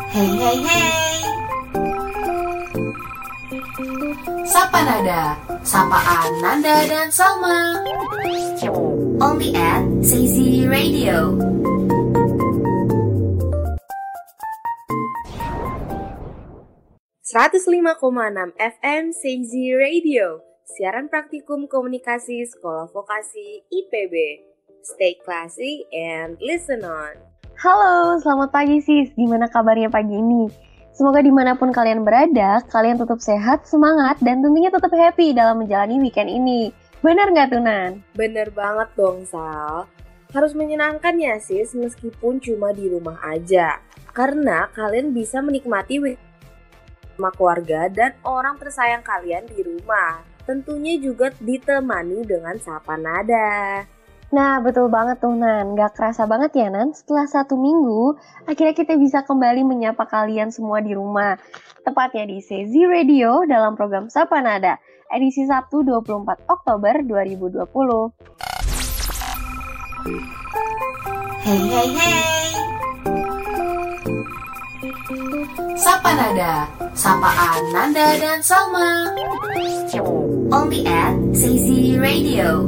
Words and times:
Hey 0.10 0.34
hey 0.34 0.58
hey. 0.66 1.22
Sapa 4.50 4.82
Nada, 4.82 5.38
Sapaan 5.62 6.42
Nanda 6.42 6.90
dan 6.90 7.14
Salma. 7.14 7.86
Only 9.16 9.56
at 9.56 9.88
Sazy 10.04 10.68
Radio. 10.68 11.40
FM 18.60 19.16
Sazy 19.16 19.72
Radio, 19.72 20.44
siaran 20.68 21.08
praktikum 21.08 21.72
komunikasi 21.72 22.44
Sekolah 22.44 22.92
Vokasi 22.92 23.64
IPB. 23.72 24.14
Stay 24.84 25.16
classy 25.24 25.88
and 25.96 26.36
listen 26.44 26.84
on. 26.84 27.16
Halo, 27.56 28.20
selamat 28.20 28.52
pagi 28.52 28.84
sis. 28.84 29.16
Gimana 29.16 29.48
kabarnya 29.48 29.88
pagi 29.88 30.20
ini? 30.20 30.52
Semoga 30.92 31.24
di 31.24 31.32
mana 31.32 31.56
pun 31.56 31.72
kalian 31.72 32.04
berada, 32.04 32.64
kalian 32.68 33.00
tetap 33.00 33.20
sehat, 33.24 33.64
semangat, 33.64 34.20
dan 34.24 34.44
tentunya 34.44 34.72
tetap 34.72 34.92
happy 34.92 35.32
dalam 35.32 35.64
menjalani 35.64 36.04
weekend 36.04 36.28
ini. 36.32 36.72
Benar 37.06 37.30
nggak 37.30 37.50
tuh 37.54 37.62
Nan? 37.62 38.02
Bener 38.18 38.50
banget 38.50 38.90
dong 38.98 39.30
Sal. 39.30 39.86
Harus 40.34 40.58
menyenangkan 40.58 41.14
ya 41.22 41.38
sis 41.38 41.78
meskipun 41.78 42.42
cuma 42.42 42.74
di 42.74 42.90
rumah 42.90 43.22
aja. 43.22 43.78
Karena 44.10 44.74
kalian 44.74 45.14
bisa 45.14 45.38
menikmati 45.38 46.02
sama 47.14 47.30
keluarga 47.38 47.94
dan 47.94 48.18
orang 48.26 48.58
tersayang 48.58 49.06
kalian 49.06 49.46
di 49.46 49.62
rumah. 49.62 50.26
Tentunya 50.50 50.98
juga 50.98 51.30
ditemani 51.38 52.26
dengan 52.26 52.58
sapa 52.58 52.98
nada. 52.98 53.86
Nah, 54.34 54.58
betul 54.66 54.90
banget 54.90 55.22
tuh 55.22 55.38
Nan. 55.38 55.78
Gak 55.78 55.94
kerasa 55.94 56.26
banget 56.26 56.58
ya 56.58 56.74
Nan, 56.74 56.90
setelah 56.98 57.30
satu 57.30 57.54
minggu, 57.54 58.18
akhirnya 58.50 58.74
kita 58.74 58.98
bisa 58.98 59.22
kembali 59.22 59.62
menyapa 59.62 60.10
kalian 60.10 60.50
semua 60.50 60.82
di 60.82 60.98
rumah. 60.98 61.38
Tepatnya 61.86 62.26
di 62.26 62.42
Sezi 62.42 62.82
Radio 62.90 63.46
dalam 63.46 63.78
program 63.78 64.10
Sapa 64.10 64.42
Nada, 64.42 64.82
edisi 65.16 65.48
Sabtu 65.48 65.80
24 65.88 66.44
Oktober 66.52 66.94
2020. 67.08 68.12
Hey 71.46 71.64
hey 71.72 71.90
hey. 71.96 72.46
Sapa 75.80 76.12
Nada, 76.18 76.68
Sapaan 76.92 77.62
Nanda 77.72 78.18
dan 78.20 78.44
Salma. 78.44 79.16
Only 80.52 80.84
at 80.84 81.16
Sazy 81.32 81.96
Radio. 81.96 82.68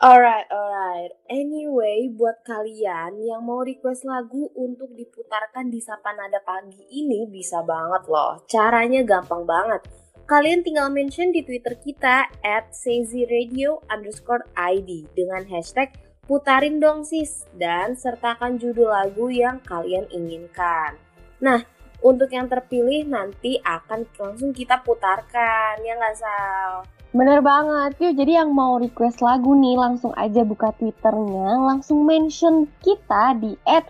Alright, 0.00 0.48
alright. 0.48 1.12
Anyway, 1.28 2.08
buat 2.16 2.40
kalian 2.48 3.20
yang 3.20 3.44
mau 3.44 3.60
request 3.60 4.08
lagu 4.08 4.48
untuk 4.56 4.96
diputarkan 4.96 5.68
di 5.68 5.76
Sapa 5.76 6.16
Nada 6.16 6.40
pagi 6.40 6.80
ini 6.88 7.28
bisa 7.28 7.60
banget 7.60 8.08
loh. 8.08 8.40
Caranya 8.48 9.04
gampang 9.04 9.44
banget. 9.44 9.84
Kalian 10.24 10.64
tinggal 10.64 10.88
mention 10.88 11.36
di 11.36 11.44
Twitter 11.44 11.76
kita 11.76 12.32
at 12.40 12.72
Radio 13.28 13.84
underscore 13.92 14.48
ID 14.56 15.04
dengan 15.12 15.44
hashtag 15.52 15.92
putarin 16.24 16.80
dong 16.80 17.04
sis 17.04 17.44
dan 17.60 17.92
sertakan 17.92 18.56
judul 18.56 18.88
lagu 18.88 19.28
yang 19.28 19.60
kalian 19.60 20.08
inginkan. 20.16 20.96
Nah, 21.44 21.60
untuk 22.00 22.32
yang 22.32 22.48
terpilih 22.48 23.04
nanti 23.08 23.60
akan 23.60 24.08
langsung 24.16 24.50
kita 24.56 24.80
putarkan, 24.80 25.80
ya 25.84 25.94
nggak 25.96 26.16
Sal? 26.16 26.84
Bener 27.10 27.42
banget, 27.42 27.98
yuk 27.98 28.14
jadi 28.22 28.46
yang 28.46 28.54
mau 28.54 28.78
request 28.78 29.18
lagu 29.18 29.58
nih 29.58 29.74
langsung 29.74 30.14
aja 30.14 30.46
buka 30.46 30.70
twitternya, 30.78 31.58
langsung 31.58 32.06
mention 32.06 32.70
kita 32.86 33.34
di 33.34 33.58
at 33.66 33.82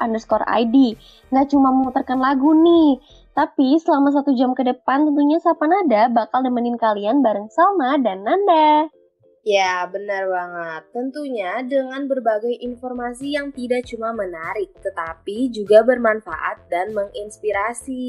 underscore 0.00 0.48
ID. 0.48 0.96
Nggak 1.28 1.52
cuma 1.52 1.68
memutarkan 1.76 2.24
lagu 2.24 2.56
nih, 2.56 3.04
tapi 3.36 3.76
selama 3.82 4.16
satu 4.16 4.32
jam 4.32 4.56
ke 4.56 4.64
depan 4.64 5.10
tentunya 5.10 5.36
Sapa 5.44 5.68
Nada 5.68 6.08
bakal 6.08 6.40
nemenin 6.40 6.80
kalian 6.80 7.20
bareng 7.20 7.52
Salma 7.52 8.00
dan 8.00 8.24
Nanda. 8.24 8.88
Ya, 9.44 9.84
benar 9.92 10.24
banget. 10.24 10.82
Tentunya 10.96 11.60
dengan 11.68 12.08
berbagai 12.08 12.64
informasi 12.64 13.36
yang 13.36 13.52
tidak 13.52 13.84
cuma 13.84 14.16
menarik, 14.16 14.72
tetapi 14.80 15.52
juga 15.52 15.84
bermanfaat 15.84 16.64
dan 16.72 16.96
menginspirasi. 16.96 18.08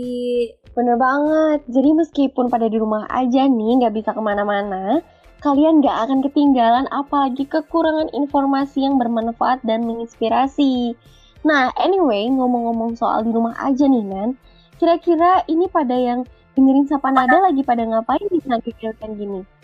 Bener 0.71 0.95
banget. 0.95 1.59
Jadi 1.67 1.91
meskipun 1.91 2.47
pada 2.47 2.71
di 2.71 2.79
rumah 2.79 3.03
aja 3.11 3.51
nih, 3.51 3.83
nggak 3.83 3.95
bisa 3.99 4.15
ke 4.15 4.21
mana-mana, 4.23 5.03
kalian 5.43 5.83
nggak 5.83 6.07
akan 6.07 6.23
ketinggalan 6.23 6.87
apalagi 6.87 7.43
kekurangan 7.43 8.15
informasi 8.15 8.87
yang 8.87 8.95
bermanfaat 8.95 9.59
dan 9.67 9.83
menginspirasi. 9.83 10.95
Nah, 11.43 11.67
anyway, 11.75 12.31
ngomong-ngomong 12.31 12.95
soal 12.95 13.27
di 13.27 13.35
rumah 13.35 13.59
aja 13.59 13.83
nih, 13.91 14.07
Nan. 14.07 14.39
Kira-kira 14.79 15.43
ini 15.51 15.67
pada 15.67 15.99
yang 15.99 16.23
dengerin 16.55 16.87
Sapa 16.87 17.11
Nada 17.11 17.43
lagi 17.43 17.59
pada 17.67 17.83
ngapain 17.83 18.23
di 18.31 18.39
sambil 18.39 18.71
gini? 19.19 19.54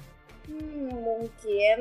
Mungkin 1.02 1.80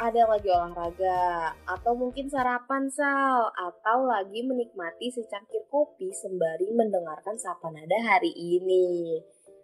ada 0.00 0.22
lagi 0.32 0.48
olahraga, 0.48 1.52
atau 1.68 1.92
mungkin 1.92 2.30
sarapan 2.32 2.88
sal, 2.88 3.52
atau 3.52 4.08
lagi 4.08 4.40
menikmati 4.40 5.12
secangkir 5.12 5.66
kopi 5.68 6.08
sembari 6.14 6.72
mendengarkan 6.72 7.36
sapa 7.36 7.68
nada 7.68 7.98
hari 8.00 8.32
ini. 8.32 9.20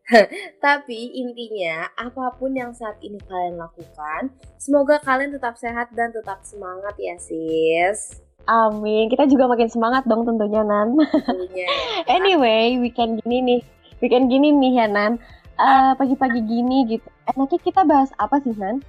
Tapi 0.64 1.18
intinya, 1.18 1.88
apa 1.96 2.36
pun 2.36 2.52
yang 2.54 2.70
saat 2.76 3.00
ini 3.00 3.18
kalian 3.26 3.58
lakukan, 3.58 4.30
semoga 4.60 5.00
kalian 5.02 5.34
tetap 5.34 5.56
sehat 5.58 5.90
dan 5.96 6.12
tetap 6.12 6.44
semangat 6.44 6.94
ya 7.00 7.16
sis. 7.16 8.22
Amin, 8.46 9.10
kita 9.10 9.26
juga 9.26 9.50
makin 9.50 9.66
semangat 9.66 10.06
dong 10.06 10.22
tentunya 10.22 10.62
Nan. 10.62 10.94
Tentunya. 10.94 11.66
anyway, 12.16 12.78
weekend 12.78 13.18
gini 13.26 13.42
nih, 13.42 13.60
weekend 13.98 14.30
gini 14.30 14.54
nih 14.54 14.84
ya 14.84 14.86
Nan 14.86 15.18
eh, 15.56 15.92
pagi-pagi 15.96 16.40
gini 16.44 16.86
gitu. 16.88 17.08
Enaknya 17.28 17.58
kita 17.60 17.82
bahas 17.82 18.12
apa 18.20 18.40
sih, 18.40 18.54
Nan? 18.54 18.80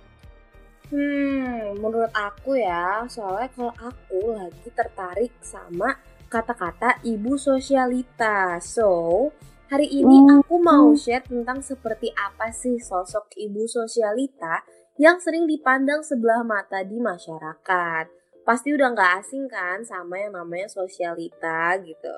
Hmm, 0.88 1.75
menurut 1.83 2.11
aku 2.16 2.55
ya, 2.55 3.03
soalnya 3.11 3.51
kalau 3.51 3.75
aku 3.75 4.31
lagi 4.31 4.69
tertarik 4.72 5.35
sama 5.44 6.00
kata-kata 6.31 7.03
ibu 7.03 7.35
sosialita. 7.35 8.55
So, 8.63 9.31
hari 9.67 9.91
ini 9.91 10.23
hmm. 10.23 10.44
aku 10.44 10.55
mau 10.63 10.95
share 10.95 11.28
tentang 11.28 11.59
seperti 11.59 12.16
apa 12.16 12.55
sih 12.55 12.79
sosok 12.79 13.35
ibu 13.35 13.67
sosialita 13.67 14.63
yang 14.95 15.19
sering 15.19 15.44
dipandang 15.44 16.07
sebelah 16.07 16.47
mata 16.47 16.84
di 16.88 16.95
masyarakat. 17.03 18.05
Pasti 18.47 18.72
udah 18.72 18.95
nggak 18.95 19.11
asing 19.19 19.51
kan 19.51 19.84
sama 19.84 20.23
yang 20.23 20.39
namanya 20.39 20.72
sosialita 20.72 21.75
gitu. 21.84 22.16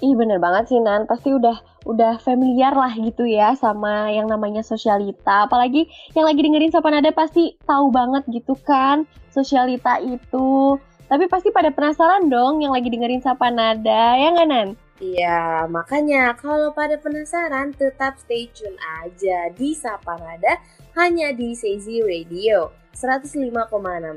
Ih 0.00 0.16
bener 0.16 0.40
banget 0.40 0.72
sih 0.72 0.80
Nan, 0.80 1.04
pasti 1.04 1.28
udah 1.28 1.60
udah 1.84 2.16
familiar 2.24 2.72
lah 2.72 2.88
gitu 2.96 3.28
ya 3.28 3.52
sama 3.52 4.08
yang 4.08 4.32
namanya 4.32 4.64
sosialita. 4.64 5.44
Apalagi 5.44 5.92
yang 6.16 6.24
lagi 6.24 6.40
dengerin 6.40 6.72
Sapa 6.72 6.88
Nada 6.88 7.12
pasti 7.12 7.52
tahu 7.68 7.92
banget 7.92 8.24
gitu 8.32 8.56
kan 8.64 9.04
sosialita 9.28 10.00
itu. 10.00 10.80
Tapi 11.04 11.28
pasti 11.28 11.52
pada 11.52 11.68
penasaran 11.68 12.32
dong 12.32 12.64
yang 12.64 12.72
lagi 12.72 12.88
dengerin 12.88 13.20
Sapa 13.20 13.52
Nada, 13.52 14.16
ya 14.16 14.28
nggak 14.32 14.48
Nan? 14.48 14.68
Iya, 15.00 15.64
makanya 15.68 16.36
kalau 16.36 16.72
pada 16.76 17.00
penasaran 17.00 17.72
tetap 17.72 18.20
stay 18.20 18.48
tune 18.52 18.76
aja 19.04 19.52
di 19.52 19.72
Sapa 19.72 20.16
Nada 20.16 20.60
hanya 20.96 21.32
di 21.32 21.56
Sezi 21.56 22.04
Radio 22.04 22.68
105,6 22.92 23.48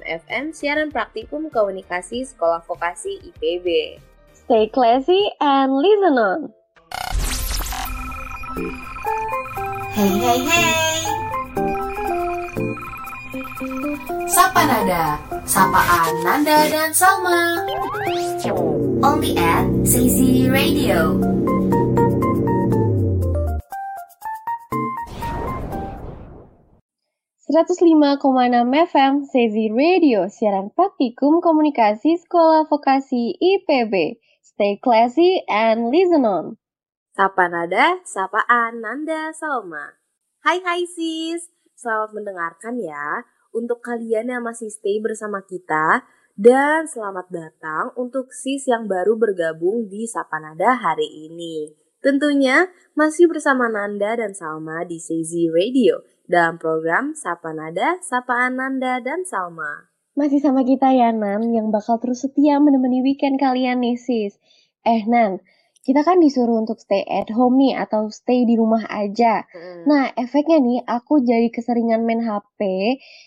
FM 0.03 0.43
siaran 0.51 0.91
praktikum 0.91 1.47
komunikasi 1.47 2.27
Sekolah 2.27 2.63
Vokasi 2.67 3.15
IPB. 3.31 3.67
Stay 4.45 4.67
classy 4.67 5.31
and 5.39 5.71
listen 5.71 6.19
on. 6.19 6.51
Hey 9.95 10.13
hey 10.19 10.39
hey. 10.43 11.03
Sapa 14.27 14.67
Nada, 14.67 15.15
Sapaan 15.47 16.11
Nanda 16.27 16.67
dan 16.67 16.91
Salma. 16.91 17.63
Only 18.99 19.39
at 19.39 19.63
Sazy 19.87 20.51
Radio. 20.51 21.15
enam 27.53 28.73
FM 28.73 29.13
Sezi 29.23 29.71
Radio, 29.71 30.27
siaran 30.27 30.73
praktikum 30.75 31.39
komunikasi 31.39 32.19
Sekolah 32.19 32.67
Vokasi 32.67 33.39
IPB. 33.39 34.19
Stay 34.53 34.77
classy 34.77 35.41
and 35.49 35.89
listen 35.89 36.29
on. 36.29 36.61
Sapa 37.17 37.49
Nada, 37.49 37.97
Sapaan 38.05 38.85
Nanda 38.85 39.33
Salma. 39.33 39.97
Hai 40.45 40.61
hai 40.61 40.85
sis, 40.85 41.49
selamat 41.73 42.13
mendengarkan 42.13 42.77
ya 42.77 43.25
untuk 43.49 43.81
kalian 43.81 44.29
yang 44.29 44.45
masih 44.45 44.69
stay 44.69 45.01
bersama 45.01 45.41
kita 45.41 46.05
dan 46.37 46.85
selamat 46.85 47.33
datang 47.33 47.97
untuk 47.97 48.29
sis 48.29 48.69
yang 48.69 48.85
baru 48.85 49.17
bergabung 49.17 49.89
di 49.89 50.05
Sapa 50.05 50.37
Nada 50.37 50.77
hari 50.77 51.09
ini. 51.33 51.73
Tentunya 52.05 52.69
masih 52.93 53.25
bersama 53.25 53.73
Nanda 53.73 54.13
dan 54.21 54.37
Salma 54.37 54.85
di 54.85 55.01
Sezi 55.01 55.49
Radio 55.49 56.05
dalam 56.29 56.61
program 56.61 57.17
Sapa 57.17 57.57
Nada, 57.57 57.97
Sapaan 58.05 58.61
Nanda 58.61 59.01
dan 59.01 59.25
Salma. 59.25 59.92
Masih 60.13 60.37
sama 60.37 60.61
kita 60.61 60.93
ya 60.93 61.09
Nan 61.09 61.49
yang 61.49 61.73
bakal 61.73 61.97
terus 61.97 62.21
setia 62.21 62.61
menemani 62.61 63.01
weekend 63.01 63.41
kalian 63.41 63.81
nih 63.81 63.97
sis. 63.97 64.37
Eh 64.85 65.01
Nan, 65.09 65.41
kita 65.81 66.05
kan 66.05 66.21
disuruh 66.21 66.61
untuk 66.61 66.77
stay 66.77 67.01
at 67.01 67.33
home 67.33 67.57
nih 67.57 67.73
atau 67.75 68.07
stay 68.13 68.45
di 68.45 68.53
rumah 68.53 68.85
aja. 68.87 69.43
Hmm. 69.49 69.83
Nah, 69.89 70.13
efeknya 70.13 70.61
nih 70.61 70.79
aku 70.85 71.25
jadi 71.25 71.49
keseringan 71.49 72.05
main 72.05 72.21
HP 72.21 72.59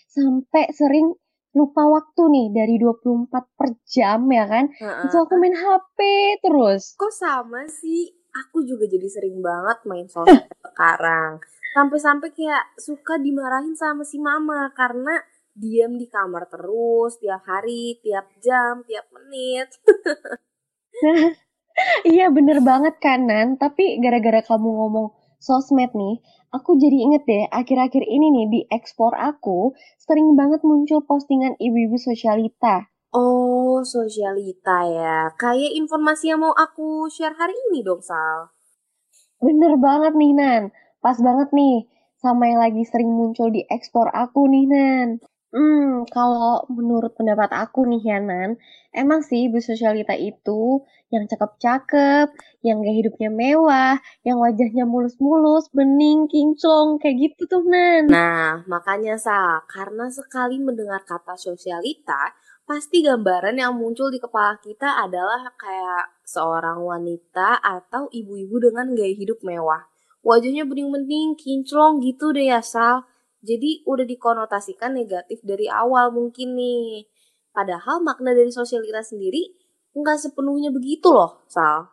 sampai 0.07 0.71
sering 0.71 1.11
lupa 1.53 1.85
waktu 1.85 2.21
nih 2.29 2.47
dari 2.53 2.75
24 2.79 3.29
per 3.29 3.69
jam 3.83 4.23
ya 4.31 4.45
kan. 4.47 4.65
Uh-uh. 4.71 5.05
Itu 5.05 5.15
aku 5.21 5.33
main 5.37 5.53
HP 5.53 5.97
terus. 6.39 6.95
Kok 6.95 7.13
sama 7.13 7.67
sih? 7.69 8.15
Aku 8.47 8.61
juga 8.63 8.85
jadi 8.85 9.05
sering 9.05 9.43
banget 9.43 9.77
main 9.83 10.07
sosmed 10.07 10.47
sekarang. 10.71 11.43
Sampai-sampai 11.77 12.31
kayak 12.31 12.63
suka 12.79 13.21
dimarahin 13.21 13.75
sama 13.77 14.01
si 14.01 14.17
mama 14.17 14.73
karena 14.73 15.19
diam 15.57 15.97
di 15.97 16.05
kamar 16.05 16.45
terus 16.53 17.17
tiap 17.17 17.41
hari, 17.49 17.97
tiap 18.05 18.29
jam, 18.37 18.85
tiap 18.85 19.09
menit. 19.09 19.73
Iya 22.09 22.33
bener 22.33 22.57
banget 22.65 22.97
kanan, 22.97 23.61
tapi 23.61 24.01
gara-gara 24.01 24.41
kamu 24.41 24.65
ngomong 24.65 25.13
sosmed 25.37 25.93
nih, 25.93 26.17
aku 26.49 26.73
jadi 26.81 26.97
inget 27.05 27.23
deh 27.29 27.45
akhir-akhir 27.53 28.01
ini 28.01 28.27
nih 28.33 28.45
di 28.49 28.61
ekspor 28.73 29.13
aku 29.13 29.77
sering 30.01 30.33
banget 30.33 30.65
muncul 30.65 31.05
postingan 31.05 31.53
ibu-ibu 31.61 32.01
sosialita. 32.01 32.89
Oh, 33.13 33.85
sosialita 33.85 34.83
ya. 34.89 35.31
Kayak 35.39 35.73
informasi 35.77 36.33
yang 36.33 36.43
mau 36.43 36.53
aku 36.53 37.07
share 37.07 37.37
hari 37.37 37.55
ini 37.71 37.85
dong, 37.85 38.03
Sal. 38.03 38.51
Bener 39.39 39.79
banget 39.79 40.13
nih, 40.17 40.33
Nan. 40.35 40.63
Pas 40.99 41.15
banget 41.21 41.53
nih 41.55 41.87
sama 42.19 42.49
yang 42.51 42.59
lagi 42.59 42.83
sering 42.83 43.13
muncul 43.13 43.47
di 43.53 43.63
ekspor 43.69 44.11
aku 44.11 44.49
nih, 44.49 44.65
Nan. 44.67 45.07
Hmm, 45.47 46.03
kalau 46.11 46.67
menurut 46.67 47.15
pendapat 47.15 47.55
aku 47.55 47.87
nih 47.87 48.03
Yanan, 48.03 48.59
emang 48.91 49.23
sih 49.23 49.47
ibu 49.47 49.63
sosialita 49.63 50.11
itu 50.11 50.83
yang 51.07 51.23
cakep-cakep, 51.23 52.35
yang 52.67 52.83
gaya 52.83 52.95
hidupnya 52.99 53.31
mewah, 53.31 53.95
yang 54.27 54.43
wajahnya 54.43 54.83
mulus-mulus, 54.83 55.71
bening, 55.71 56.27
kinclong, 56.27 56.99
kayak 56.99 57.31
gitu 57.31 57.47
tuh 57.47 57.63
Nan. 57.63 58.11
Nah, 58.11 58.67
makanya 58.67 59.15
Sa, 59.15 59.63
karena 59.71 60.11
sekali 60.11 60.59
mendengar 60.59 61.07
kata 61.07 61.39
sosialita, 61.39 62.35
pasti 62.67 62.99
gambaran 62.99 63.55
yang 63.55 63.71
muncul 63.71 64.11
di 64.11 64.19
kepala 64.19 64.59
kita 64.59 64.99
adalah 64.99 65.47
kayak 65.55 66.27
seorang 66.27 66.83
wanita 66.83 67.63
atau 67.63 68.11
ibu-ibu 68.11 68.59
dengan 68.67 68.91
gaya 68.91 69.15
hidup 69.15 69.39
mewah. 69.47 69.87
Wajahnya 70.27 70.67
bening-bening, 70.67 71.39
kinclong 71.39 72.03
gitu 72.03 72.35
deh 72.35 72.51
ya 72.51 72.59
Sal. 72.59 73.07
Jadi 73.41 73.85
udah 73.85 74.05
dikonotasikan 74.05 74.97
negatif 74.97 75.41
dari 75.45 75.69
awal 75.69 76.09
mungkin 76.09 76.57
nih. 76.57 77.05
Padahal 77.53 78.01
makna 78.01 78.33
dari 78.37 78.49
sosialitas 78.53 79.13
sendiri 79.13 79.53
nggak 79.97 80.17
sepenuhnya 80.21 80.69
begitu 80.69 81.09
loh, 81.09 81.41
Sal. 81.49 81.89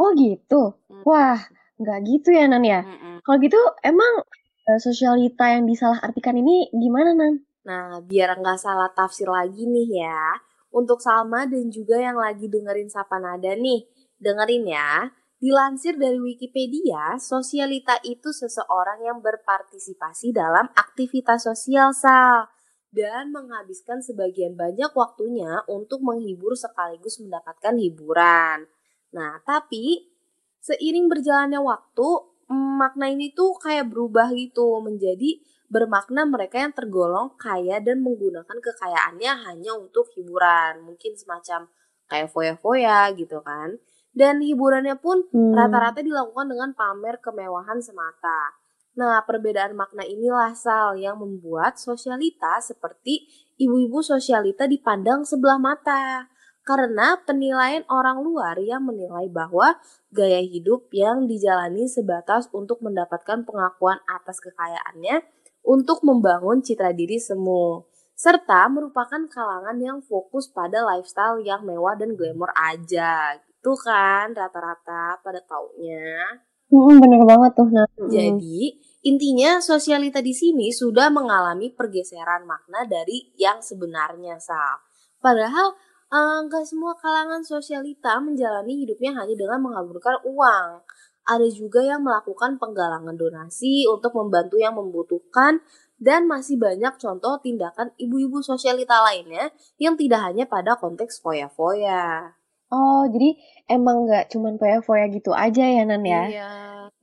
Oh 0.00 0.10
gitu? 0.16 0.74
Hmm. 0.90 1.02
Wah, 1.06 1.38
nggak 1.78 1.98
gitu 2.08 2.28
ya, 2.34 2.50
Nan 2.50 2.64
ya? 2.66 2.82
Hmm. 2.82 3.22
Kalau 3.22 3.38
gitu 3.38 3.60
emang 3.84 4.24
uh, 4.66 4.80
sosialita 4.80 5.54
yang 5.54 5.68
disalahartikan 5.70 6.34
ini 6.34 6.72
gimana, 6.72 7.14
Nan? 7.14 7.34
Nah, 7.68 8.00
biar 8.02 8.40
nggak 8.40 8.58
salah 8.58 8.90
tafsir 8.90 9.28
lagi 9.28 9.68
nih 9.68 10.02
ya. 10.02 10.40
Untuk 10.70 11.02
Salma 11.02 11.46
dan 11.46 11.68
juga 11.68 11.98
yang 11.98 12.16
lagi 12.16 12.46
dengerin 12.48 12.88
Sapa 12.88 13.18
Nada 13.20 13.52
nih. 13.54 13.86
Dengerin 14.16 14.64
ya. 14.66 15.10
Dilansir 15.40 15.96
dari 15.96 16.20
Wikipedia, 16.20 17.16
sosialita 17.16 17.96
itu 18.04 18.28
seseorang 18.28 19.00
yang 19.08 19.24
berpartisipasi 19.24 20.36
dalam 20.36 20.68
aktivitas 20.76 21.48
sosial 21.48 21.96
sal 21.96 22.44
dan 22.92 23.32
menghabiskan 23.32 24.04
sebagian 24.04 24.52
banyak 24.52 24.92
waktunya 24.92 25.64
untuk 25.64 26.04
menghibur 26.04 26.52
sekaligus 26.52 27.24
mendapatkan 27.24 27.72
hiburan. 27.72 28.68
Nah, 29.16 29.40
tapi 29.48 30.12
seiring 30.60 31.08
berjalannya 31.08 31.64
waktu, 31.64 32.08
makna 32.52 33.08
ini 33.08 33.32
tuh 33.32 33.56
kayak 33.64 33.88
berubah 33.88 34.36
gitu 34.36 34.84
menjadi 34.84 35.40
bermakna 35.72 36.28
mereka 36.28 36.60
yang 36.60 36.76
tergolong 36.76 37.32
kaya 37.40 37.80
dan 37.80 38.04
menggunakan 38.04 38.60
kekayaannya 38.60 39.32
hanya 39.48 39.72
untuk 39.72 40.12
hiburan. 40.12 40.84
Mungkin 40.84 41.16
semacam 41.16 41.72
kayak 42.12 42.28
foya-foya 42.28 43.08
gitu 43.16 43.40
kan 43.40 43.80
dan 44.10 44.42
hiburannya 44.42 44.98
pun 44.98 45.26
hmm. 45.30 45.54
rata-rata 45.54 46.02
dilakukan 46.02 46.50
dengan 46.50 46.70
pamer 46.74 47.22
kemewahan 47.22 47.78
semata. 47.78 48.60
Nah, 48.98 49.22
perbedaan 49.22 49.78
makna 49.78 50.02
inilah 50.02 50.50
Sal 50.58 50.98
yang 50.98 51.22
membuat 51.22 51.78
sosialita 51.78 52.58
seperti 52.58 53.30
ibu-ibu 53.54 54.02
sosialita 54.02 54.66
dipandang 54.66 55.22
sebelah 55.22 55.62
mata. 55.62 56.26
Karena 56.60 57.16
penilaian 57.24 57.86
orang 57.88 58.20
luar 58.20 58.60
yang 58.60 58.84
menilai 58.84 59.30
bahwa 59.32 59.80
gaya 60.12 60.44
hidup 60.44 60.92
yang 60.92 61.24
dijalani 61.24 61.88
sebatas 61.88 62.52
untuk 62.52 62.84
mendapatkan 62.84 63.46
pengakuan 63.48 63.96
atas 64.04 64.38
kekayaannya 64.44 65.24
untuk 65.64 66.04
membangun 66.04 66.60
citra 66.60 66.92
diri 66.92 67.16
semu. 67.16 67.88
Serta 68.12 68.68
merupakan 68.68 69.24
kalangan 69.32 69.80
yang 69.80 69.98
fokus 70.04 70.52
pada 70.52 70.84
lifestyle 70.84 71.40
yang 71.40 71.64
mewah 71.64 71.96
dan 71.96 72.12
glamour 72.12 72.52
aja 72.52 73.40
gitu 73.60 73.76
kan 73.76 74.32
rata-rata 74.32 75.20
pada 75.20 75.44
taunya. 75.44 76.40
Hmm, 76.72 76.96
bener 76.96 77.28
banget 77.28 77.52
tuh. 77.52 77.68
Nah. 77.68 77.84
Jadi 78.08 78.72
intinya 79.04 79.60
sosialita 79.60 80.24
di 80.24 80.32
sini 80.32 80.72
sudah 80.72 81.12
mengalami 81.12 81.68
pergeseran 81.68 82.48
makna 82.48 82.88
dari 82.88 83.36
yang 83.36 83.60
sebenarnya 83.60 84.40
Sal. 84.40 84.80
Padahal 85.20 85.76
enggak 86.08 86.64
eh, 86.64 86.68
semua 86.72 86.96
kalangan 86.96 87.44
sosialita 87.44 88.16
menjalani 88.24 88.80
hidupnya 88.80 89.12
hanya 89.20 89.36
dengan 89.36 89.60
mengaburkan 89.60 90.24
uang. 90.24 90.88
Ada 91.28 91.52
juga 91.52 91.84
yang 91.84 92.00
melakukan 92.00 92.56
penggalangan 92.56 93.12
donasi 93.12 93.84
untuk 93.84 94.16
membantu 94.16 94.56
yang 94.56 94.72
membutuhkan 94.72 95.60
dan 96.00 96.24
masih 96.24 96.56
banyak 96.56 96.96
contoh 96.96 97.36
tindakan 97.44 97.92
ibu-ibu 98.00 98.40
sosialita 98.40 99.04
lainnya 99.04 99.52
yang 99.76 100.00
tidak 100.00 100.24
hanya 100.24 100.48
pada 100.48 100.80
konteks 100.80 101.20
foya-foya. 101.20 102.39
Oh, 102.70 103.02
jadi 103.10 103.34
emang 103.66 104.06
nggak 104.06 104.30
cuman 104.30 104.54
foya-foya 104.54 105.10
gitu 105.10 105.34
aja 105.34 105.64
ya, 105.66 105.82
Nan 105.82 106.06
ya? 106.06 106.22
Iya. 106.30 106.50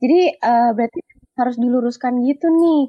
Jadi 0.00 0.20
uh, 0.40 0.70
berarti 0.72 1.00
harus 1.36 1.56
diluruskan 1.60 2.24
gitu 2.24 2.48
nih. 2.48 2.82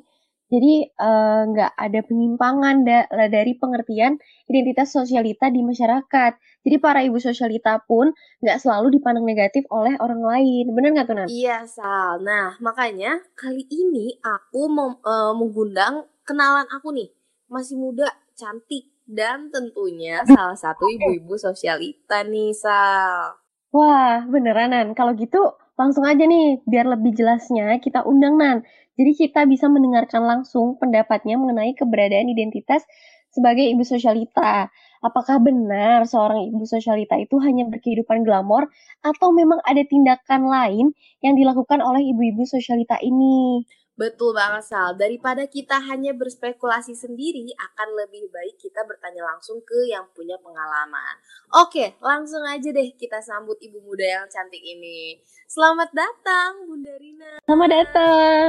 Jadi 0.49 0.89
uh, 0.97 1.45
nggak 1.45 1.77
ada 1.77 1.99
penyimpangan 2.01 2.81
da 2.81 3.05
dari 3.29 3.53
pengertian 3.53 4.17
identitas 4.49 4.89
sosialita 4.89 5.53
di 5.53 5.61
masyarakat. 5.61 6.31
Jadi 6.65 6.75
para 6.81 7.05
ibu 7.05 7.21
sosialita 7.21 7.85
pun 7.85 8.09
nggak 8.41 8.57
selalu 8.57 8.97
dipandang 8.97 9.29
negatif 9.29 9.69
oleh 9.69 9.93
orang 10.01 10.25
lain. 10.25 10.73
Bener 10.73 10.97
nggak 10.97 11.05
tuh, 11.05 11.15
Nan? 11.21 11.29
Iya, 11.29 11.69
Sal. 11.69 12.25
Nah, 12.25 12.57
makanya 12.65 13.21
kali 13.37 13.61
ini 13.69 14.17
aku 14.25 14.65
mau 14.73 14.97
uh, 15.05 15.37
mengundang 15.37 16.09
kenalan 16.25 16.65
aku 16.73 16.97
nih. 16.97 17.13
Masih 17.45 17.77
muda, 17.77 18.09
cantik, 18.33 18.89
dan 19.09 19.49
tentunya 19.49 20.21
salah 20.29 20.53
satu 20.53 20.85
ibu-ibu 20.85 21.33
sosialita 21.33 22.21
nih, 22.21 22.53
Sal. 22.53 23.41
Wah, 23.73 24.25
beneran, 24.29 24.93
Kalau 24.93 25.13
gitu 25.17 25.41
langsung 25.77 26.05
aja 26.05 26.23
nih, 26.25 26.61
biar 26.69 26.85
lebih 26.93 27.17
jelasnya 27.17 27.81
kita 27.81 28.05
undang 28.05 28.37
Nan. 28.37 28.57
Jadi 28.99 29.11
kita 29.15 29.47
bisa 29.49 29.65
mendengarkan 29.71 30.21
langsung 30.27 30.77
pendapatnya 30.77 31.39
mengenai 31.41 31.73
keberadaan 31.73 32.29
identitas 32.29 32.85
sebagai 33.33 33.65
ibu 33.65 33.81
sosialita. 33.81 34.69
Apakah 34.99 35.39
benar 35.39 36.03
seorang 36.03 36.51
ibu 36.51 36.67
sosialita 36.67 37.15
itu 37.15 37.39
hanya 37.39 37.63
berkehidupan 37.71 38.27
glamor 38.27 38.67
atau 38.99 39.31
memang 39.31 39.63
ada 39.63 39.79
tindakan 39.87 40.51
lain 40.51 40.91
yang 41.23 41.39
dilakukan 41.39 41.79
oleh 41.79 42.03
ibu-ibu 42.11 42.43
sosialita 42.43 42.99
ini? 42.99 43.63
Betul 43.99 44.31
banget 44.31 44.63
Sal, 44.63 44.95
daripada 44.95 45.43
kita 45.43 45.75
hanya 45.75 46.15
berspekulasi 46.15 46.95
sendiri, 46.95 47.51
akan 47.51 47.99
lebih 47.99 48.31
baik 48.31 48.55
kita 48.55 48.87
bertanya 48.87 49.27
langsung 49.27 49.59
ke 49.59 49.75
yang 49.91 50.07
punya 50.15 50.39
pengalaman. 50.39 51.19
Oke, 51.59 51.99
langsung 51.99 52.39
aja 52.47 52.71
deh 52.71 52.95
kita 52.95 53.19
sambut 53.19 53.59
ibu 53.59 53.83
muda 53.83 54.07
yang 54.07 54.25
cantik 54.31 54.63
ini. 54.63 55.19
Selamat 55.51 55.91
datang 55.91 56.63
Bunda 56.63 56.95
Rina. 56.95 57.43
Selamat 57.43 57.69
datang. 57.75 58.47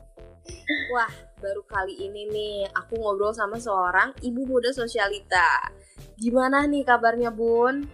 Wah, 0.96 1.12
baru 1.44 1.60
kali 1.68 2.08
ini 2.08 2.24
nih 2.32 2.56
aku 2.72 2.96
ngobrol 2.96 3.36
sama 3.36 3.60
seorang 3.60 4.16
ibu 4.24 4.40
muda 4.48 4.72
sosialita. 4.72 5.68
Gimana 6.16 6.64
nih 6.64 6.80
kabarnya 6.80 7.28
Bun? 7.28 7.84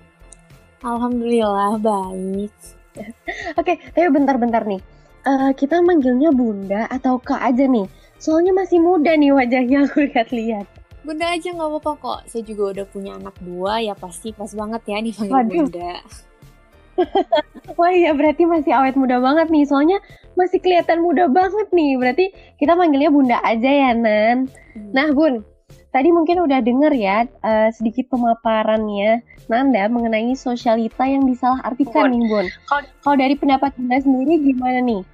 Alhamdulillah 0.87 1.75
baik. 1.83 2.55
Oke, 3.59 3.83
tapi 3.99 4.07
bentar-bentar 4.15 4.63
nih. 4.63 4.92
Uh, 5.23 5.55
kita 5.55 5.79
manggilnya 5.79 6.35
bunda 6.35 6.91
atau 6.91 7.19
kak 7.23 7.39
aja 7.39 7.65
nih? 7.71 7.87
Soalnya 8.19 8.55
masih 8.55 8.83
muda 8.83 9.15
nih 9.15 9.31
wajahnya 9.31 9.87
aku 9.87 10.07
lihat-lihat. 10.11 10.67
Bunda 11.03 11.27
aja 11.31 11.51
nggak 11.55 11.69
apa-apa 11.69 11.93
kok. 11.99 12.21
Saya 12.31 12.43
juga 12.47 12.63
udah 12.75 12.87
punya 12.91 13.13
anak 13.19 13.35
dua, 13.43 13.83
ya 13.83 13.95
pasti 13.95 14.35
pas 14.35 14.51
banget 14.51 14.83
ya 14.87 14.99
nih 14.99 15.15
panggil 15.15 15.35
Waduh. 15.35 15.57
bunda. 15.67 15.95
Wah 17.79 17.93
iya 17.93 18.13
berarti 18.13 18.45
masih 18.45 18.73
awet 18.75 18.95
muda 18.99 19.19
banget 19.19 19.49
nih. 19.51 19.65
Soalnya 19.67 19.99
masih 20.35 20.59
kelihatan 20.61 21.03
muda 21.03 21.29
banget 21.29 21.69
nih. 21.73 21.99
Berarti 21.99 22.27
kita 22.61 22.77
manggilnya 22.77 23.11
Bunda 23.13 23.39
aja 23.43 23.71
ya 23.71 23.91
Nan. 23.97 24.49
Hmm. 24.77 24.91
Nah 24.93 25.09
Bun, 25.13 25.45
tadi 25.93 26.09
mungkin 26.11 26.43
udah 26.43 26.65
denger 26.65 26.93
ya 26.97 27.29
uh, 27.45 27.69
sedikit 27.71 28.09
pemaparannya 28.11 29.23
Nanda 29.47 29.87
mengenai 29.93 30.33
sosialita 30.33 31.05
yang 31.05 31.29
disalahartikan 31.29 32.09
Bun. 32.09 32.13
nih 32.17 32.23
Bun. 32.27 32.47
Kalau 33.05 33.17
dari 33.21 33.35
pendapat 33.37 33.77
Bunda 33.77 34.01
sendiri 34.01 34.41
gimana 34.41 34.81
nih? 34.81 35.05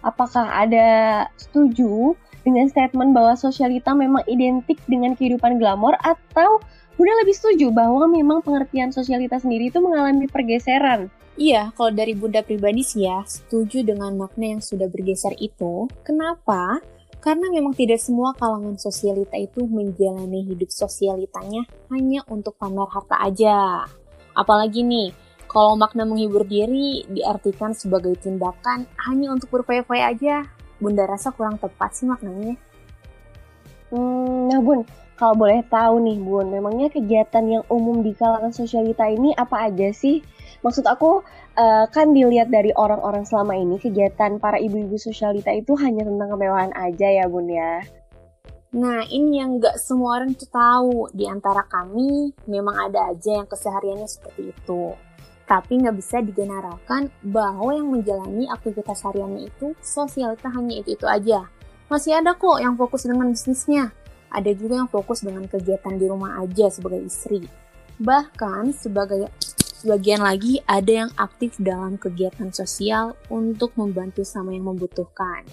Apakah 0.00 0.48
ada 0.64 0.88
setuju 1.36 2.16
dengan 2.40 2.70
statement 2.72 3.12
bahwa 3.12 3.36
sosialita 3.36 3.92
memang 3.92 4.24
identik 4.24 4.80
dengan 4.88 5.12
kehidupan 5.18 5.60
glamor 5.60 5.98
atau 6.00 6.62
Bunda 6.96 7.16
lebih 7.24 7.32
setuju 7.32 7.72
bahwa 7.72 8.04
memang 8.08 8.44
pengertian 8.44 8.92
sosialita 8.92 9.40
sendiri 9.40 9.72
itu 9.72 9.80
mengalami 9.80 10.28
pergeseran? 10.28 11.08
Iya, 11.40 11.72
kalau 11.72 11.88
dari 11.96 12.12
Bunda 12.12 12.44
pribadi 12.44 12.84
sih 12.84 13.08
ya, 13.08 13.24
setuju 13.24 13.80
dengan 13.80 14.12
makna 14.20 14.52
yang 14.52 14.60
sudah 14.60 14.84
bergeser 14.92 15.32
itu. 15.40 15.88
Kenapa? 16.04 16.84
Karena 17.20 17.52
memang 17.52 17.76
tidak 17.76 18.00
semua 18.00 18.32
kalangan 18.32 18.80
sosialita 18.80 19.36
itu 19.36 19.68
menjalani 19.68 20.40
hidup 20.48 20.72
sosialitanya 20.72 21.68
hanya 21.92 22.24
untuk 22.32 22.56
pamer 22.56 22.88
harta 22.88 23.20
aja. 23.20 23.84
Apalagi 24.32 24.80
nih, 24.80 25.12
kalau 25.44 25.76
makna 25.76 26.08
menghibur 26.08 26.48
diri 26.48 27.04
diartikan 27.12 27.76
sebagai 27.76 28.16
tindakan 28.16 28.88
hanya 29.04 29.36
untuk 29.36 29.52
berfoya-foya 29.52 30.16
aja, 30.16 30.36
Bunda 30.80 31.04
rasa 31.04 31.28
kurang 31.36 31.60
tepat 31.60 31.92
sih 31.92 32.08
maknanya. 32.08 32.56
Hmm, 33.92 34.48
nah 34.48 34.62
Bun, 34.64 34.86
kalau 35.20 35.36
boleh 35.36 35.60
tahu 35.68 36.00
nih 36.00 36.16
Bun, 36.22 36.48
memangnya 36.48 36.88
kegiatan 36.88 37.44
yang 37.44 37.64
umum 37.68 38.00
di 38.00 38.16
kalangan 38.16 38.54
sosialita 38.54 39.04
ini 39.10 39.36
apa 39.36 39.68
aja 39.68 39.92
sih? 39.92 40.24
Maksud 40.64 40.88
aku 40.88 41.20
uh, 41.56 41.86
kan 41.90 42.12
dilihat 42.14 42.52
dari 42.52 42.70
orang-orang 42.76 43.26
selama 43.26 43.56
ini 43.56 43.80
kegiatan 43.80 44.38
para 44.38 44.60
ibu-ibu 44.60 44.98
sosialita 45.00 45.50
itu 45.54 45.74
hanya 45.80 46.06
tentang 46.06 46.28
kemewahan 46.36 46.72
aja 46.76 47.08
ya 47.08 47.24
bun 47.26 47.48
ya. 47.50 47.82
Nah 48.70 49.02
ini 49.10 49.42
yang 49.42 49.58
nggak 49.58 49.82
semua 49.82 50.22
orang 50.22 50.36
tuh 50.38 50.46
tahu. 50.46 51.10
Di 51.10 51.26
antara 51.26 51.66
kami 51.66 52.30
memang 52.46 52.90
ada 52.90 53.10
aja 53.10 53.42
yang 53.42 53.48
kesehariannya 53.50 54.06
seperti 54.06 54.54
itu. 54.54 54.94
Tapi 55.50 55.82
nggak 55.82 55.96
bisa 55.98 56.22
digeneralkan 56.22 57.10
bahwa 57.26 57.74
yang 57.74 57.90
menjalani 57.90 58.46
aktivitas 58.46 59.02
hariannya 59.02 59.50
itu 59.50 59.74
sosialita 59.82 60.46
hanya 60.54 60.78
itu-itu 60.78 61.10
aja. 61.10 61.50
Masih 61.90 62.14
ada 62.14 62.38
kok 62.38 62.62
yang 62.62 62.78
fokus 62.78 63.02
dengan 63.02 63.34
bisnisnya. 63.34 63.90
Ada 64.30 64.54
juga 64.54 64.78
yang 64.78 64.86
fokus 64.86 65.26
dengan 65.26 65.50
kegiatan 65.50 65.98
di 65.98 66.06
rumah 66.06 66.38
aja 66.38 66.70
sebagai 66.70 67.02
istri. 67.02 67.42
Bahkan 67.98 68.70
sebagai 68.78 69.26
Sebagian 69.80 70.20
lagi 70.20 70.60
ada 70.68 71.08
yang 71.08 71.10
aktif 71.16 71.56
dalam 71.56 71.96
kegiatan 71.96 72.52
sosial 72.52 73.16
untuk 73.32 73.72
membantu 73.80 74.20
sama 74.28 74.52
yang 74.52 74.68
membutuhkan. 74.68 75.48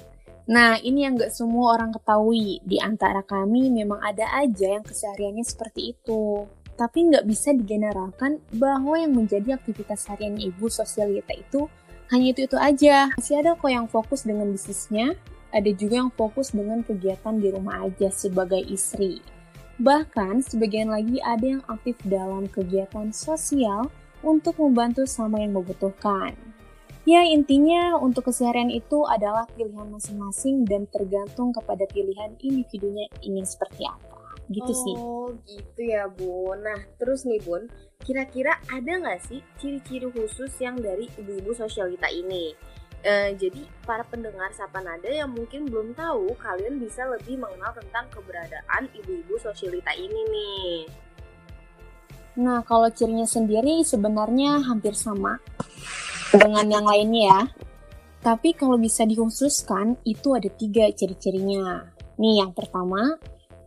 Nah, 0.52 0.76
ini 0.84 1.08
yang 1.08 1.16
gak 1.16 1.32
semua 1.32 1.80
orang 1.80 1.96
ketahui. 1.96 2.60
Di 2.68 2.76
antara 2.84 3.24
kami 3.24 3.72
memang 3.72 4.04
ada 4.04 4.28
aja 4.36 4.76
yang 4.76 4.84
kesehariannya 4.84 5.48
seperti 5.48 5.96
itu. 5.96 6.44
Tapi 6.76 7.08
nggak 7.08 7.24
bisa 7.24 7.56
digeneralkan 7.56 8.44
bahwa 8.52 9.00
yang 9.00 9.16
menjadi 9.16 9.56
aktivitas 9.56 10.12
harian 10.12 10.36
ibu 10.36 10.68
sosialita 10.68 11.32
itu 11.32 11.72
hanya 12.12 12.36
itu-itu 12.36 12.60
aja. 12.60 13.16
Masih 13.16 13.40
ada 13.40 13.56
kok 13.56 13.72
yang 13.72 13.88
fokus 13.88 14.28
dengan 14.28 14.52
bisnisnya, 14.52 15.16
ada 15.56 15.72
juga 15.72 16.04
yang 16.04 16.12
fokus 16.12 16.52
dengan 16.52 16.84
kegiatan 16.84 17.40
di 17.40 17.48
rumah 17.48 17.88
aja 17.88 18.12
sebagai 18.12 18.60
istri. 18.60 19.24
Bahkan 19.80 20.44
sebagian 20.44 20.92
lagi 20.92 21.24
ada 21.24 21.46
yang 21.58 21.64
aktif 21.72 21.96
dalam 22.04 22.52
kegiatan 22.52 23.16
sosial 23.16 23.88
untuk 24.26 24.58
membantu 24.62 25.06
sama 25.06 25.42
yang 25.42 25.58
membutuhkan. 25.58 26.38
Ya, 27.08 27.24
intinya 27.24 27.96
untuk 27.96 28.28
keseharian 28.28 28.68
itu 28.68 29.08
adalah 29.08 29.48
pilihan 29.56 29.88
masing-masing 29.88 30.68
dan 30.68 30.92
tergantung 30.92 31.56
kepada 31.56 31.88
pilihan 31.88 32.36
individunya 32.44 33.08
ingin 33.24 33.48
seperti 33.48 33.88
apa. 33.88 34.36
Gitu 34.52 34.74
oh, 34.76 34.82
sih. 34.84 34.96
Oh, 35.00 35.30
gitu 35.48 35.82
ya, 35.88 36.12
Bun. 36.12 36.68
Nah, 36.68 36.84
terus 37.00 37.24
nih, 37.24 37.40
Bun, 37.48 37.72
kira-kira 38.04 38.60
ada 38.68 38.92
nggak 39.00 39.24
sih 39.24 39.40
ciri-ciri 39.56 40.12
khusus 40.12 40.52
yang 40.60 40.76
dari 40.84 41.08
ibu-ibu 41.16 41.56
sosialita 41.56 42.12
ini? 42.12 42.52
Uh, 43.08 43.32
jadi 43.40 43.64
para 43.88 44.04
pendengar 44.04 44.52
Sapa 44.52 44.84
Nada 44.84 45.08
yang 45.08 45.32
mungkin 45.32 45.64
belum 45.64 45.96
tahu, 45.96 46.36
kalian 46.44 46.76
bisa 46.76 47.08
lebih 47.08 47.40
mengenal 47.40 47.72
tentang 47.72 48.12
keberadaan 48.12 48.92
ibu-ibu 48.92 49.40
sosialita 49.40 49.96
ini 49.96 50.22
nih. 50.28 51.07
Nah, 52.38 52.62
kalau 52.62 52.86
cirinya 52.94 53.26
sendiri 53.26 53.82
sebenarnya 53.82 54.62
hampir 54.62 54.94
sama 54.94 55.42
dengan 56.30 56.70
yang 56.70 56.86
lainnya 56.86 57.24
ya. 57.26 57.42
Tapi 58.22 58.54
kalau 58.54 58.78
bisa 58.78 59.06
dikhususkan, 59.10 59.98
itu 60.06 60.38
ada 60.38 60.50
tiga 60.54 60.86
ciri-cirinya. 60.94 61.90
Nih, 62.22 62.46
yang 62.46 62.54
pertama, 62.54 63.18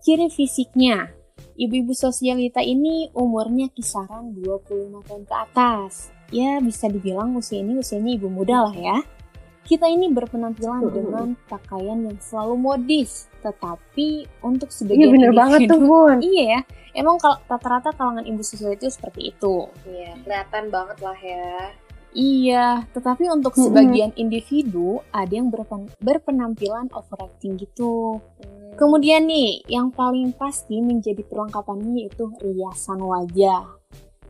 ciri 0.03 0.31
fisiknya. 0.31 1.11
Ibu-ibu 1.59 1.93
sosialita 1.93 2.63
ini 2.63 3.11
umurnya 3.13 3.69
kisaran 3.75 4.33
25 4.39 5.03
tahun 5.07 5.23
ke 5.27 5.35
atas. 5.35 6.15
Ya, 6.31 6.63
bisa 6.63 6.87
dibilang 6.87 7.35
usia 7.35 7.59
ini 7.59 7.83
usianya 7.83 8.15
ibu 8.15 8.31
muda 8.31 8.71
lah 8.71 8.77
ya. 8.77 8.99
Kita 9.67 9.87
ini 9.87 10.11
berpenampilan 10.11 10.89
dengan 10.91 11.27
pakaian 11.47 12.07
yang 12.07 12.19
selalu 12.19 12.55
modis, 12.59 13.31
tetapi 13.45 14.27
untuk 14.43 14.73
sebagian 14.73 14.99
Iya 14.99 15.15
bener 15.15 15.33
banget 15.37 15.61
tuh 15.71 15.81
Bun. 15.85 16.19
Iya 16.19 16.45
ya, 16.59 16.61
emang 16.95 17.17
kalau 17.19 17.39
rata-rata 17.47 17.95
kalangan 17.95 18.27
ibu 18.27 18.43
siswa 18.43 18.75
itu 18.75 18.91
seperti 18.91 19.35
itu. 19.35 19.69
Iya, 19.87 20.19
kelihatan 20.25 20.65
banget 20.69 20.99
lah 21.03 21.19
ya. 21.19 21.75
Iya, 22.11 22.91
tetapi 22.91 23.31
untuk 23.31 23.55
sebagian 23.55 24.11
individu 24.19 24.99
ada 25.15 25.31
yang 25.31 25.47
berpen 25.47 25.87
berpenampilan 26.03 26.91
overacting 26.91 27.55
gitu. 27.55 28.19
Hmm. 28.43 28.75
Kemudian 28.75 29.31
nih, 29.31 29.63
yang 29.71 29.95
paling 29.95 30.35
pasti 30.35 30.83
menjadi 30.83 31.23
perlengkapannya 31.23 32.07
yaitu 32.07 32.27
riasan 32.43 32.99
wajah. 32.99 33.63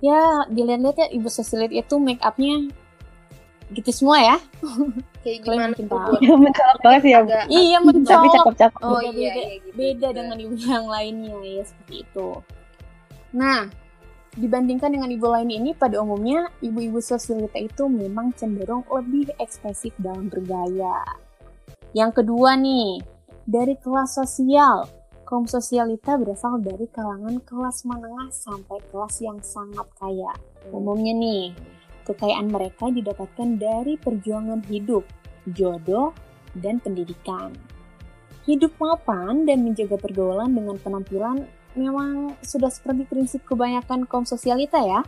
Ya, 0.04 0.44
dilihat-lihat 0.48 0.96
ya 0.96 1.08
ibu 1.12 1.28
sosialit 1.32 1.72
itu 1.72 1.96
make 1.96 2.20
upnya 2.20 2.68
gitu 3.70 3.90
semua 3.94 4.18
ya. 4.18 4.36
Kayak 5.22 5.38
gimana? 5.44 5.74
Ya, 6.18 6.34
mencolok 6.34 6.78
banget 6.80 7.02
ya. 7.04 7.16
Agak, 7.22 7.44
iya, 7.52 7.78
mencolok. 7.78 8.08
Tapi 8.08 8.26
cakep-cakep. 8.32 8.80
Oh 8.82 8.98
beda, 8.98 9.12
iya, 9.14 9.32
iya 9.36 9.56
gitu. 9.60 9.76
Beda 9.76 10.08
dengan 10.16 10.36
ibu 10.40 10.54
yang 10.56 10.86
lainnya 10.88 11.36
ya 11.44 11.62
seperti 11.68 11.94
itu. 12.08 12.28
Nah, 13.36 13.60
dibandingkan 14.34 14.90
dengan 14.90 15.10
ibu 15.12 15.26
lain 15.28 15.50
ini, 15.52 15.70
pada 15.76 16.00
umumnya 16.02 16.50
ibu-ibu 16.64 16.98
sosialita 16.98 17.60
itu 17.60 17.86
memang 17.86 18.34
cenderung 18.34 18.82
lebih 18.90 19.30
ekspresif 19.38 19.94
dalam 20.00 20.26
bergaya. 20.26 21.04
Yang 21.94 22.22
kedua 22.22 22.58
nih, 22.58 23.02
dari 23.46 23.74
kelas 23.78 24.18
sosial. 24.18 24.86
Kaum 25.30 25.46
sosialita 25.46 26.18
berasal 26.18 26.58
dari 26.58 26.90
kalangan 26.90 27.38
kelas 27.46 27.86
menengah 27.86 28.34
sampai 28.34 28.82
kelas 28.90 29.14
yang 29.22 29.38
sangat 29.38 29.86
kaya. 29.94 30.34
Umumnya 30.74 31.14
nih, 31.14 31.54
Kekayaan 32.06 32.48
mereka 32.48 32.88
didapatkan 32.88 33.60
dari 33.60 34.00
perjuangan 34.00 34.64
hidup, 34.66 35.04
jodoh, 35.52 36.16
dan 36.58 36.82
pendidikan. 36.82 37.54
Hidup 38.48 38.74
mapan 38.80 39.46
dan 39.46 39.62
menjaga 39.62 40.00
pergaulan 40.00 40.50
dengan 40.50 40.80
penampilan 40.80 41.46
memang 41.78 42.34
sudah 42.42 42.72
seperti 42.72 43.06
prinsip 43.06 43.40
kebanyakan 43.46 44.08
kaum 44.08 44.26
sosialita 44.26 44.80
ya. 44.82 45.06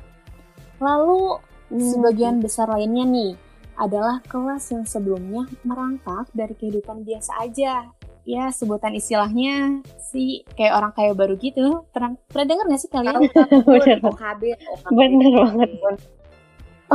Lalu 0.78 1.42
hmm. 1.72 1.80
sebagian 1.80 2.36
besar 2.38 2.70
lainnya 2.70 3.06
nih 3.06 3.32
adalah 3.78 4.20
kelas 4.28 4.68
yang 4.70 4.84
sebelumnya 4.84 5.48
merangkak 5.64 6.28
dari 6.36 6.54
kehidupan 6.54 7.02
biasa 7.02 7.32
aja. 7.42 7.88
Ya 8.22 8.54
sebutan 8.54 8.94
istilahnya 8.94 9.82
sih 9.98 10.46
kayak 10.54 10.78
orang 10.78 10.92
kaya 10.94 11.10
baru 11.10 11.34
gitu. 11.40 11.82
Pernah, 11.90 12.14
pernah 12.30 12.46
dengar 12.46 12.64
gak 12.70 12.80
sih 12.86 12.90
kalian? 12.92 13.18
Bener, 13.66 13.98
OKB, 13.98 14.42
OKB. 14.54 14.92
Bener 14.94 15.30
banget, 15.34 15.70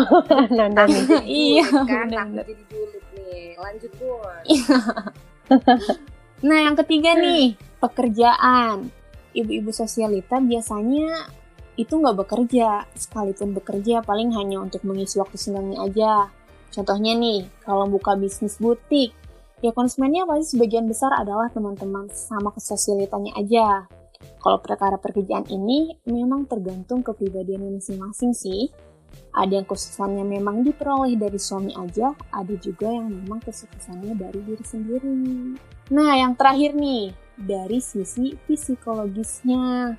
Nanda 0.57 0.85
iya 1.25 1.65
kan 1.65 2.09
takut 2.09 2.45
jadi 2.45 2.63
julid 2.69 3.05
nih. 3.15 3.45
Lanjut 3.57 3.91
bun 3.97 4.41
nah 6.47 6.59
yang 6.61 6.75
ketiga 6.77 7.17
nih 7.17 7.57
pekerjaan. 7.81 8.93
Ibu-ibu 9.37 9.69
sosialita 9.69 10.41
biasanya 10.41 11.29
itu 11.77 11.93
nggak 11.93 12.25
bekerja 12.25 12.89
sekalipun 12.97 13.53
bekerja 13.53 14.01
paling 14.01 14.33
hanya 14.33 14.61
untuk 14.61 14.81
mengisi 14.81 15.21
waktu 15.21 15.37
senangnya 15.37 15.85
aja. 15.85 16.13
Contohnya 16.73 17.13
nih 17.13 17.45
kalau 17.61 17.85
buka 17.85 18.17
bisnis 18.17 18.57
butik 18.57 19.13
ya 19.61 19.73
konsumennya 19.73 20.25
pasti 20.29 20.57
sebagian 20.57 20.85
besar 20.85 21.13
adalah 21.17 21.49
teman-teman 21.53 22.09
sama 22.13 22.53
kesosialitanya 22.53 23.37
aja. 23.37 23.85
Kalau 24.41 24.57
perkara 24.61 24.97
pekerjaan 24.97 25.45
ini 25.49 25.93
memang 26.09 26.49
tergantung 26.49 27.05
kepribadian 27.05 27.77
masing-masing 27.77 28.33
sih 28.33 28.69
Ada 29.37 29.61
yang 29.61 29.67
kesuksesannya 29.69 30.25
memang 30.25 30.65
diperoleh 30.65 31.13
dari 31.13 31.37
suami 31.37 31.69
aja, 31.77 32.17
ada 32.33 32.53
juga 32.57 32.89
yang 32.89 33.13
memang 33.13 33.37
kesuksesannya 33.45 34.17
dari 34.17 34.41
diri 34.41 34.65
sendiri. 34.65 35.13
Nah, 35.93 36.17
yang 36.17 36.33
terakhir 36.33 36.73
nih, 36.73 37.13
dari 37.37 37.77
sisi 37.77 38.33
psikologisnya. 38.49 39.93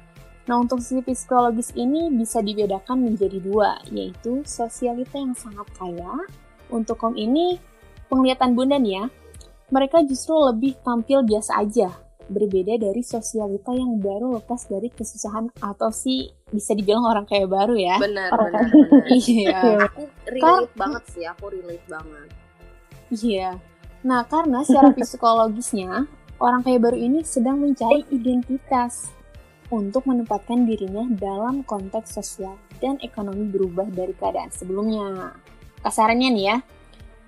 Nah, 0.50 0.57
untuk 0.59 0.83
sisi 0.83 1.07
psikologis 1.07 1.71
ini 1.78 2.11
bisa 2.11 2.42
dibedakan 2.42 3.07
menjadi 3.07 3.38
dua, 3.38 3.78
yaitu 3.95 4.42
sosialita 4.42 5.14
yang 5.23 5.38
sangat 5.38 5.71
kaya. 5.78 6.26
Untuk 6.75 6.99
kaum 6.99 7.14
ini, 7.14 7.62
penglihatan 8.11 8.59
bunda 8.59 8.75
nih 8.75 8.99
ya, 8.99 9.04
mereka 9.71 10.02
justru 10.02 10.35
lebih 10.35 10.75
tampil 10.83 11.23
biasa 11.23 11.62
aja, 11.62 11.95
berbeda 12.29 12.77
dari 12.77 13.01
sosialita 13.01 13.73
yang 13.73 13.99
baru 13.99 14.39
lepas 14.41 14.69
dari 14.69 14.93
kesusahan 14.93 15.49
atau 15.61 15.89
sih 15.89 16.29
bisa 16.53 16.77
dibilang 16.77 17.05
orang 17.09 17.25
kayak 17.25 17.49
baru 17.49 17.75
ya. 17.75 17.97
Benar, 17.97 18.31
Orang 18.33 18.53
benar, 18.53 18.67
benar. 18.69 19.05
Iya. 19.13 19.61
Aku 19.89 20.03
relate 20.29 20.75
banget 20.77 21.03
sih, 21.13 21.25
aku 21.25 21.45
relate 21.53 21.87
banget. 21.89 22.29
Iya. 23.09 23.51
Nah, 24.05 24.23
karena 24.29 24.63
secara 24.63 24.95
psikologisnya, 24.95 26.07
orang 26.39 26.63
kaya 26.63 26.79
baru 26.79 26.97
ini 26.97 27.25
sedang 27.27 27.59
mencari 27.59 28.07
identitas 28.15 29.11
untuk 29.69 30.09
menempatkan 30.09 30.65
dirinya 30.65 31.05
dalam 31.13 31.61
konteks 31.67 32.17
sosial 32.17 32.57
dan 32.81 32.97
ekonomi 33.05 33.45
berubah 33.49 33.89
dari 33.91 34.15
keadaan 34.17 34.49
sebelumnya. 34.55 35.35
Kasarannya 35.85 36.29
nih 36.33 36.45
ya, 36.45 36.57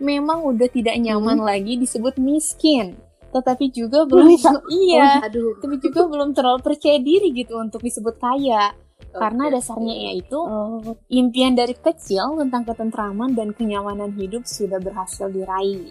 memang 0.01 0.47
udah 0.47 0.69
tidak 0.73 0.97
nyaman 0.97 1.43
lagi 1.43 1.77
disebut 1.77 2.17
miskin, 2.17 2.97
tetapi 3.31 3.71
juga 3.71 4.05
belum 4.07 4.35
iya, 4.83 5.23
Aduh, 5.25 5.59
tapi 5.63 5.79
juga 5.79 6.07
belum 6.07 6.35
terlalu 6.35 6.61
percaya 6.63 6.99
diri 6.99 7.31
gitu 7.31 7.57
untuk 7.57 7.83
disebut 7.83 8.19
kaya. 8.19 8.75
Karena 9.11 9.51
oke. 9.51 9.55
dasarnya 9.59 9.95
yaitu 10.13 10.39
Oh, 10.39 10.95
Impian 11.11 11.57
dari 11.59 11.75
kecil 11.75 12.39
tentang 12.39 12.63
ketentraman 12.63 13.35
dan 13.35 13.51
kenyamanan 13.51 14.15
hidup 14.15 14.47
sudah 14.47 14.79
berhasil 14.79 15.27
diraih. 15.27 15.91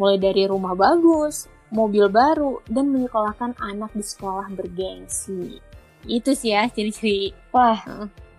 Mulai 0.00 0.18
dari 0.18 0.42
rumah 0.50 0.74
bagus, 0.74 1.46
mobil 1.70 2.10
baru, 2.10 2.58
dan 2.66 2.90
menyekolahkan 2.90 3.54
anak 3.60 3.94
di 3.94 4.02
sekolah 4.02 4.50
bergengsi. 4.50 5.62
Itu 6.06 6.34
sih 6.34 6.54
ya 6.54 6.66
ciri-ciri. 6.66 7.30
wah. 7.50 7.78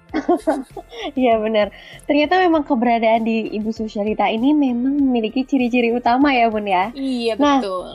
Iya 1.19 1.35
benar. 1.39 1.67
Ternyata 2.07 2.39
memang 2.39 2.63
keberadaan 2.63 3.27
di 3.27 3.51
Ibu 3.59 3.75
Sosialita 3.75 4.31
ini 4.31 4.55
memang 4.55 4.95
memiliki 4.97 5.43
ciri-ciri 5.43 5.91
utama 5.91 6.31
ya 6.31 6.47
Bun 6.47 6.63
ya. 6.63 6.95
Iya 6.95 7.35
Nah, 7.35 7.59
betul. 7.59 7.87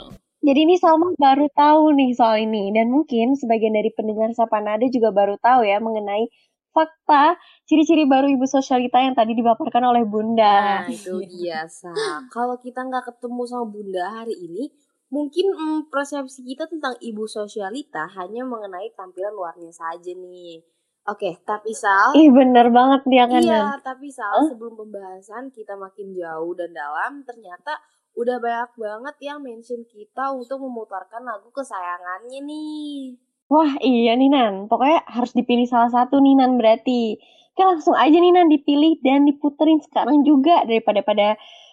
Jadi 0.42 0.58
ini 0.66 0.74
Salma 0.74 1.14
baru 1.14 1.46
tahu 1.54 1.94
nih 1.94 2.18
soal 2.18 2.42
ini 2.42 2.74
dan 2.74 2.90
mungkin 2.90 3.38
sebagian 3.38 3.78
dari 3.78 3.94
pendengar 3.94 4.34
Sapanada 4.34 4.82
juga 4.90 5.14
baru 5.14 5.38
tahu 5.38 5.62
ya 5.62 5.78
mengenai 5.78 6.26
fakta 6.74 7.38
ciri-ciri 7.70 8.10
baru 8.10 8.26
Ibu 8.26 8.42
Sosialita 8.50 8.98
yang 8.98 9.14
tadi 9.14 9.38
dipaparkan 9.38 9.86
oleh 9.86 10.02
Bunda. 10.02 10.82
Nah, 10.82 10.90
itu 10.90 11.22
dia, 11.30 11.62
Sa. 11.70 11.94
Kalau 12.34 12.58
kita 12.58 12.82
nggak 12.82 13.14
ketemu 13.14 13.42
sama 13.46 13.66
Bunda 13.70 14.04
hari 14.18 14.34
ini, 14.34 14.72
mungkin 15.12 15.46
mm, 15.52 15.80
persepsi 15.92 16.42
kita 16.42 16.66
tentang 16.66 16.96
ibu 17.04 17.28
sosialita 17.28 18.08
hanya 18.16 18.48
mengenai 18.48 18.90
tampilan 18.96 19.36
luarnya 19.36 19.70
saja 19.70 20.10
nih. 20.16 20.64
Oke, 21.02 21.42
tapi 21.42 21.74
Sal, 21.74 22.14
Ih 22.14 22.30
bener 22.30 22.70
banget 22.70 23.02
dia 23.10 23.26
kan 23.26 23.42
iya, 23.42 23.74
tapi 23.82 24.06
Sal, 24.06 24.46
sebelum 24.46 24.78
pembahasan 24.78 25.50
kita 25.50 25.74
makin 25.74 26.14
jauh 26.14 26.54
dan 26.54 26.70
dalam, 26.70 27.26
ternyata 27.26 27.74
udah 28.12 28.36
banyak 28.38 28.72
banget 28.76 29.16
yang 29.24 29.38
mention 29.40 29.82
kita 29.88 30.32
untuk 30.36 30.60
memutarkan 30.60 31.24
lagu 31.24 31.48
kesayangannya 31.48 32.40
nih. 32.44 33.16
Wah 33.48 33.76
iya 33.84 34.16
nih 34.16 34.32
Nan, 34.32 34.68
pokoknya 34.68 35.04
harus 35.08 35.32
dipilih 35.36 35.68
salah 35.68 35.92
satu 35.92 36.20
nih 36.20 36.40
Nan 36.40 36.56
berarti. 36.56 37.20
Oke 37.52 37.62
langsung 37.68 37.92
aja 37.96 38.16
nih 38.16 38.32
Nan 38.32 38.48
dipilih 38.48 39.00
dan 39.04 39.28
diputerin 39.28 39.80
sekarang 39.84 40.24
juga 40.24 40.64
daripada 40.64 41.04
pada 41.04 41.28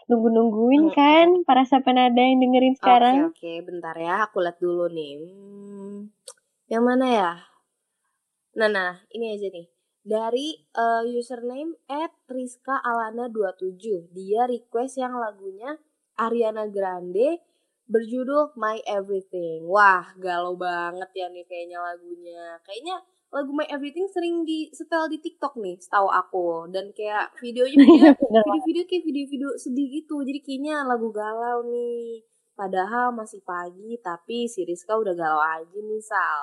nunggu-nungguin 0.09 0.89
Mm-mm. 0.89 0.97
kan 0.97 1.27
para 1.45 1.63
Sapanada 1.63 2.19
yang 2.19 2.41
dengerin 2.41 2.75
sekarang. 2.75 3.15
Oke, 3.29 3.45
oke, 3.61 3.69
bentar 3.69 3.95
ya, 3.95 4.25
aku 4.25 4.41
lihat 4.41 4.57
dulu 4.57 4.89
nih. 4.89 5.11
Hmm, 5.21 6.09
yang 6.67 6.83
mana 6.83 7.05
ya? 7.07 7.31
Nah, 8.57 8.67
nah, 8.67 8.93
ini 9.13 9.37
aja 9.37 9.47
nih. 9.53 9.69
Dari 10.03 10.47
eh, 10.57 11.03
username 11.13 11.77
at 11.85 12.11
Rizka 12.25 12.81
Alana 12.81 13.29
27. 13.29 14.09
Dia 14.09 14.49
request 14.49 14.97
yang 14.97 15.13
lagunya 15.15 15.77
Ariana 16.19 16.67
Grande 16.67 17.39
berjudul 17.89 18.53
My 18.59 18.83
Everything. 18.85 19.65
Wah, 19.65 20.13
galau 20.21 20.53
banget 20.59 21.09
ya 21.15 21.27
nih 21.31 21.43
kayaknya 21.49 21.81
lagunya. 21.81 22.61
Kayaknya 22.61 22.95
lagu 23.33 23.51
My 23.55 23.65
Everything 23.65 24.05
sering 24.13 24.45
di 24.45 24.69
setel 24.69 25.09
di 25.09 25.17
TikTok 25.17 25.57
nih, 25.57 25.81
setahu 25.81 26.05
aku. 26.05 26.69
Dan 26.69 26.93
kayak 26.93 27.33
videonya 27.41 27.81
Bener 28.21 28.43
video-video 28.45 28.83
kayak 28.85 29.03
video-video 29.07 29.49
sedih 29.57 29.87
gitu. 29.89 30.21
Jadi 30.21 30.39
kayaknya 30.45 30.85
lagu 30.85 31.09
galau 31.09 31.65
nih. 31.65 32.21
Padahal 32.53 33.15
masih 33.15 33.41
pagi, 33.41 33.97
tapi 34.03 34.45
si 34.45 34.67
Rizka 34.67 34.93
udah 34.99 35.15
galau 35.15 35.39
aja 35.41 35.79
nih, 35.79 36.03
Sal. 36.03 36.39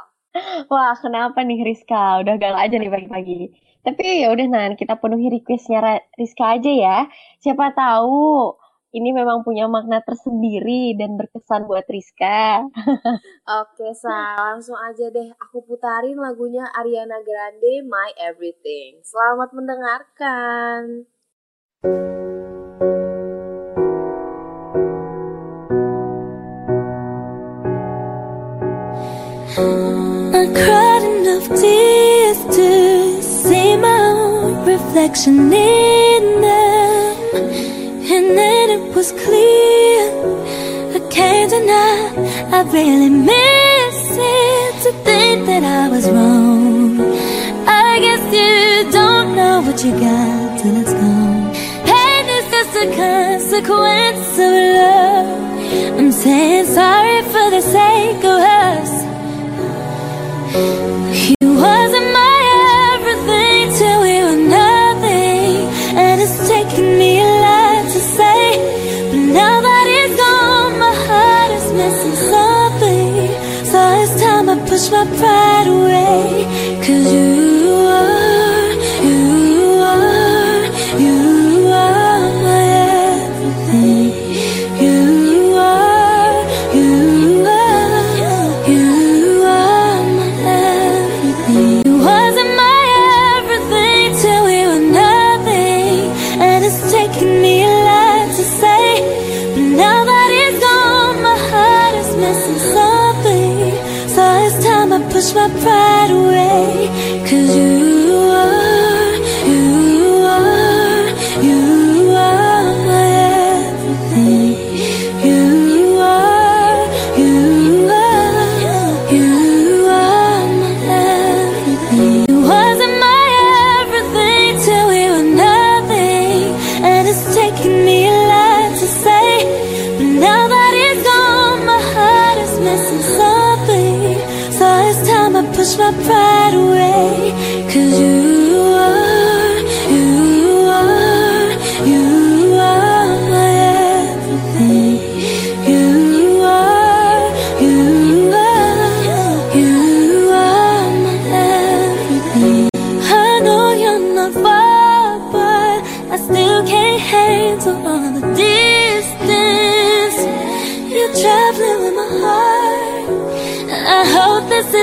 Wah, 0.73 0.97
kenapa 0.97 1.45
nih 1.45 1.61
Rizka? 1.63 2.25
Udah 2.25 2.41
galau 2.41 2.57
aja 2.57 2.75
nih 2.75 2.89
pagi-pagi. 2.89 3.53
Tapi 3.87 4.25
ya 4.25 4.35
udah 4.35 4.47
Nan, 4.51 4.75
kita 4.75 4.99
penuhi 4.99 5.31
requestnya 5.31 6.03
Rizka 6.19 6.59
aja 6.59 6.73
ya. 6.73 6.99
Siapa 7.39 7.71
tahu 7.77 8.51
ini 8.95 9.11
memang 9.11 9.43
punya 9.43 9.67
makna 9.67 9.99
tersendiri 10.07 10.95
dan 10.95 11.19
berkesan 11.19 11.67
buat 11.67 11.83
Rizka. 11.91 12.63
Oke, 13.61 13.91
Sal. 13.99 14.39
Langsung 14.39 14.79
aja 14.79 15.11
deh. 15.11 15.35
Aku 15.43 15.67
putarin 15.67 16.17
lagunya 16.17 16.65
Ariana 16.71 17.19
Grande, 17.27 17.83
My 17.83 18.15
Everything. 18.15 19.03
Selamat 19.03 19.51
mendengarkan. 19.51 21.11
I 30.37 30.45
cried 30.53 31.05
enough 31.05 31.49
tears 31.59 32.41
to 32.55 32.69
see 33.25 33.77
my 33.77 33.99
own 34.15 34.65
reflection 34.69 35.53
in 35.53 36.41
them. 36.41 37.76
And 38.17 38.29
then 38.39 38.71
it 38.71 38.95
was 38.95 39.13
clear 39.13 40.01
I 40.97 41.01
can't 41.11 41.51
deny 41.51 41.97
I 42.51 42.63
really 42.77 43.11
miss 43.11 43.99
it 44.19 44.73
to 44.85 44.91
think 45.05 45.45
that 45.45 45.63
I 45.63 45.91
was 45.95 46.09
wrong. 46.09 46.99
I 47.69 48.01
guess 48.05 48.25
you 48.39 48.91
don't 48.91 49.37
know 49.37 49.61
what 49.67 49.85
you 49.85 49.93
got 49.93 50.59
till 50.61 50.77
it's 50.83 50.95
gone. 50.95 51.53
Pain 51.91 52.25
is 52.39 52.47
just 52.55 52.75
a 52.85 52.87
consequence 53.05 54.31
of 54.47 54.53
love. 54.81 55.29
I'm 55.99 56.11
saying 56.11 56.67
sorry 56.81 57.21
for 57.33 57.47
the 57.51 57.61
sake 57.61 58.25
of 58.25 58.41
us. 58.41 58.97
My 74.91 75.05
pride 75.19 75.46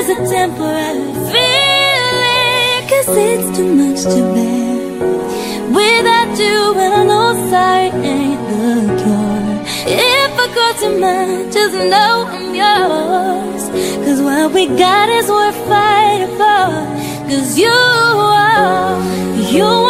is 0.04 0.10
a 0.10 0.36
temporary 0.36 1.13
feeling. 1.32 2.82
Cause 2.89 3.10
it's 3.26 3.58
too 3.58 3.70
much 3.82 4.02
to 4.13 4.20
bear. 4.36 4.74
Without 5.78 6.32
you, 6.44 6.60
and 6.84 6.94
I 7.00 7.04
know 7.12 7.30
sight 7.50 7.94
ain't 8.13 8.42
the 8.50 8.66
cure. 9.02 9.56
If 9.88 10.32
I 10.44 10.48
cross 10.56 10.82
your 10.84 11.00
mind, 11.00 11.54
just 11.54 11.76
know 11.92 12.13
I'm 12.36 12.50
yours. 12.63 13.63
Cause 14.06 14.20
what 14.22 14.52
we 14.54 14.68
got 14.68 15.08
is 15.10 15.28
worth 15.30 15.60
fighting 15.72 16.34
for. 16.39 16.68
Cause 17.30 17.58
you 17.58 17.70
are, 17.70 19.00
you 19.56 19.83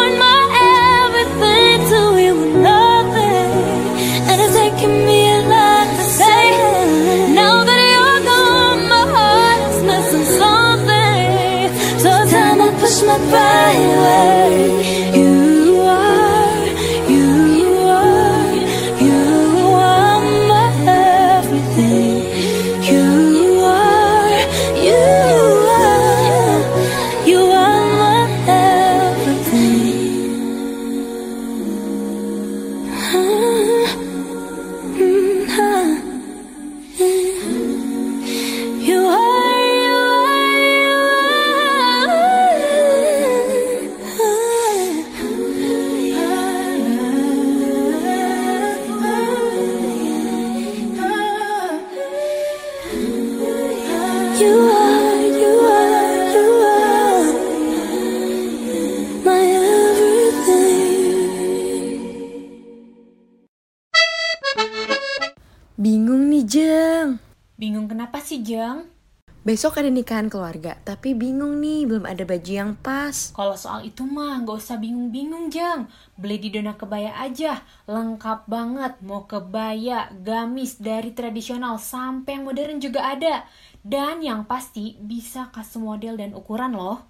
Besok 69.54 69.78
ada 69.78 69.86
nikahan 69.86 70.26
keluarga, 70.26 70.74
tapi 70.82 71.14
bingung 71.14 71.62
nih, 71.62 71.86
belum 71.86 72.10
ada 72.10 72.26
baju 72.26 72.50
yang 72.50 72.74
pas. 72.74 73.30
Kalau 73.38 73.54
soal 73.54 73.86
itu 73.86 74.02
mah 74.02 74.42
nggak 74.42 74.58
usah 74.58 74.82
bingung-bingung, 74.82 75.46
Jeng. 75.46 75.86
Beli 76.18 76.42
di 76.42 76.50
Dona 76.50 76.74
Kebaya 76.74 77.14
aja. 77.22 77.62
Lengkap 77.86 78.50
banget. 78.50 78.98
Mau 79.06 79.30
kebaya, 79.30 80.10
gamis, 80.10 80.82
dari 80.82 81.14
tradisional 81.14 81.78
sampai 81.78 82.34
yang 82.34 82.50
modern 82.50 82.82
juga 82.82 83.14
ada. 83.14 83.46
Dan 83.78 84.26
yang 84.26 84.42
pasti 84.42 84.98
bisa 84.98 85.54
custom 85.54 85.86
model 85.86 86.18
dan 86.18 86.34
ukuran 86.34 86.74
loh. 86.74 87.06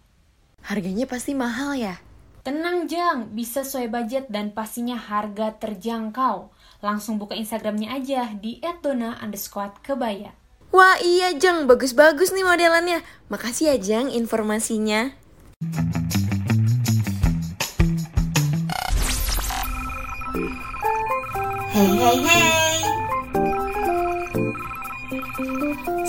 Harganya 0.69 1.09
pasti 1.09 1.33
mahal 1.33 1.81
ya? 1.81 1.97
Tenang, 2.45 2.93
Jeng. 2.93 3.33
Bisa 3.33 3.65
sesuai 3.65 3.89
budget 3.89 4.29
dan 4.29 4.53
pastinya 4.53 5.01
harga 5.01 5.57
terjangkau. 5.57 6.53
Langsung 6.85 7.17
buka 7.17 7.33
Instagramnya 7.33 7.97
aja 7.97 8.37
di 8.37 8.61
@dona 8.85 9.17
underscore 9.25 9.81
kebaya. 9.81 10.44
Wah 10.75 10.99
iya, 10.99 11.31
Jeng. 11.39 11.71
Bagus-bagus 11.71 12.35
nih 12.35 12.43
modelannya. 12.43 12.99
Makasih 13.31 13.71
ya, 13.71 13.77
Jeng, 13.79 14.11
informasinya. 14.11 15.15
Hey 21.71 21.91
hey 21.95 22.19
hey. 22.27 22.75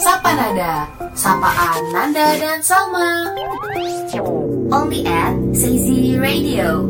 Sapa 0.01 0.33
Nada, 0.33 0.89
sapaan 1.13 1.81
Nanda 1.93 2.33
dan 2.33 2.61
Salma. 2.65 3.37
Only 4.73 5.05
at 5.05 5.37
Sazy 5.53 6.17
Radio. 6.17 6.89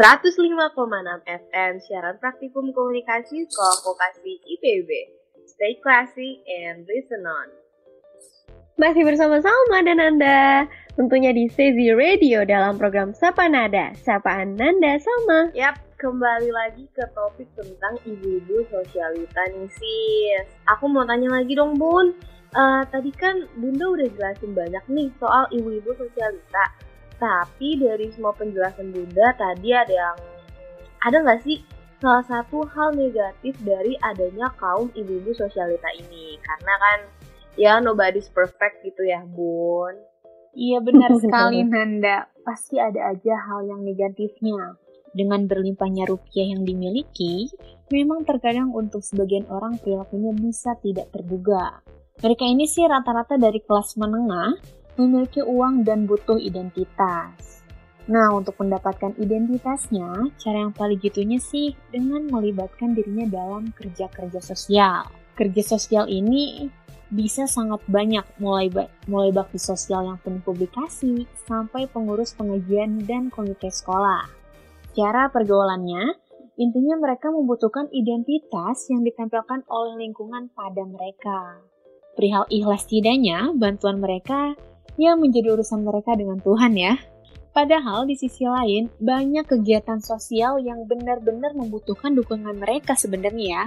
Enam 0.00 1.20
FM 1.28 1.76
siaran 1.84 2.16
praktikum 2.24 2.72
komunikasi 2.72 3.44
Sekolah 3.44 3.84
Vokasi 3.84 4.32
IPB. 4.48 4.88
Stay 5.44 5.76
classy 5.84 6.40
and 6.48 6.88
listen 6.88 7.20
on. 7.28 7.52
Masih 8.80 9.04
bersama 9.04 9.44
Salma 9.44 9.84
dan 9.84 10.00
Nanda, 10.00 10.64
tentunya 10.96 11.36
di 11.36 11.52
Sezi 11.52 11.92
Radio 11.92 12.48
dalam 12.48 12.80
program 12.80 13.12
Sapa 13.12 13.44
Nada, 13.44 13.92
Sapaan 14.00 14.56
Nanda 14.56 14.96
Salma. 14.96 15.52
Yap, 15.52 15.76
kembali 16.00 16.48
lagi 16.48 16.88
ke 16.96 17.04
topik 17.12 17.52
tentang 17.52 18.00
ibu-ibu 18.08 18.64
sosialita 18.72 19.52
nih 19.52 19.68
sis. 19.68 20.48
Aku 20.64 20.88
mau 20.88 21.04
tanya 21.04 21.28
lagi 21.28 21.52
dong 21.52 21.76
bun. 21.76 22.16
Eh, 22.56 22.82
tadi 22.88 23.12
kan 23.20 23.44
bunda 23.60 23.84
udah 23.84 24.08
jelasin 24.16 24.56
banyak 24.56 24.84
nih 24.88 25.12
soal 25.20 25.44
ibu-ibu 25.52 25.92
sosialita. 25.92 26.88
Tapi 27.20 27.76
dari 27.76 28.08
semua 28.16 28.32
penjelasan 28.32 28.96
bunda 28.96 29.36
tadi 29.36 29.76
ada 29.76 29.92
yang 29.92 30.16
ada 31.04 31.16
nggak 31.20 31.44
sih 31.44 31.60
salah 32.00 32.24
satu 32.24 32.64
hal 32.72 32.96
negatif 32.96 33.52
dari 33.60 33.92
adanya 34.00 34.48
kaum 34.56 34.88
ibu-ibu 34.96 35.36
sosialita 35.36 35.92
ini? 36.00 36.40
Karena 36.40 36.74
kan 36.80 36.98
ya 37.60 37.76
nobody's 37.78 38.32
perfect 38.32 38.80
gitu 38.80 39.04
ya 39.04 39.20
bun. 39.28 39.92
Iya 40.56 40.80
benar 40.80 41.12
sekali 41.22 41.62
Nanda, 41.62 42.26
pasti 42.42 42.80
ada 42.80 43.12
aja 43.12 43.34
hal 43.36 43.68
yang 43.68 43.84
negatifnya. 43.84 44.80
Dengan 45.10 45.50
berlimpahnya 45.50 46.06
rupiah 46.06 46.54
yang 46.54 46.62
dimiliki, 46.62 47.50
memang 47.90 48.22
terkadang 48.22 48.70
untuk 48.70 49.02
sebagian 49.02 49.42
orang 49.50 49.74
perilakunya 49.82 50.30
bisa 50.38 50.78
tidak 50.78 51.10
terduga. 51.10 51.82
Mereka 52.22 52.46
ini 52.46 52.70
sih 52.70 52.86
rata-rata 52.86 53.34
dari 53.34 53.58
kelas 53.58 53.98
menengah, 53.98 54.54
memiliki 55.00 55.40
uang 55.40 55.88
dan 55.88 56.04
butuh 56.04 56.36
identitas. 56.36 57.64
Nah, 58.10 58.34
untuk 58.34 58.58
mendapatkan 58.58 59.14
identitasnya, 59.16 60.34
cara 60.36 60.66
yang 60.66 60.74
paling 60.74 60.98
gitunya 61.00 61.38
sih 61.38 61.72
dengan 61.88 62.26
melibatkan 62.28 62.92
dirinya 62.92 63.24
dalam 63.30 63.70
kerja-kerja 63.72 64.42
sosial. 64.42 65.06
Kerja 65.38 65.62
sosial 65.62 66.10
ini 66.10 66.68
bisa 67.10 67.46
sangat 67.46 67.82
banyak 67.90 68.22
mulai 68.38 68.70
ba- 68.70 68.90
mulai 69.10 69.34
bakti 69.34 69.58
sosial 69.58 70.06
yang 70.06 70.18
penuh 70.22 70.42
publikasi 70.42 71.26
sampai 71.46 71.90
pengurus 71.90 72.34
pengajian 72.38 73.02
dan 73.06 73.30
komite 73.30 73.70
sekolah. 73.70 74.26
Cara 74.94 75.30
pergaulannya, 75.30 76.14
intinya 76.58 76.98
mereka 76.98 77.30
membutuhkan 77.30 77.90
identitas 77.94 78.90
yang 78.90 79.06
ditempelkan 79.06 79.62
oleh 79.70 80.02
lingkungan 80.02 80.50
pada 80.50 80.82
mereka. 80.82 81.62
Perihal 82.18 82.46
ikhlas 82.50 82.90
tidaknya, 82.90 83.54
bantuan 83.54 84.02
mereka 84.02 84.58
yang 84.96 85.22
menjadi 85.22 85.54
urusan 85.54 85.84
mereka 85.84 86.16
dengan 86.16 86.40
Tuhan 86.40 86.74
ya. 86.74 86.98
Padahal 87.50 88.06
di 88.06 88.14
sisi 88.14 88.46
lain, 88.46 88.86
banyak 89.02 89.42
kegiatan 89.42 89.98
sosial 89.98 90.62
yang 90.62 90.86
benar-benar 90.86 91.50
membutuhkan 91.58 92.14
dukungan 92.14 92.54
mereka 92.62 92.94
sebenarnya 92.94 93.46
ya. 93.46 93.64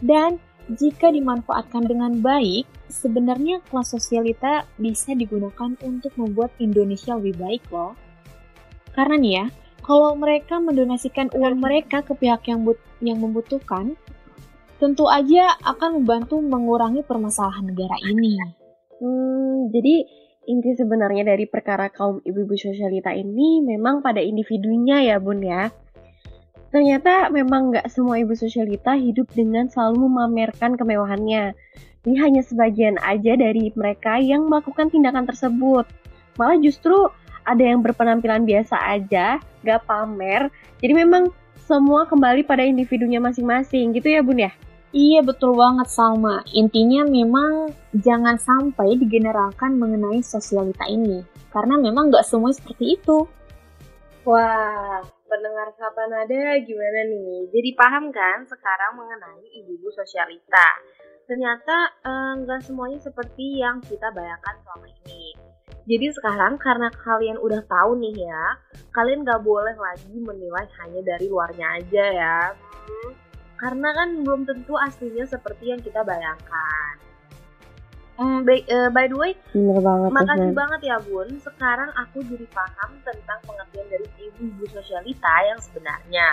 Dan 0.00 0.40
jika 0.72 1.12
dimanfaatkan 1.12 1.84
dengan 1.84 2.24
baik, 2.24 2.64
sebenarnya 2.88 3.60
kelas 3.68 3.92
sosialita 3.92 4.64
bisa 4.80 5.12
digunakan 5.12 5.76
untuk 5.84 6.16
membuat 6.16 6.56
Indonesia 6.56 7.12
lebih 7.20 7.36
baik 7.36 7.64
loh. 7.68 7.92
Karena 8.96 9.16
nih 9.20 9.32
ya, 9.36 9.46
kalau 9.84 10.16
mereka 10.16 10.62
mendonasikan 10.62 11.28
uang 11.36 11.60
mereka 11.60 12.00
ke 12.00 12.16
pihak 12.16 12.48
yang 12.48 12.64
but- 12.64 12.80
yang 13.04 13.20
membutuhkan, 13.20 13.98
tentu 14.80 15.04
aja 15.10 15.58
akan 15.66 16.00
membantu 16.00 16.38
mengurangi 16.40 17.04
permasalahan 17.04 17.68
negara 17.68 17.96
ini. 18.02 18.40
Hmm, 19.02 19.68
jadi 19.74 20.06
inti 20.46 20.74
sebenarnya 20.74 21.22
dari 21.22 21.46
perkara 21.46 21.86
kaum 21.86 22.18
ibu-ibu 22.26 22.58
sosialita 22.58 23.14
ini 23.14 23.62
memang 23.62 24.02
pada 24.02 24.18
individunya 24.18 24.98
ya 25.02 25.16
bun 25.22 25.38
ya. 25.38 25.70
Ternyata 26.72 27.28
memang 27.28 27.70
nggak 27.70 27.86
semua 27.92 28.16
ibu 28.16 28.32
sosialita 28.32 28.96
hidup 28.96 29.28
dengan 29.36 29.68
selalu 29.68 30.08
memamerkan 30.08 30.74
kemewahannya. 30.74 31.52
Ini 32.02 32.16
hanya 32.18 32.42
sebagian 32.42 32.98
aja 32.98 33.38
dari 33.38 33.70
mereka 33.76 34.18
yang 34.18 34.50
melakukan 34.50 34.90
tindakan 34.90 35.28
tersebut. 35.28 35.86
Malah 36.40 36.58
justru 36.58 37.12
ada 37.44 37.62
yang 37.62 37.84
berpenampilan 37.84 38.48
biasa 38.48 38.74
aja, 38.78 39.38
nggak 39.62 39.84
pamer. 39.86 40.48
Jadi 40.80 40.92
memang 40.96 41.30
semua 41.68 42.08
kembali 42.08 42.42
pada 42.42 42.66
individunya 42.66 43.22
masing-masing 43.22 43.94
gitu 43.94 44.08
ya 44.10 44.24
bun 44.24 44.40
ya? 44.40 44.50
Iya 44.92 45.24
betul 45.24 45.56
banget 45.56 45.88
Salma. 45.88 46.44
Intinya 46.52 47.08
memang 47.08 47.72
jangan 47.96 48.36
sampai 48.36 49.00
digeneralkan 49.00 49.80
mengenai 49.80 50.20
sosialita 50.20 50.84
ini. 50.84 51.24
Karena 51.48 51.80
memang 51.80 52.12
nggak 52.12 52.28
semuanya 52.28 52.60
seperti 52.60 53.00
itu. 53.00 53.24
Wah, 54.28 55.00
pendengar 55.26 55.72
Sapa 55.80 56.04
Nada 56.12 56.60
gimana 56.60 57.00
nih? 57.08 57.48
Jadi 57.48 57.70
paham 57.72 58.12
kan 58.12 58.44
sekarang 58.44 59.00
mengenai 59.00 59.42
ibu-ibu 59.64 59.88
sosialita? 59.96 60.68
Ternyata 61.24 61.76
eh, 62.04 62.32
nggak 62.44 62.60
semuanya 62.60 63.00
seperti 63.00 63.64
yang 63.64 63.80
kita 63.80 64.12
bayangkan 64.12 64.60
selama 64.60 64.92
ini. 65.08 65.32
Jadi 65.82 66.06
sekarang 66.14 66.60
karena 66.60 66.92
kalian 66.94 67.40
udah 67.40 67.64
tahu 67.66 67.98
nih 67.98 68.28
ya, 68.28 68.44
kalian 68.94 69.26
nggak 69.26 69.42
boleh 69.42 69.74
lagi 69.74 70.14
menilai 70.14 70.68
hanya 70.84 71.00
dari 71.02 71.26
luarnya 71.26 71.66
aja 71.82 72.04
ya. 72.12 72.38
Hmm, 72.86 73.10
karena 73.62 73.94
kan 73.94 74.26
belum 74.26 74.42
tentu 74.42 74.74
aslinya 74.74 75.22
seperti 75.22 75.70
yang 75.70 75.78
kita 75.78 76.02
bayangkan. 76.02 76.98
Hmm, 78.18 78.42
by, 78.42 78.58
eh, 78.58 78.90
by 78.90 79.06
the 79.08 79.16
way, 79.16 79.32
Bener 79.54 79.80
banget 79.80 80.10
Makasih 80.12 80.52
banget 80.52 80.80
ya 80.84 80.96
Bun. 81.00 81.30
Sekarang 81.40 81.90
aku 81.94 82.26
jadi 82.26 82.44
paham 82.50 82.90
tentang 83.06 83.38
pengertian 83.46 83.86
dari 83.88 84.06
ibu-ibu 84.18 84.66
sosialita 84.68 85.32
yang 85.46 85.56
sebenarnya. 85.62 86.28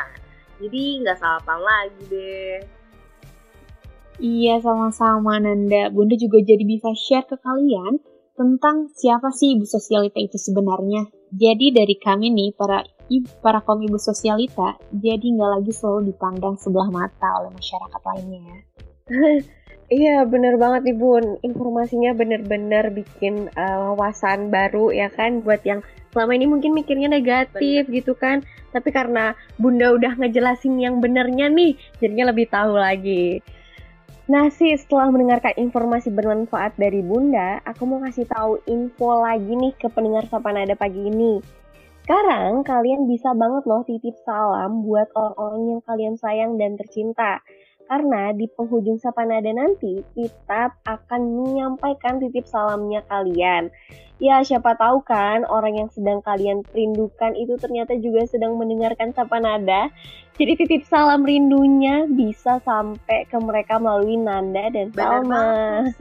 Jadi 0.60 1.06
nggak 1.06 1.18
salah 1.22 1.40
paham 1.46 1.64
lagi 1.64 2.02
deh. 2.10 2.60
Iya, 4.20 4.60
sama-sama 4.60 5.40
Nanda. 5.40 5.88
Bunda 5.94 6.20
juga 6.20 6.44
jadi 6.44 6.66
bisa 6.68 6.92
share 6.92 7.24
ke 7.24 7.40
kalian 7.40 8.04
tentang 8.36 8.92
siapa 8.92 9.32
sih 9.32 9.56
ibu 9.56 9.64
sosialita 9.64 10.20
itu 10.20 10.36
sebenarnya. 10.36 11.08
Jadi 11.32 11.72
dari 11.72 11.96
kami 11.96 12.28
nih, 12.36 12.52
para 12.60 12.84
para 13.42 13.60
kaum 13.66 13.82
ibu 13.82 13.98
sosialita, 13.98 14.78
jadi 14.94 15.26
nggak 15.34 15.52
lagi 15.60 15.72
selalu 15.74 16.14
dipandang 16.14 16.56
sebelah 16.62 16.90
mata 16.94 17.30
oleh 17.42 17.52
masyarakat 17.58 18.02
lainnya. 18.06 18.42
Ya. 18.46 18.58
Iya 19.90 20.22
bener 20.22 20.54
banget 20.62 20.86
nih 20.86 20.98
Bun, 21.02 21.42
informasinya 21.42 22.14
bener-bener 22.14 22.94
bikin 22.94 23.50
uh, 23.58 23.90
wawasan 23.90 24.54
baru 24.54 24.94
ya 24.94 25.10
kan? 25.10 25.42
Buat 25.42 25.66
yang 25.66 25.82
selama 26.14 26.38
ini 26.38 26.46
mungkin 26.46 26.78
mikirnya 26.78 27.10
negatif 27.10 27.90
gitu 27.90 28.14
kan? 28.14 28.46
Tapi 28.70 28.94
karena 28.94 29.34
Bunda 29.58 29.90
udah 29.98 30.14
ngejelasin 30.14 30.78
yang 30.78 31.02
benernya 31.02 31.50
nih, 31.50 31.74
jadinya 31.98 32.30
lebih 32.30 32.54
tahu 32.54 32.78
lagi. 32.78 33.42
Nah 34.30 34.54
sih 34.54 34.78
setelah 34.78 35.10
mendengarkan 35.10 35.58
informasi 35.58 36.14
bermanfaat 36.14 36.78
dari 36.78 37.02
Bunda, 37.02 37.58
aku 37.66 37.90
mau 37.90 37.98
kasih 38.06 38.30
tahu 38.30 38.62
info 38.70 39.26
lagi 39.26 39.58
nih 39.58 39.74
ke 39.74 39.90
pendengar 39.90 40.30
Sapa 40.30 40.54
Nada 40.54 40.78
pagi 40.78 41.02
ini 41.02 41.42
sekarang 42.10 42.66
kalian 42.66 43.06
bisa 43.06 43.38
banget 43.38 43.70
loh 43.70 43.86
titip 43.86 44.18
salam 44.26 44.82
buat 44.82 45.14
orang-orang 45.14 45.78
yang 45.78 45.82
kalian 45.86 46.18
sayang 46.18 46.58
dan 46.58 46.74
tercinta. 46.74 47.38
Karena 47.86 48.34
di 48.34 48.50
penghujung 48.50 48.98
Sapanada 48.98 49.54
nanti 49.54 50.02
kita 50.18 50.74
akan 50.90 51.22
menyampaikan 51.38 52.18
titip 52.18 52.50
salamnya 52.50 53.06
kalian. 53.06 53.70
Ya 54.18 54.42
siapa 54.42 54.74
tahu 54.74 55.06
kan 55.06 55.46
orang 55.46 55.86
yang 55.86 55.90
sedang 55.94 56.26
kalian 56.26 56.66
rindukan 56.74 57.38
itu 57.38 57.62
ternyata 57.62 57.94
juga 58.02 58.26
sedang 58.26 58.58
mendengarkan 58.58 59.14
Sapanada. 59.14 59.94
Jadi 60.34 60.66
titip 60.66 60.90
salam 60.90 61.22
rindunya 61.22 62.10
bisa 62.10 62.58
sampai 62.66 63.30
ke 63.30 63.38
mereka 63.38 63.78
melalui 63.78 64.18
Nanda 64.18 64.66
dan 64.74 64.90
Bener 64.90 64.98
Salma. 64.98 65.30
banget. 65.30 65.94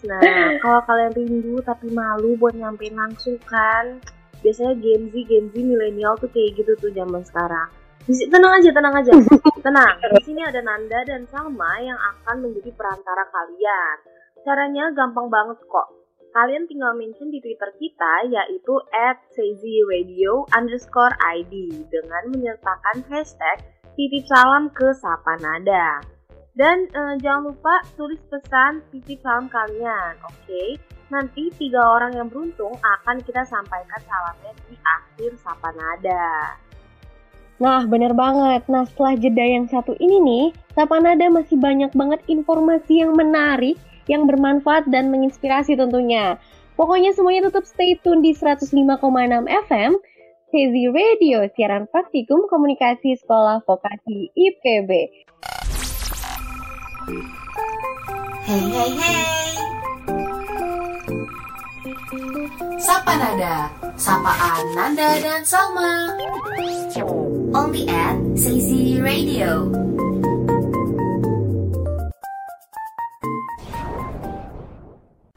Nah, 0.06 0.54
kalau 0.62 0.80
kalian 0.86 1.12
rindu 1.18 1.58
tapi 1.66 1.90
malu 1.90 2.38
buat 2.38 2.54
nyampein 2.54 2.94
langsung 2.94 3.42
kan, 3.42 3.98
biasanya 4.40 4.74
Gen 4.80 5.08
Z, 5.10 5.14
Gen 5.28 5.46
Z 5.50 5.54
milenial 5.56 6.14
tuh 6.18 6.30
kayak 6.32 6.58
gitu 6.58 6.72
tuh 6.80 6.90
zaman 6.92 7.22
sekarang. 7.24 7.68
Tenang 8.06 8.52
aja, 8.62 8.70
tenang 8.70 8.94
aja, 8.94 9.10
tenang. 9.66 9.94
Di 9.98 10.22
sini 10.22 10.40
ada 10.46 10.62
Nanda 10.62 11.02
dan 11.02 11.26
Salma 11.26 11.74
yang 11.82 11.98
akan 11.98 12.46
menjadi 12.46 12.70
perantara 12.78 13.26
kalian. 13.34 13.96
Caranya 14.46 14.94
gampang 14.94 15.26
banget 15.26 15.58
kok. 15.66 15.90
Kalian 16.30 16.68
tinggal 16.70 16.94
mention 16.94 17.32
di 17.32 17.40
Twitter 17.40 17.72
kita 17.80 18.28
yaitu 18.28 18.74
at 18.92 19.18
Radio 19.88 20.44
underscore 20.52 21.16
ID 21.18 21.82
dengan 21.88 22.28
menyertakan 22.30 23.02
hashtag 23.08 23.64
titip 23.96 24.28
salam 24.28 24.68
ke 24.70 24.92
Sapanada. 24.94 26.04
Dan 26.54 26.86
eh, 26.92 27.14
jangan 27.24 27.52
lupa 27.52 27.80
tulis 27.96 28.20
pesan 28.28 28.84
titip 28.92 29.18
salam 29.24 29.48
kalian, 29.48 30.14
oke? 30.28 30.64
Nanti 31.06 31.54
tiga 31.54 31.78
orang 31.86 32.18
yang 32.18 32.26
beruntung 32.26 32.74
akan 32.82 33.22
kita 33.22 33.46
sampaikan 33.46 34.00
salamnya 34.02 34.52
di 34.66 34.74
akhir 34.82 35.38
Sapanada. 35.38 36.58
Nah, 37.56 37.86
bener 37.88 38.12
banget. 38.12 38.66
Nah, 38.68 38.84
setelah 38.84 39.14
jeda 39.16 39.44
yang 39.46 39.64
satu 39.70 39.96
ini 39.96 40.18
nih, 40.20 40.46
Sapanada 40.74 41.24
masih 41.32 41.56
banyak 41.56 41.94
banget 41.94 42.20
informasi 42.28 43.06
yang 43.06 43.16
menarik, 43.16 43.78
yang 44.10 44.28
bermanfaat 44.28 44.90
dan 44.90 45.08
menginspirasi 45.08 45.78
tentunya. 45.78 46.36
Pokoknya 46.76 47.16
semuanya 47.16 47.48
tetap 47.48 47.64
stay 47.64 47.96
tune 48.04 48.20
di 48.20 48.36
105,6 48.36 48.68
FM, 49.48 49.96
Crazy 50.52 50.84
Radio, 50.92 51.48
siaran 51.56 51.88
praktikum 51.88 52.44
komunikasi 52.52 53.16
sekolah 53.16 53.64
vokasi 53.64 54.28
IPB. 54.36 54.90
Hey 58.46 58.62
hey 58.62 58.90
hey. 58.94 59.85
Sapa 62.82 63.14
Nada, 63.14 63.70
sapaan 63.94 64.74
Nanda 64.74 65.22
dan 65.22 65.46
Salma. 65.46 66.18
Only 67.54 67.86
at 67.86 68.18
Sazy 68.34 68.98
Radio. 68.98 69.70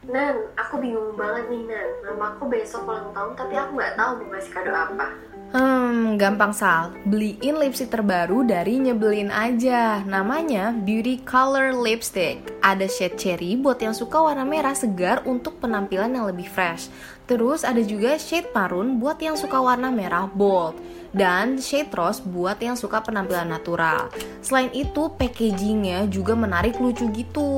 Nan, 0.09 0.41
aku 0.57 0.81
bingung 0.81 1.13
banget 1.13 1.53
nih 1.53 1.69
Nan. 1.69 1.89
Nama 2.01 2.25
aku 2.33 2.49
besok 2.49 2.81
ulang 2.89 3.13
tahun 3.13 3.37
tapi 3.37 3.53
aku 3.53 3.71
nggak 3.77 3.93
tahu 3.93 4.11
mau 4.17 4.27
ngasih 4.33 4.49
kado 4.57 4.73
apa. 4.73 5.05
Hmm, 5.53 5.78
gampang 6.17 6.55
Sal. 6.55 6.95
Beliin 7.05 7.57
lipstick 7.59 7.93
terbaru 7.93 8.45
dari 8.47 8.77
Nyebelin 8.79 9.29
aja. 9.33 10.03
Namanya 10.03 10.71
Beauty 10.71 11.21
Color 11.23 11.75
Lipstick. 11.77 12.41
Ada 12.65 12.89
shade 12.89 13.17
cherry 13.17 13.55
buat 13.55 13.79
yang 13.79 13.95
suka 13.95 14.19
warna 14.19 14.43
merah 14.43 14.75
segar 14.75 15.23
untuk 15.23 15.57
penampilan 15.63 16.11
yang 16.11 16.25
lebih 16.27 16.49
fresh. 16.49 16.91
Terus 17.29 17.61
ada 17.61 17.79
juga 17.79 18.17
shade 18.17 18.49
maroon 18.51 18.97
buat 18.97 19.21
yang 19.21 19.37
suka 19.37 19.61
warna 19.61 19.93
merah 19.93 20.25
bold. 20.25 20.75
Dan 21.15 21.57
shade 21.57 21.93
rose 21.93 22.21
buat 22.21 22.57
yang 22.61 22.77
suka 22.77 23.01
penampilan 23.01 23.49
natural. 23.49 24.13
Selain 24.45 24.69
itu, 24.75 25.09
packagingnya 25.13 26.09
juga 26.09 26.35
menarik 26.35 26.77
lucu 26.77 27.09
gitu. 27.15 27.49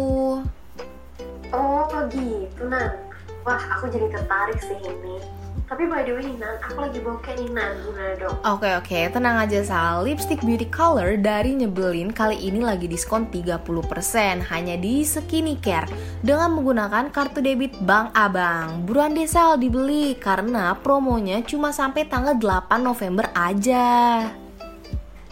Oh 1.51 1.91
gitu 2.07 2.63
Nan. 2.67 2.95
Wah 3.43 3.59
aku 3.75 3.91
jadi 3.91 4.07
tertarik 4.07 4.59
sih 4.63 4.77
ini. 4.79 5.40
Tapi 5.71 5.87
by 5.87 6.03
the 6.03 6.11
way 6.11 6.27
Nan, 6.35 6.59
aku 6.59 6.83
lagi 6.83 6.99
bokeh 6.99 7.31
nih 7.31 7.47
Nan, 7.55 7.79
gimana 7.87 8.11
dong? 8.19 8.35
Oke 8.43 8.67
oke, 8.75 8.99
tenang 9.07 9.39
aja 9.39 9.63
Sal. 9.63 10.03
Lipstick 10.03 10.43
Beauty 10.43 10.67
Color 10.67 11.15
dari 11.15 11.55
Nyebelin 11.55 12.11
kali 12.11 12.35
ini 12.43 12.59
lagi 12.59 12.91
diskon 12.91 13.31
30% 13.31 14.51
hanya 14.51 14.75
di 14.75 15.07
Skincare 15.07 15.87
dengan 16.19 16.59
menggunakan 16.59 17.07
kartu 17.15 17.39
debit 17.39 17.71
Bank 17.87 18.11
Abang. 18.11 18.83
Buruan 18.83 19.15
deh 19.15 19.23
Sal 19.23 19.55
dibeli 19.63 20.19
karena 20.19 20.75
promonya 20.75 21.39
cuma 21.47 21.71
sampai 21.71 22.03
tanggal 22.03 22.35
8 22.35 22.75
November 22.83 23.31
aja. 23.31 24.27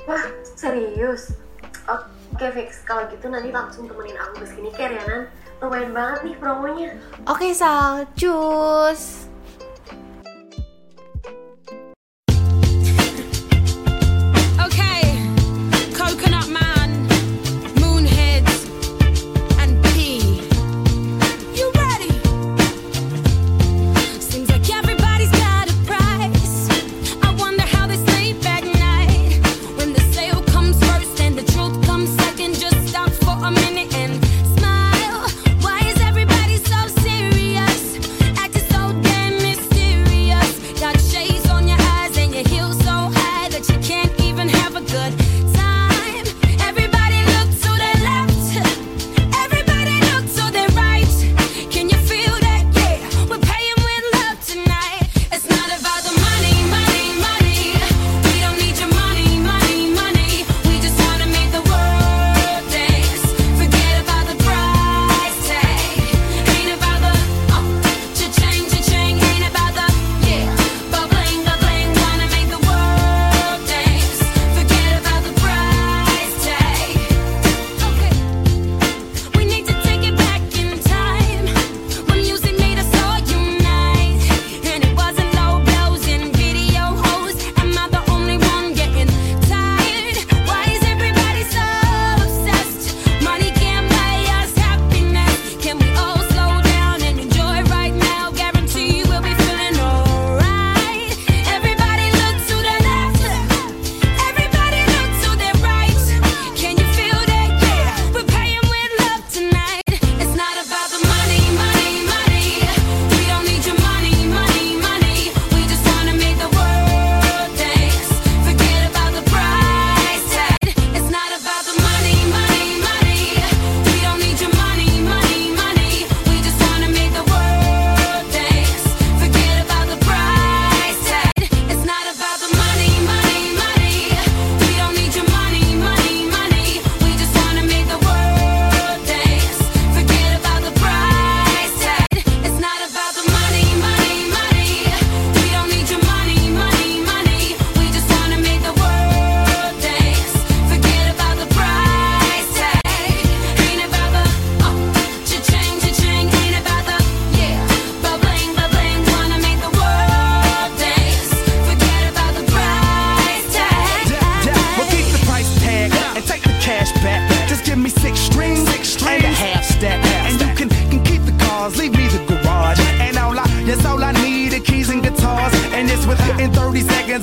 Wah 0.07 0.25
serius? 0.55 1.35
Oke 2.31 2.47
fix, 2.55 2.87
kalau 2.87 3.11
gitu 3.11 3.27
nanti 3.27 3.51
langsung 3.51 3.91
temenin 3.91 4.15
aku 4.15 4.47
ke 4.47 4.55
skincare 4.55 4.95
ya 4.95 5.03
Nan. 5.03 5.21
Lumayan 5.59 5.91
banget 5.91 6.31
nih 6.31 6.35
promonya. 6.39 6.89
Oke 7.27 7.51
Sal, 7.51 8.07
cus. 8.15 9.28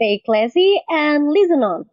Stay 0.00 0.22
classy 0.24 0.80
and 0.88 1.30
listen 1.30 1.62
on. 1.62 1.84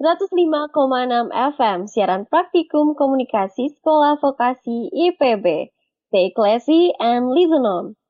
105,6 0.00 1.28
FM, 1.28 1.84
siaran 1.84 2.24
praktikum 2.24 2.96
komunikasi 2.96 3.68
sekolah 3.68 4.16
vokasi 4.16 4.88
IPB. 4.88 5.68
Stay 6.08 6.32
classy 6.32 6.96
and 6.96 7.28
listen 7.36 7.68
on. 7.68 8.00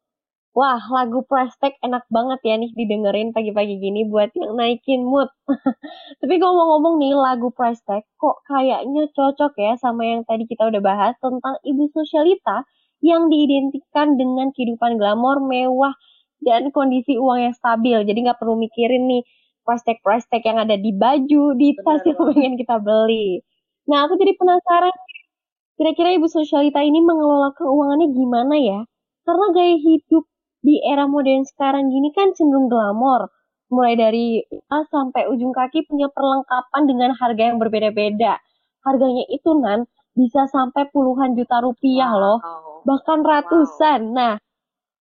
Wah, 0.55 0.79
lagu 0.87 1.27
Prestek 1.27 1.75
enak 1.83 2.07
banget 2.07 2.47
ya 2.47 2.55
nih 2.63 2.71
didengerin 2.79 3.35
pagi-pagi 3.35 3.83
gini 3.83 4.07
buat 4.07 4.31
yang 4.39 4.55
naikin 4.55 5.03
mood. 5.03 5.35
Tapi 6.23 6.35
ngomong-ngomong 6.39 7.03
nih, 7.03 7.19
lagu 7.19 7.51
Prestek 7.51 8.07
kok 8.23 8.39
kayaknya 8.47 9.11
cocok 9.11 9.59
ya 9.59 9.75
sama 9.75 10.07
yang 10.07 10.23
tadi 10.23 10.47
kita 10.47 10.71
udah 10.71 10.79
bahas 10.79 11.19
tentang 11.19 11.59
ibu 11.67 11.91
sosialita 11.91 12.71
yang 13.03 13.27
diidentikan 13.27 14.15
dengan 14.15 14.55
kehidupan 14.55 14.95
glamor, 14.95 15.43
mewah, 15.43 15.99
dan 16.39 16.71
kondisi 16.71 17.19
uang 17.19 17.51
yang 17.51 17.55
stabil. 17.59 18.07
Jadi 18.07 18.19
nggak 18.31 18.39
perlu 18.39 18.55
mikirin 18.55 19.11
nih 19.11 19.23
prestek-prestek 19.71 20.43
yang 20.43 20.59
ada 20.59 20.75
di 20.75 20.91
baju, 20.91 21.55
di 21.55 21.79
tas 21.79 22.03
yang 22.03 22.19
pengen 22.19 22.59
kita 22.59 22.83
beli. 22.83 23.39
Nah, 23.87 24.11
aku 24.11 24.19
jadi 24.19 24.35
penasaran, 24.35 24.91
kira-kira 25.79 26.11
ibu 26.19 26.27
sosialita 26.27 26.83
ini 26.83 26.99
mengelola 26.99 27.55
keuangannya 27.55 28.11
gimana 28.11 28.55
ya? 28.59 28.81
Karena 29.23 29.47
gaya 29.55 29.79
hidup 29.79 30.27
di 30.67 30.83
era 30.83 31.07
modern 31.07 31.47
sekarang 31.47 31.87
gini 31.87 32.11
kan 32.11 32.35
cenderung 32.35 32.67
glamor. 32.67 33.31
Mulai 33.71 33.95
dari 33.95 34.43
A 34.75 34.83
sampai 34.91 35.31
ujung 35.31 35.55
kaki 35.55 35.87
punya 35.87 36.11
perlengkapan 36.11 36.91
dengan 36.91 37.15
harga 37.15 37.55
yang 37.55 37.63
berbeda-beda. 37.63 38.43
Harganya 38.83 39.23
itu 39.31 39.55
nan 39.55 39.87
bisa 40.19 40.51
sampai 40.51 40.91
puluhan 40.91 41.39
juta 41.39 41.63
rupiah 41.63 42.11
loh, 42.11 42.43
bahkan 42.83 43.23
ratusan. 43.23 44.11
Nah, 44.11 44.35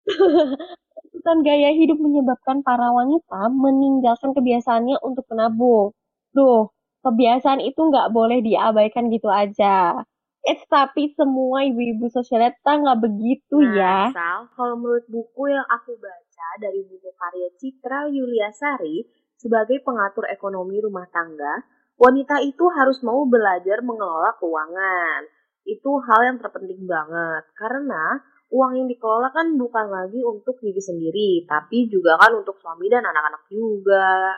Tuntutan 1.22 1.46
gaya 1.46 1.70
hidup 1.70 2.02
menyebabkan 2.02 2.66
para 2.66 2.90
wanita 2.90 3.54
meninggalkan 3.54 4.34
kebiasaannya 4.34 5.06
untuk 5.06 5.30
menabung. 5.30 5.94
Duh, 6.34 6.74
kebiasaan 7.06 7.62
itu 7.62 7.78
nggak 7.78 8.10
boleh 8.10 8.42
diabaikan 8.42 9.06
gitu 9.14 9.30
aja. 9.30 10.02
Eh, 10.42 10.58
tapi 10.66 11.14
semua 11.14 11.62
ibu-ibu 11.62 12.10
sosialita 12.10 12.74
nggak 12.74 13.06
begitu 13.06 13.62
ya. 13.70 14.10
Nah, 14.10 14.18
Sal, 14.18 14.50
kalau 14.58 14.82
menurut 14.82 15.06
buku 15.14 15.54
yang 15.54 15.62
aku 15.70 15.94
baca 16.02 16.48
dari 16.58 16.82
buku 16.90 17.14
karya 17.14 17.54
Citra 17.54 18.10
Yuliasari 18.10 19.06
sebagai 19.38 19.78
pengatur 19.86 20.26
ekonomi 20.26 20.82
rumah 20.82 21.06
tangga, 21.14 21.62
wanita 22.02 22.42
itu 22.42 22.66
harus 22.74 22.98
mau 23.06 23.30
belajar 23.30 23.86
mengelola 23.86 24.34
keuangan. 24.42 25.30
Itu 25.70 26.02
hal 26.02 26.34
yang 26.34 26.38
terpenting 26.42 26.90
banget 26.90 27.46
karena 27.54 28.26
uang 28.52 28.72
yang 28.78 28.88
dikelola 28.92 29.32
kan 29.32 29.48
bukan 29.56 29.86
lagi 29.88 30.20
untuk 30.28 30.60
diri 30.60 30.82
sendiri, 30.84 31.30
tapi 31.48 31.88
juga 31.88 32.20
kan 32.20 32.32
untuk 32.36 32.60
suami 32.60 32.86
dan 32.92 33.04
anak-anak 33.08 33.44
juga. 33.48 34.36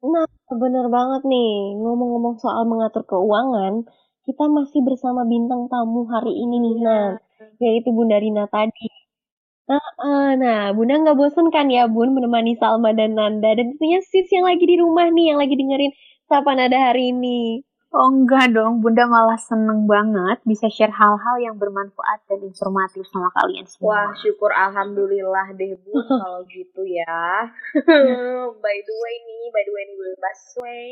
Nah, 0.00 0.26
bener 0.62 0.86
banget 0.96 1.22
nih. 1.28 1.76
Ngomong-ngomong 1.82 2.36
soal 2.40 2.62
mengatur 2.70 3.02
keuangan, 3.04 3.84
kita 4.26 4.44
masih 4.48 4.80
bersama 4.88 5.22
bintang 5.28 5.66
tamu 5.72 6.06
hari 6.08 6.32
ini 6.32 6.56
nih, 6.64 6.74
Nan. 6.84 7.10
Yaitu 7.60 7.90
Bunda 7.92 8.16
Rina 8.22 8.44
tadi. 8.48 8.88
Nah, 9.70 9.86
eh, 10.06 10.30
nah, 10.42 10.60
Bunda 10.76 10.94
nggak 11.02 11.16
bosen 11.20 11.46
kan 11.54 11.66
ya, 11.70 11.86
Bun, 11.90 12.10
menemani 12.16 12.54
Salma 12.60 12.90
dan 12.98 13.12
Nanda. 13.18 13.50
Dan 13.58 13.76
tentunya 13.76 14.00
sis 14.02 14.26
yang 14.34 14.46
lagi 14.50 14.64
di 14.66 14.76
rumah 14.82 15.06
nih, 15.10 15.24
yang 15.34 15.38
lagi 15.42 15.54
dengerin 15.60 15.92
Sapa 16.28 16.52
Nada 16.58 16.78
hari 16.90 17.12
ini. 17.14 17.62
Oh 17.90 18.06
enggak 18.06 18.54
dong, 18.54 18.78
Bunda 18.78 19.02
malah 19.10 19.34
seneng 19.34 19.82
banget 19.90 20.38
bisa 20.46 20.70
share 20.70 20.94
hal-hal 20.94 21.36
yang 21.42 21.58
bermanfaat 21.58 22.22
dan 22.30 22.38
informatif 22.46 23.02
sama 23.10 23.26
kalian 23.34 23.66
Wah, 23.82 24.14
semua. 24.14 24.14
syukur 24.14 24.50
alhamdulillah 24.54 25.50
deh 25.58 25.74
Bu 25.74 25.98
kalau 26.22 26.46
gitu 26.46 26.86
ya. 26.86 27.50
by 28.62 28.76
the 28.86 28.94
way 28.94 29.14
nih, 29.26 29.44
by 29.50 29.62
the 29.66 29.72
way 29.74 29.82
nih 29.90 29.96
Bu 29.98 30.06
Baswe. 30.22 30.82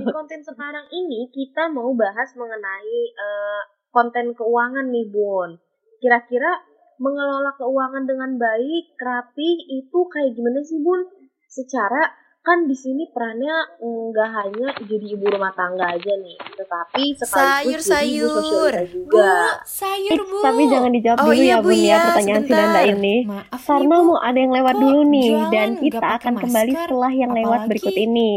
Di 0.00 0.06
konten 0.16 0.40
sekarang 0.40 0.88
ini 0.88 1.28
kita 1.28 1.68
mau 1.68 1.92
bahas 1.92 2.32
mengenai 2.32 3.00
eh, 3.12 3.62
konten 3.92 4.32
keuangan 4.32 4.88
nih 4.88 5.12
Bun. 5.12 5.60
Kira-kira 6.00 6.64
mengelola 6.96 7.52
keuangan 7.60 8.08
dengan 8.08 8.40
baik, 8.40 8.96
rapi 8.96 9.76
itu 9.76 9.98
kayak 10.08 10.32
gimana 10.32 10.64
sih 10.64 10.80
Bun? 10.80 11.04
Secara 11.52 12.16
kan 12.40 12.64
di 12.64 12.72
sini 12.72 13.04
perannya 13.12 13.52
nggak 13.84 14.28
hanya 14.32 14.68
jadi 14.88 15.06
ibu 15.12 15.28
rumah 15.28 15.52
tangga 15.52 15.92
aja 15.92 16.12
nih, 16.16 16.36
tetapi 16.56 17.02
sekaligus 17.20 17.84
jadi 17.84 18.08
ibu 18.16 18.28
sosialita 18.32 18.82
juga. 18.88 19.32
sayur 19.68 20.20
bu. 20.24 20.38
Tapi 20.40 20.62
jangan 20.72 20.90
dijawab 20.90 21.18
Oh 21.20 21.24
dulu 21.28 21.36
iya, 21.36 21.52
ya, 21.52 21.56
Bu, 21.60 21.68
Bun, 21.68 21.76
ya, 21.76 21.84
ya, 21.84 21.98
pertanyaan 22.00 22.40
si 22.40 22.48
sebentar. 22.48 22.64
Nanda 22.64 22.80
ini. 22.88 23.16
Maaf 23.28 23.60
Karena 23.60 23.84
nih, 23.84 24.00
Bu. 24.00 24.08
mau 24.08 24.18
ada 24.18 24.38
yang 24.40 24.52
lewat 24.56 24.74
Kok 24.74 24.80
dulu 24.80 25.00
nih, 25.04 25.28
jualan 25.28 25.52
dan 25.52 25.68
kita 25.76 26.06
akan 26.16 26.34
kembali 26.40 26.72
masker? 26.72 26.88
setelah 26.88 27.12
yang 27.12 27.32
lewat 27.36 27.60
berikut 27.68 27.94
ini. 27.94 28.28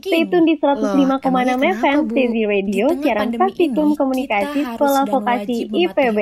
Stay 0.00 0.22
tune 0.24 0.46
di 0.48 0.54
Loh, 0.56 0.76
105,6 0.80 1.28
emangnya 1.28 1.54
FM 1.76 1.98
Bu? 2.00 2.12
Stay 2.16 2.44
Radio, 2.48 2.84
siaran 2.96 3.28
praktikum 3.36 3.88
komunikasi 3.92 4.58
sekolah 4.72 5.04
vokasi 5.04 5.56
IPB. 5.68 6.18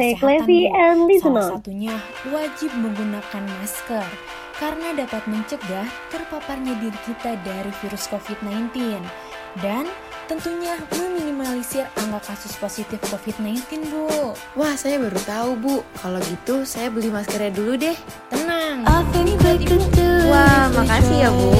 Stay 0.00 0.12
classy 0.16 0.60
Bu. 0.64 0.74
and 0.74 0.98
listen 1.04 1.36
Salah 1.36 1.44
on. 1.44 1.52
satunya 1.60 1.94
wajib 2.32 2.70
menggunakan 2.72 3.42
masker 3.60 4.08
karena 4.60 4.92
dapat 4.92 5.24
mencegah 5.24 5.88
terpaparnya 6.12 6.76
diri 6.84 7.00
kita 7.08 7.40
dari 7.40 7.72
virus 7.80 8.04
COVID-19 8.12 9.00
dan 9.64 9.88
tentunya 10.28 10.76
meminimalisir 10.94 11.88
angka 11.96 12.30
kasus 12.30 12.54
positif 12.60 13.00
COVID-19, 13.08 13.88
Bu. 13.88 14.36
Wah, 14.54 14.76
saya 14.78 15.00
baru 15.00 15.18
tahu, 15.26 15.50
Bu. 15.58 15.76
Kalau 15.98 16.20
gitu, 16.22 16.62
saya 16.62 16.86
beli 16.92 17.10
maskernya 17.10 17.50
dulu 17.50 17.74
deh. 17.74 17.96
Tenang. 18.30 18.86
Wah, 20.30 20.70
makasih 20.70 21.16
ya, 21.26 21.30
Bu. 21.34 21.50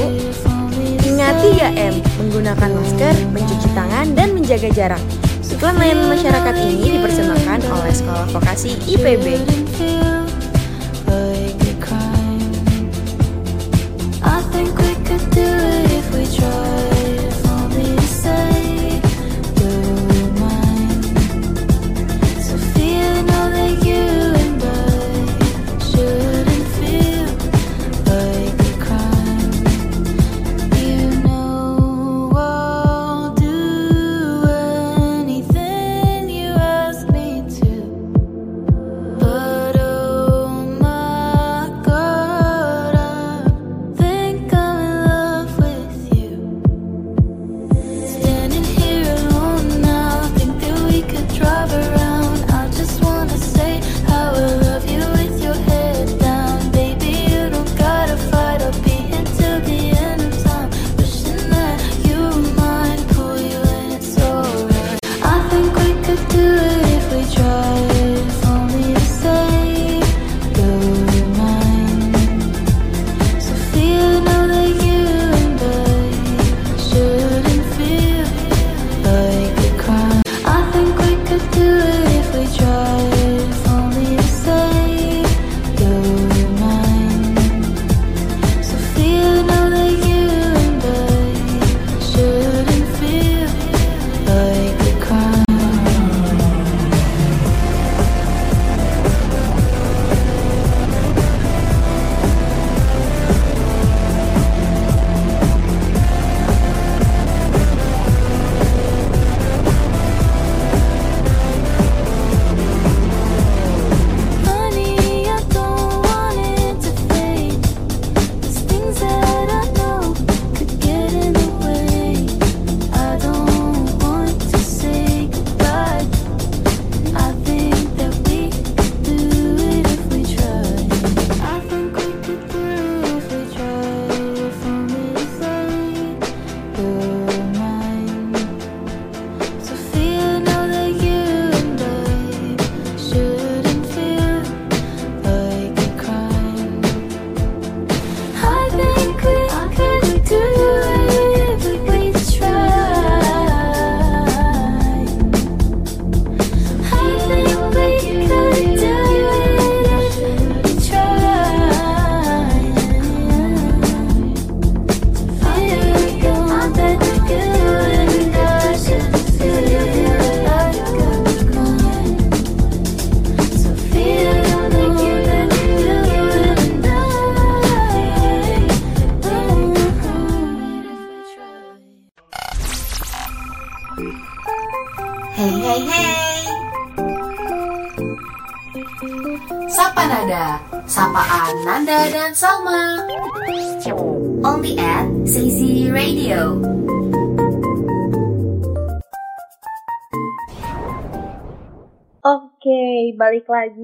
Ingat 1.02 1.34
3M, 1.42 1.94
menggunakan 2.22 2.70
masker, 2.78 3.14
mencuci 3.34 3.68
tangan, 3.74 4.14
dan 4.14 4.38
menjaga 4.38 4.70
jarak. 4.70 5.02
Iklan 5.50 5.76
layanan 5.76 6.14
masyarakat 6.14 6.54
ini 6.62 6.96
dipersembahkan 6.96 7.60
oleh 7.68 7.92
Sekolah 7.92 8.26
Vokasi 8.32 8.78
IPB. 8.86 9.26
Do 15.40 15.46
it 15.46 15.90
if 15.98 16.06
we 16.14 16.36
tried. 16.36 16.69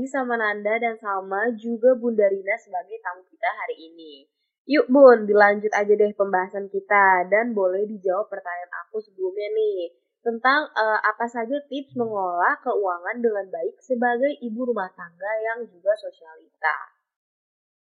Lagi 0.07 0.23
sama 0.23 0.39
Nanda 0.39 0.79
dan 0.79 0.95
Salma 1.03 1.51
juga 1.59 1.99
Bunda 1.99 2.31
Rina 2.31 2.55
sebagai 2.63 2.95
tamu 3.03 3.27
kita 3.27 3.51
hari 3.51 3.91
ini. 3.91 4.23
Yuk 4.71 4.87
Bun, 4.87 5.27
dilanjut 5.27 5.75
aja 5.75 5.91
deh 5.99 6.15
pembahasan 6.15 6.71
kita 6.71 7.27
dan 7.27 7.51
boleh 7.51 7.83
dijawab 7.91 8.31
pertanyaan 8.31 8.87
aku 8.87 9.03
sebelumnya 9.03 9.51
nih 9.51 9.99
tentang 10.23 10.71
eh, 10.79 11.01
apa 11.03 11.27
saja 11.27 11.59
tips 11.67 11.99
mengelola 11.99 12.55
keuangan 12.63 13.19
dengan 13.19 13.51
baik 13.51 13.83
sebagai 13.83 14.31
ibu 14.47 14.71
rumah 14.71 14.87
tangga 14.95 15.33
yang 15.43 15.67
juga 15.67 15.91
sosialita. 15.99 16.77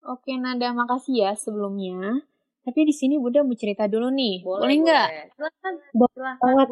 Oke 0.03 0.35
Nanda, 0.35 0.75
makasih 0.75 1.23
ya 1.23 1.31
sebelumnya. 1.39 2.19
Tapi 2.67 2.83
di 2.83 2.91
sini 2.91 3.15
Bunda 3.15 3.47
mau 3.47 3.55
cerita 3.55 3.87
dulu 3.87 4.11
nih. 4.11 4.43
Boleh 4.43 4.75
nggak? 4.75 5.07
Silakan. 5.39 5.73
Silakan, 5.95 6.35
Banget. 6.43 6.67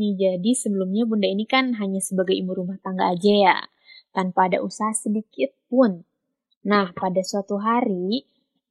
Nih, 0.00 0.16
jadi 0.16 0.50
sebelumnya 0.56 1.04
Bunda 1.04 1.28
ini 1.28 1.44
kan 1.44 1.76
hanya 1.76 2.00
sebagai 2.00 2.32
ibu 2.32 2.56
rumah 2.56 2.80
tangga 2.80 3.12
aja 3.14 3.30
ya, 3.30 3.56
tanpa 4.14 4.46
ada 4.46 4.62
usaha 4.62 4.94
sedikit 4.94 5.50
pun. 5.66 6.06
Nah, 6.64 6.94
pada 6.94 7.20
suatu 7.20 7.60
hari, 7.60 8.24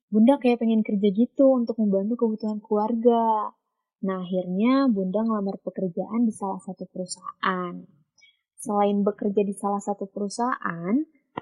Bunda 0.08 0.40
kayak 0.40 0.64
pengen 0.64 0.82
kerja 0.82 1.10
gitu 1.12 1.54
untuk 1.54 1.78
membantu 1.84 2.26
kebutuhan 2.26 2.64
keluarga. 2.64 3.54
Nah, 4.08 4.24
akhirnya 4.24 4.88
Bunda 4.88 5.22
ngelamar 5.22 5.60
pekerjaan 5.62 6.26
di 6.26 6.34
salah 6.34 6.64
satu 6.64 6.88
perusahaan. 6.90 7.84
Selain 8.58 8.98
bekerja 9.04 9.44
di 9.44 9.52
salah 9.52 9.84
satu 9.84 10.08
perusahaan, 10.08 10.96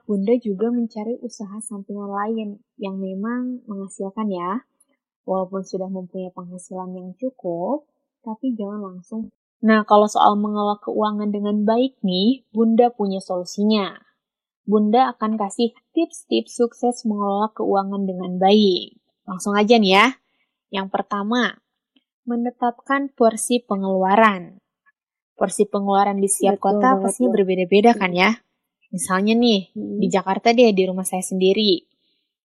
Bunda 0.07 0.33
juga 0.39 0.71
mencari 0.73 1.19
usaha 1.21 1.61
sampingan 1.61 2.09
lain 2.09 2.49
yang 2.81 2.97
memang 2.97 3.61
menghasilkan 3.69 4.27
ya. 4.31 4.63
Walaupun 5.27 5.61
sudah 5.61 5.91
mempunyai 5.91 6.33
penghasilan 6.33 6.97
yang 6.97 7.13
cukup, 7.19 7.85
tapi 8.25 8.57
jangan 8.57 8.81
langsung 8.81 9.29
Nah, 9.61 9.85
kalau 9.85 10.09
soal 10.09 10.33
mengelola 10.41 10.81
keuangan 10.81 11.29
dengan 11.29 11.61
baik 11.61 12.01
nih, 12.01 12.49
Bunda 12.49 12.89
punya 12.89 13.21
solusinya. 13.21 13.93
Bunda 14.65 15.13
akan 15.13 15.37
kasih 15.37 15.73
tips-tips 15.93 16.57
sukses 16.57 17.05
mengelola 17.05 17.53
keuangan 17.53 18.09
dengan 18.09 18.41
baik. 18.41 18.97
Langsung 19.29 19.53
aja 19.53 19.77
nih 19.77 19.93
ya. 19.93 20.07
Yang 20.73 20.87
pertama, 20.89 21.61
menetapkan 22.25 23.13
porsi 23.13 23.61
pengeluaran. 23.61 24.57
Porsi 25.37 25.69
pengeluaran 25.69 26.17
di 26.17 26.29
setiap 26.29 26.57
Betul 26.57 26.81
kota 26.81 26.89
pastinya 26.97 27.29
berbeda-beda 27.33 27.91
kan 27.97 28.13
ya. 28.13 28.41
Misalnya 28.89 29.33
nih, 29.37 29.73
Hmm. 29.73 29.97
di 30.01 30.07
Jakarta 30.09 30.53
deh, 30.53 30.73
di 30.73 30.83
rumah 30.89 31.05
saya 31.05 31.21
sendiri. 31.21 31.85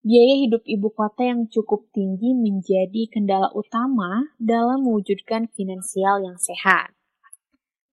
biaya 0.06 0.38
hidup 0.38 0.62
ibu 0.70 0.94
kota 0.94 1.26
yang 1.26 1.50
cukup 1.50 1.90
tinggi 1.90 2.30
menjadi 2.30 3.10
kendala 3.10 3.50
utama 3.58 4.30
dalam 4.38 4.86
mewujudkan 4.86 5.50
finansial 5.50 6.22
yang 6.22 6.38
sehat. 6.38 6.94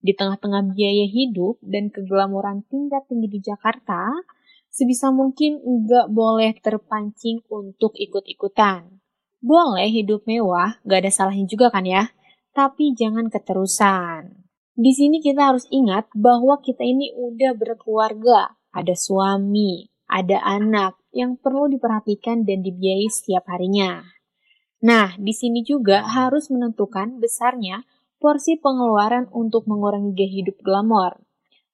Di 0.03 0.11
tengah-tengah 0.11 0.75
biaya 0.75 1.07
hidup 1.07 1.63
dan 1.63 1.87
keglamoran 1.87 2.67
tingkat 2.67 3.07
tinggi 3.07 3.31
di 3.31 3.39
Jakarta, 3.39 4.11
sebisa 4.67 5.15
mungkin 5.15 5.63
nggak 5.63 6.11
boleh 6.11 6.51
terpancing 6.59 7.39
untuk 7.47 7.95
ikut-ikutan. 7.95 8.99
Boleh 9.39 9.87
hidup 9.87 10.27
mewah, 10.27 10.83
nggak 10.83 11.07
ada 11.07 11.11
salahnya 11.11 11.47
juga 11.47 11.71
kan 11.71 11.87
ya, 11.87 12.11
tapi 12.51 12.91
jangan 12.91 13.31
keterusan. 13.31 14.43
Di 14.75 14.91
sini 14.91 15.23
kita 15.23 15.55
harus 15.55 15.63
ingat 15.71 16.11
bahwa 16.11 16.59
kita 16.59 16.83
ini 16.83 17.15
udah 17.15 17.55
berkeluarga, 17.55 18.59
ada 18.75 18.95
suami, 18.99 19.87
ada 20.11 20.43
anak 20.43 20.99
yang 21.15 21.39
perlu 21.39 21.71
diperhatikan 21.71 22.43
dan 22.43 22.59
dibiayai 22.59 23.07
setiap 23.07 23.47
harinya. 23.47 24.03
Nah, 24.83 25.15
di 25.15 25.31
sini 25.31 25.63
juga 25.63 26.03
harus 26.03 26.51
menentukan 26.51 27.23
besarnya 27.23 27.87
porsi 28.23 28.55
pengeluaran 28.55 29.27
untuk 29.35 29.67
mengurangi 29.67 30.15
gaya 30.15 30.31
hidup 30.39 30.63
glamor. 30.63 31.19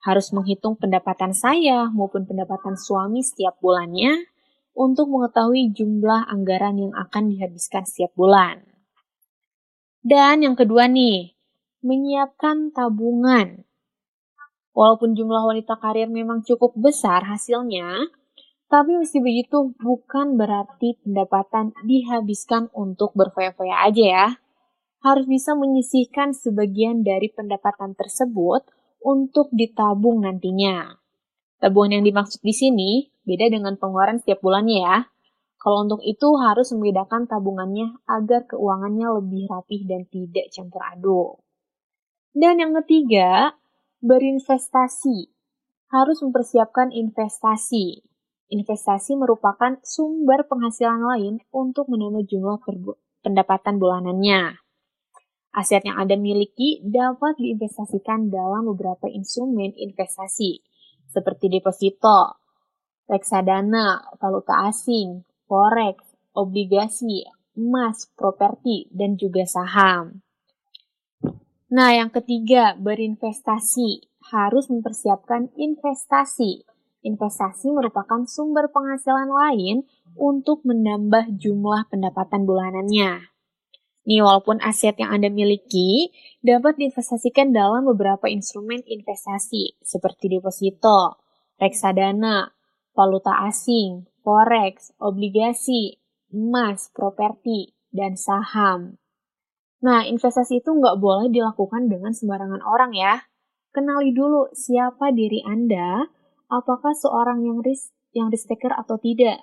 Harus 0.02 0.34
menghitung 0.34 0.82
pendapatan 0.82 1.38
saya 1.38 1.86
maupun 1.94 2.26
pendapatan 2.26 2.74
suami 2.74 3.22
setiap 3.22 3.62
bulannya 3.62 4.26
untuk 4.74 5.14
mengetahui 5.14 5.70
jumlah 5.78 6.26
anggaran 6.26 6.82
yang 6.82 6.94
akan 6.98 7.30
dihabiskan 7.30 7.86
setiap 7.86 8.10
bulan. 8.18 8.66
Dan 10.02 10.42
yang 10.42 10.58
kedua 10.58 10.90
nih, 10.90 11.38
menyiapkan 11.86 12.74
tabungan. 12.74 13.62
Walaupun 14.74 15.14
jumlah 15.14 15.54
wanita 15.54 15.78
karir 15.78 16.10
memang 16.10 16.42
cukup 16.42 16.74
besar 16.74 17.30
hasilnya, 17.30 18.10
tapi 18.72 18.98
meski 18.98 19.22
begitu 19.22 19.76
bukan 19.78 20.34
berarti 20.34 20.98
pendapatan 21.06 21.78
dihabiskan 21.86 22.74
untuk 22.74 23.14
berfoya-foya 23.14 23.86
aja 23.86 24.06
ya 24.06 24.28
harus 25.00 25.26
bisa 25.28 25.56
menyisihkan 25.56 26.36
sebagian 26.36 27.08
dari 27.08 27.32
pendapatan 27.32 27.96
tersebut 27.96 28.68
untuk 29.00 29.48
ditabung 29.56 30.28
nantinya. 30.28 31.00
Tabungan 31.60 32.00
yang 32.00 32.06
dimaksud 32.08 32.40
di 32.44 32.56
sini 32.56 32.92
beda 33.24 33.52
dengan 33.52 33.76
pengeluaran 33.76 34.20
setiap 34.20 34.44
bulannya 34.44 34.80
ya. 34.80 34.98
Kalau 35.60 35.84
untuk 35.84 36.00
itu 36.08 36.40
harus 36.40 36.72
membedakan 36.72 37.28
tabungannya 37.28 38.00
agar 38.08 38.48
keuangannya 38.48 39.08
lebih 39.20 39.52
rapih 39.52 39.84
dan 39.84 40.08
tidak 40.08 40.48
campur 40.56 40.80
aduk. 40.88 41.44
Dan 42.32 42.64
yang 42.64 42.72
ketiga, 42.80 43.60
berinvestasi. 44.00 45.28
Harus 45.92 46.24
mempersiapkan 46.24 46.96
investasi. 46.96 48.08
Investasi 48.56 49.20
merupakan 49.20 49.76
sumber 49.84 50.48
penghasilan 50.48 51.02
lain 51.02 51.34
untuk 51.52 51.92
menambah 51.92 52.24
jumlah 52.24 52.64
pendapatan 53.20 53.76
bulanannya. 53.82 54.69
Aset 55.50 55.82
yang 55.82 55.98
Anda 55.98 56.14
miliki 56.14 56.78
dapat 56.86 57.42
diinvestasikan 57.42 58.30
dalam 58.30 58.70
beberapa 58.70 59.10
instrumen 59.10 59.74
investasi, 59.74 60.62
seperti 61.10 61.50
deposito, 61.50 62.38
reksadana, 63.10 64.14
valuta 64.22 64.70
asing, 64.70 65.26
forex, 65.50 66.06
obligasi, 66.38 67.26
emas, 67.58 68.06
properti, 68.14 68.86
dan 68.94 69.18
juga 69.18 69.44
saham. 69.50 70.22
Nah, 71.70 71.94
yang 71.94 72.10
ketiga, 72.10 72.78
berinvestasi. 72.78 74.10
Harus 74.30 74.68
mempersiapkan 74.68 75.50
investasi. 75.58 76.66
Investasi 77.02 77.72
merupakan 77.72 78.26
sumber 78.28 78.68
penghasilan 78.70 79.32
lain 79.32 79.88
untuk 80.20 80.62
menambah 80.68 81.40
jumlah 81.40 81.88
pendapatan 81.88 82.44
bulanannya. 82.44 83.39
Nih, 84.10 84.26
walaupun 84.26 84.58
aset 84.66 84.98
yang 84.98 85.14
Anda 85.14 85.30
miliki 85.30 86.10
dapat 86.42 86.82
diinvestasikan 86.82 87.54
dalam 87.54 87.86
beberapa 87.86 88.26
instrumen 88.26 88.82
investasi 88.82 89.78
seperti 89.86 90.34
deposito, 90.34 91.22
reksadana, 91.62 92.50
valuta 92.98 93.46
asing, 93.46 94.10
forex, 94.26 94.98
obligasi, 94.98 96.02
emas, 96.34 96.90
properti, 96.90 97.78
dan 97.94 98.18
saham. 98.18 98.98
Nah, 99.86 100.10
investasi 100.10 100.66
itu 100.66 100.74
nggak 100.74 100.98
boleh 100.98 101.30
dilakukan 101.30 101.86
dengan 101.86 102.10
sembarangan 102.10 102.66
orang 102.66 102.98
ya. 102.98 103.22
Kenali 103.70 104.10
dulu 104.10 104.50
siapa 104.58 105.14
diri 105.14 105.46
Anda, 105.46 106.02
apakah 106.50 106.98
seorang 106.98 107.46
yang 107.46 107.62
risk 107.62 107.94
yang 108.18 108.34
risk 108.34 108.50
taker 108.50 108.74
atau 108.74 108.98
tidak. 108.98 109.38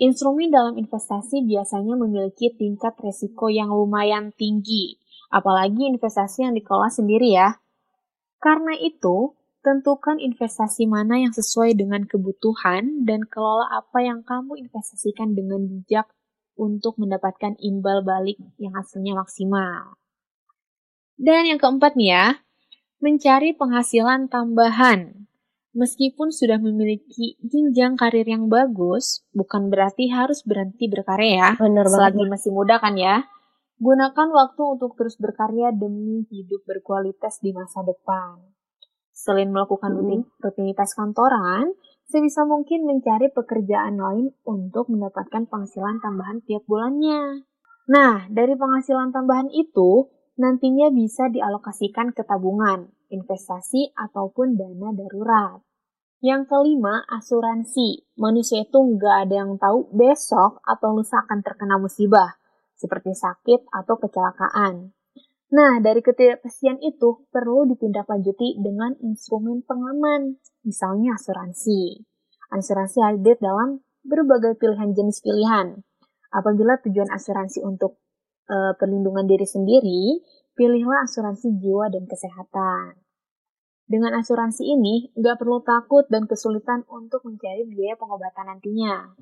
Instrumen 0.00 0.48
dalam 0.48 0.80
investasi 0.80 1.44
biasanya 1.44 1.94
memiliki 2.00 2.52
tingkat 2.56 2.96
resiko 3.00 3.52
yang 3.52 3.68
lumayan 3.68 4.32
tinggi, 4.32 4.96
apalagi 5.28 5.88
investasi 5.88 6.48
yang 6.48 6.56
dikelola 6.56 6.88
sendiri 6.88 7.32
ya. 7.36 7.60
Karena 8.40 8.72
itu, 8.80 9.36
tentukan 9.62 10.18
investasi 10.18 10.90
mana 10.90 11.22
yang 11.22 11.30
sesuai 11.30 11.78
dengan 11.78 12.02
kebutuhan 12.08 13.06
dan 13.06 13.22
kelola 13.28 13.70
apa 13.70 14.02
yang 14.02 14.26
kamu 14.26 14.58
investasikan 14.58 15.38
dengan 15.38 15.68
bijak 15.70 16.10
untuk 16.58 16.98
mendapatkan 16.98 17.54
imbal 17.62 18.02
balik 18.02 18.36
yang 18.58 18.74
hasilnya 18.74 19.14
maksimal. 19.14 19.96
Dan 21.14 21.46
yang 21.46 21.60
keempat 21.62 21.94
nih 21.94 22.10
ya, 22.10 22.26
mencari 22.98 23.54
penghasilan 23.54 24.26
tambahan. 24.26 25.30
Meskipun 25.72 26.28
sudah 26.28 26.60
memiliki 26.60 27.40
jenjang 27.40 27.96
karir 27.96 28.28
yang 28.28 28.52
bagus, 28.52 29.24
bukan 29.32 29.72
berarti 29.72 30.12
harus 30.12 30.44
berhenti 30.44 30.84
berkarya 30.84 31.30
ya. 31.32 31.50
Bener 31.56 31.88
Selagi 31.88 32.28
masih 32.28 32.52
muda 32.52 32.76
kan 32.76 32.92
ya. 32.92 33.24
Gunakan 33.80 34.28
waktu 34.36 34.62
untuk 34.68 34.94
terus 35.00 35.16
berkarya 35.16 35.72
demi 35.72 36.28
hidup 36.28 36.62
berkualitas 36.68 37.40
di 37.40 37.56
masa 37.56 37.80
depan. 37.82 38.38
Selain 39.16 39.48
melakukan 39.48 39.96
rutin, 39.96 40.28
rutinitas 40.44 40.92
kantoran, 40.92 41.72
sebisa 42.04 42.44
mungkin 42.44 42.84
mencari 42.84 43.32
pekerjaan 43.32 43.96
lain 43.96 44.36
untuk 44.44 44.92
mendapatkan 44.92 45.48
penghasilan 45.48 46.04
tambahan 46.04 46.44
tiap 46.44 46.68
bulannya. 46.68 47.48
Nah, 47.88 48.28
dari 48.28 48.54
penghasilan 48.54 49.10
tambahan 49.10 49.48
itu, 49.50 50.12
nantinya 50.36 50.92
bisa 50.92 51.32
dialokasikan 51.32 52.12
ke 52.12 52.22
tabungan, 52.28 52.92
investasi, 53.12 53.92
ataupun 53.92 54.56
dana 54.56 54.96
darurat. 54.96 55.60
Yang 56.22 56.48
kelima, 56.48 57.04
asuransi. 57.10 58.08
Manusia 58.16 58.64
itu 58.64 58.78
nggak 58.78 59.28
ada 59.28 59.34
yang 59.42 59.58
tahu 59.60 59.90
besok 59.92 60.62
atau 60.64 60.96
lusa 60.96 61.20
akan 61.26 61.44
terkena 61.44 61.76
musibah, 61.76 62.38
seperti 62.72 63.12
sakit 63.12 63.68
atau 63.68 63.98
kecelakaan. 64.00 64.94
Nah, 65.52 65.84
dari 65.84 66.00
ketidakpastian 66.00 66.80
itu 66.80 67.28
perlu 67.28 67.68
ditindaklanjuti 67.68 68.56
dengan 68.56 68.96
instrumen 69.04 69.60
pengaman, 69.66 70.40
misalnya 70.64 71.12
asuransi. 71.18 72.00
Asuransi 72.54 73.04
hadir 73.04 73.36
dalam 73.36 73.84
berbagai 74.00 74.56
pilihan 74.56 74.96
jenis 74.96 75.20
pilihan. 75.20 75.82
Apabila 76.32 76.80
tujuan 76.80 77.12
asuransi 77.12 77.60
untuk 77.66 78.00
e, 78.48 78.78
perlindungan 78.80 79.28
diri 79.28 79.44
sendiri, 79.44 80.24
pilihlah 80.56 81.04
asuransi 81.04 81.52
jiwa 81.60 81.92
dan 81.92 82.08
kesehatan. 82.08 83.01
Dengan 83.86 84.16
asuransi 84.16 84.62
ini, 84.64 85.10
nggak 85.18 85.36
perlu 85.42 85.60
takut 85.60 86.06
dan 86.08 86.24
kesulitan 86.24 86.86
untuk 86.88 87.26
mencari 87.26 87.66
biaya 87.66 87.98
pengobatan 87.98 88.48
nantinya. 88.48 89.12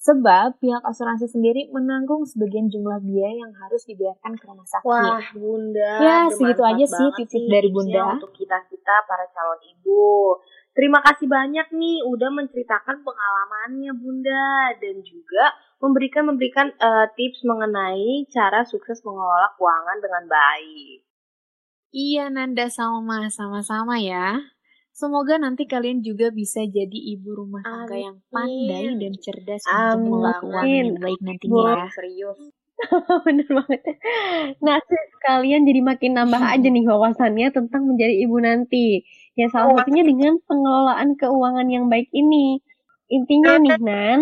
Sebab 0.00 0.64
pihak 0.64 0.80
asuransi 0.80 1.28
sendiri 1.28 1.68
menanggung 1.76 2.24
sebagian 2.24 2.72
jumlah 2.72 3.04
biaya 3.04 3.44
yang 3.44 3.52
harus 3.52 3.84
dibayarkan 3.84 4.32
ke 4.40 4.44
rumah 4.48 4.64
sakit. 4.64 4.88
Wah, 4.88 5.20
Bunda. 5.36 5.92
Ya, 6.00 6.18
segitu 6.32 6.62
aja 6.64 6.84
sih 6.88 7.08
sih 7.28 7.44
dari 7.52 7.68
Bunda. 7.68 8.16
Untuk 8.16 8.32
kita-kita 8.32 8.94
para 9.04 9.28
calon 9.28 9.60
ibu. 9.60 10.40
Terima 10.72 11.04
kasih 11.04 11.28
banyak 11.28 11.68
nih 11.74 12.00
udah 12.08 12.30
menceritakan 12.32 13.04
pengalamannya 13.04 13.92
Bunda 13.98 14.72
dan 14.80 15.04
juga 15.04 15.52
memberikan 15.84 16.32
memberikan 16.32 16.72
eh, 16.72 17.06
tips 17.12 17.44
mengenai 17.44 18.24
cara 18.32 18.64
sukses 18.64 19.04
mengelola 19.04 19.52
keuangan 19.58 19.98
dengan 20.00 20.24
baik. 20.30 21.09
Iya 21.90 22.30
Nanda 22.30 22.70
sama 22.70 23.26
sama-sama 23.34 23.98
ya. 23.98 24.38
Semoga 24.94 25.38
nanti 25.42 25.66
kalian 25.66 26.06
juga 26.06 26.30
bisa 26.30 26.62
jadi 26.62 26.98
ibu 27.14 27.34
rumah 27.34 27.62
tangga 27.66 27.94
Amin. 27.94 28.04
yang 28.06 28.16
pandai 28.30 28.84
dan 29.00 29.12
cerdas 29.18 29.62
untuk 29.64 29.74
Amin 29.74 29.98
mengelola 30.06 30.30
banget. 30.30 30.40
keuangan 30.42 30.84
yang 30.86 30.98
baik 31.02 31.20
nantinya 31.24 31.62
ya. 31.66 31.86
Serius. 31.90 32.38
Bener 33.26 33.48
banget. 33.48 33.80
Nah, 34.64 34.76
kalian 35.26 35.62
jadi 35.68 35.80
makin 35.84 36.12
nambah 36.16 36.42
aja 36.42 36.68
nih 36.70 36.84
wawasannya 36.86 37.48
tentang 37.52 37.82
menjadi 37.90 38.14
ibu 38.24 38.36
nanti. 38.40 39.02
Ya 39.36 39.46
salah 39.52 39.82
satunya 39.82 40.06
dengan 40.06 40.38
pengelolaan 40.46 41.18
keuangan 41.18 41.68
yang 41.68 41.86
baik 41.92 42.08
ini. 42.14 42.62
Intinya 43.10 43.58
nih, 43.58 43.76
Nan, 43.82 44.18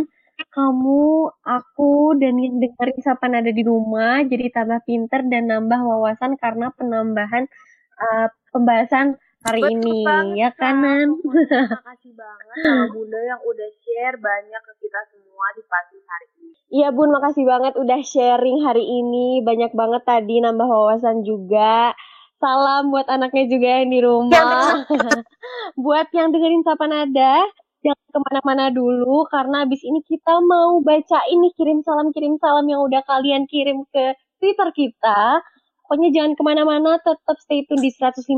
kamu, 0.46 1.34
aku, 1.42 2.14
dan 2.18 2.38
yang 2.38 2.62
dengerin 2.62 3.00
Sapan 3.02 3.42
ada 3.42 3.50
di 3.50 3.62
rumah 3.66 4.22
jadi 4.22 4.50
tambah 4.54 4.82
pinter 4.86 5.26
dan 5.26 5.50
nambah 5.50 5.80
wawasan 5.82 6.38
karena 6.38 6.70
penambahan 6.78 7.50
uh, 7.98 8.28
pembahasan 8.54 9.18
hari 9.46 9.62
Betul 9.62 9.74
ini 9.78 9.98
banget, 10.02 10.38
ya 10.38 10.50
kanan. 10.54 11.08
Terima 11.22 11.82
kasih 11.94 12.12
banget 12.18 12.56
sama 12.58 12.86
Bunda 12.90 13.20
yang 13.22 13.40
udah 13.42 13.68
share 13.82 14.16
banyak 14.18 14.60
ke 14.66 14.72
kita 14.82 15.00
semua 15.14 15.46
di 15.54 15.62
pagi 15.66 15.98
hari 16.02 16.28
ini. 16.42 16.50
Iya 16.68 16.88
Bun, 16.92 17.10
makasih 17.14 17.44
banget 17.46 17.74
udah 17.78 18.00
sharing 18.02 18.58
hari 18.66 18.84
ini. 18.84 19.40
Banyak 19.46 19.72
banget 19.72 20.02
tadi 20.04 20.42
nambah 20.42 20.68
wawasan 20.68 21.22
juga. 21.22 21.94
Salam 22.38 22.94
buat 22.94 23.06
anaknya 23.10 23.50
juga 23.50 23.68
yang 23.82 23.90
di 23.90 24.00
rumah. 24.02 24.86
buat 25.84 26.06
yang 26.14 26.30
dengerin 26.30 26.62
Sapa 26.62 26.86
Nada, 26.86 27.42
jangan 27.84 28.06
ke 28.10 28.18
mana-mana 28.18 28.64
dulu 28.74 29.26
karena 29.30 29.64
abis 29.64 29.82
ini 29.86 30.02
kita 30.02 30.42
mau 30.42 30.82
baca 30.82 31.20
ini 31.30 31.54
kirim 31.54 31.82
salam-kirim 31.86 32.38
salam 32.42 32.66
yang 32.66 32.82
udah 32.82 33.02
kalian 33.06 33.46
kirim 33.46 33.86
ke 33.90 34.18
Twitter 34.42 34.68
kita. 34.74 35.42
Pokoknya 35.86 36.12
jangan 36.12 36.32
ke 36.36 36.42
mana-mana, 36.44 37.00
tetap 37.00 37.36
stay 37.40 37.64
tune 37.64 37.80
di 37.80 37.88
105,6 37.88 38.28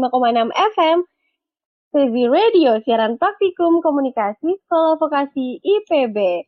FM. 0.55 0.99
TV 1.91 2.30
Radio, 2.30 2.78
siaran 2.86 3.18
praktikum 3.18 3.82
komunikasi 3.82 4.62
Sekolah 4.62 4.95
Vokasi 5.03 5.59
IPB. 5.59 6.47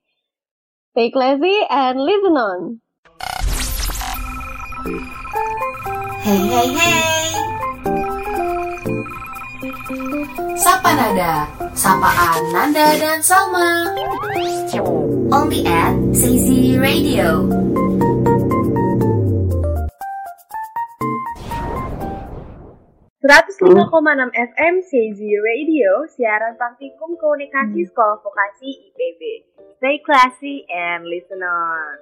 Stay 0.94 1.10
classy 1.10 1.66
and 1.66 1.98
listen 1.98 2.38
on. 2.38 2.60
Hey 6.22 6.38
hey 6.46 6.68
hey. 6.70 7.71
Sapa 10.56 10.90
Nada, 10.96 11.44
sapaan 11.76 12.40
Nanda 12.48 12.96
dan 12.96 13.20
Salma. 13.20 13.92
Only 15.28 15.68
at 15.68 15.92
Sazy 16.16 16.80
Radio. 16.80 17.44
Hmm. 17.44 17.62
105,6 23.22 24.34
FM 24.34 24.74
CZ 24.82 25.20
Radio, 25.20 26.08
siaran 26.10 26.56
praktikum 26.56 27.14
komunikasi 27.20 27.86
Sekolah 27.86 28.18
Vokasi 28.24 28.92
IPB. 28.92 29.20
Stay 29.76 30.00
classy 30.02 30.66
and 30.72 31.04
listen 31.04 31.38
on. 31.44 31.96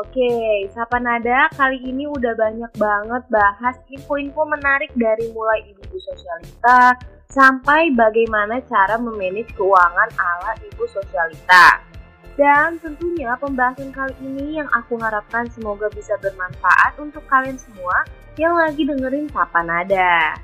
Oke, 0.00 0.28
Sapa 0.74 0.96
Nada 0.98 1.52
kali 1.54 1.78
ini 1.82 2.10
udah 2.10 2.34
banyak 2.34 2.72
banget 2.74 3.22
bahas 3.30 3.76
info-info 3.86 4.46
menarik 4.48 4.90
dari 4.98 5.30
mulai 5.30 5.62
ibu 5.70 5.82
sosialita 5.94 6.96
sampai 7.28 7.92
bagaimana 7.92 8.56
cara 8.64 8.96
memanage 8.96 9.52
keuangan 9.52 10.08
ala 10.16 10.52
ibu 10.64 10.84
sosialita. 10.88 11.84
Dan 12.38 12.78
tentunya 12.80 13.34
pembahasan 13.36 13.90
kali 13.92 14.14
ini 14.22 14.62
yang 14.62 14.70
aku 14.70 14.96
harapkan 14.96 15.44
semoga 15.52 15.90
bisa 15.90 16.14
bermanfaat 16.22 16.96
untuk 16.96 17.26
kalian 17.26 17.58
semua 17.58 18.06
yang 18.38 18.54
lagi 18.54 18.86
dengerin 18.86 19.26
Sapa 19.28 19.60
Nada. 19.66 20.38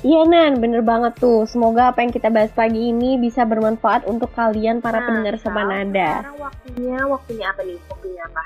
Iya 0.00 0.24
Nan, 0.24 0.64
bener 0.64 0.80
banget 0.80 1.20
tuh. 1.20 1.44
Semoga 1.44 1.92
apa 1.92 2.00
yang 2.00 2.08
kita 2.08 2.32
bahas 2.32 2.48
pagi 2.56 2.88
ini 2.88 3.20
bisa 3.20 3.44
bermanfaat 3.44 4.08
untuk 4.08 4.32
kalian 4.32 4.80
para 4.80 5.04
Nah, 5.04 5.06
pendengar 5.12 5.36
Sapa 5.36 5.60
Nada. 5.60 6.24
Sekarang 6.24 6.40
waktunya, 6.40 6.98
waktunya 7.04 7.46
apa 7.52 7.60
nih? 7.68 7.78
Waktunya 7.84 8.22
apa? 8.24 8.42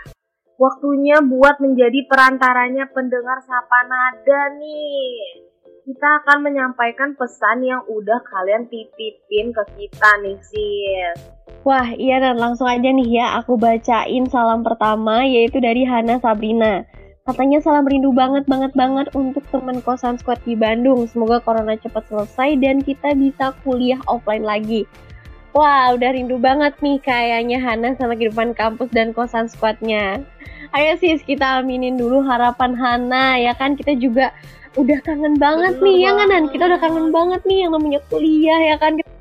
Waktunya 0.58 1.16
buat 1.22 1.56
menjadi 1.62 2.00
perantaranya 2.10 2.90
pendengar 2.90 3.38
Sapa 3.46 3.80
Nada 3.86 4.42
nih. 4.58 5.53
Kita 5.84 6.24
akan 6.24 6.48
menyampaikan 6.48 7.12
pesan 7.12 7.60
yang 7.60 7.84
udah 7.84 8.16
kalian 8.24 8.64
titipin 8.72 9.52
ke 9.52 9.62
kita 9.76 10.10
nih, 10.24 10.40
sis. 10.40 11.16
Wah, 11.60 11.92
iya 12.00 12.24
Nan, 12.24 12.40
langsung 12.40 12.64
aja 12.64 12.88
nih 12.88 13.04
ya 13.04 13.36
aku 13.36 13.60
bacain 13.60 14.24
salam 14.32 14.64
pertama 14.64 15.28
yaitu 15.28 15.60
dari 15.60 15.84
Hana 15.84 16.16
Sabrina. 16.24 16.88
Katanya 17.28 17.60
salam 17.60 17.84
rindu 17.84 18.16
banget 18.16 18.48
banget 18.48 18.72
banget 18.72 19.12
untuk 19.12 19.44
teman 19.52 19.84
kosan 19.84 20.16
squad 20.16 20.40
di 20.48 20.56
Bandung. 20.56 21.04
Semoga 21.04 21.44
corona 21.44 21.76
cepat 21.76 22.08
selesai 22.08 22.64
dan 22.64 22.80
kita 22.80 23.12
bisa 23.12 23.52
kuliah 23.60 24.00
offline 24.08 24.48
lagi. 24.48 24.88
Wah, 25.52 25.92
udah 25.92 26.16
rindu 26.16 26.40
banget 26.40 26.80
nih 26.80 26.96
kayaknya 27.04 27.60
Hana 27.60 27.92
sama 28.00 28.16
kehidupan 28.16 28.56
kampus 28.56 28.88
dan 28.88 29.12
kosan 29.12 29.52
squadnya. 29.52 30.24
Ayo 30.72 30.96
sis, 30.96 31.20
kita 31.20 31.60
aminin 31.60 32.00
dulu 32.00 32.24
harapan 32.24 32.72
Hana 32.72 33.36
ya 33.36 33.52
kan 33.52 33.76
kita 33.76 34.00
juga 34.00 34.32
udah 34.74 34.98
kangen 35.06 35.34
banget 35.38 35.78
Bener 35.78 35.86
nih 35.86 35.96
ya 36.02 36.10
kan 36.14 36.28
banget. 36.30 36.50
Kita 36.54 36.64
udah 36.66 36.80
kangen 36.82 37.08
banget 37.14 37.40
nih 37.46 37.58
yang 37.66 37.70
namanya 37.74 38.00
kuliah 38.10 38.60
ya 38.74 38.76
kan 38.78 38.92
kita 38.98 39.12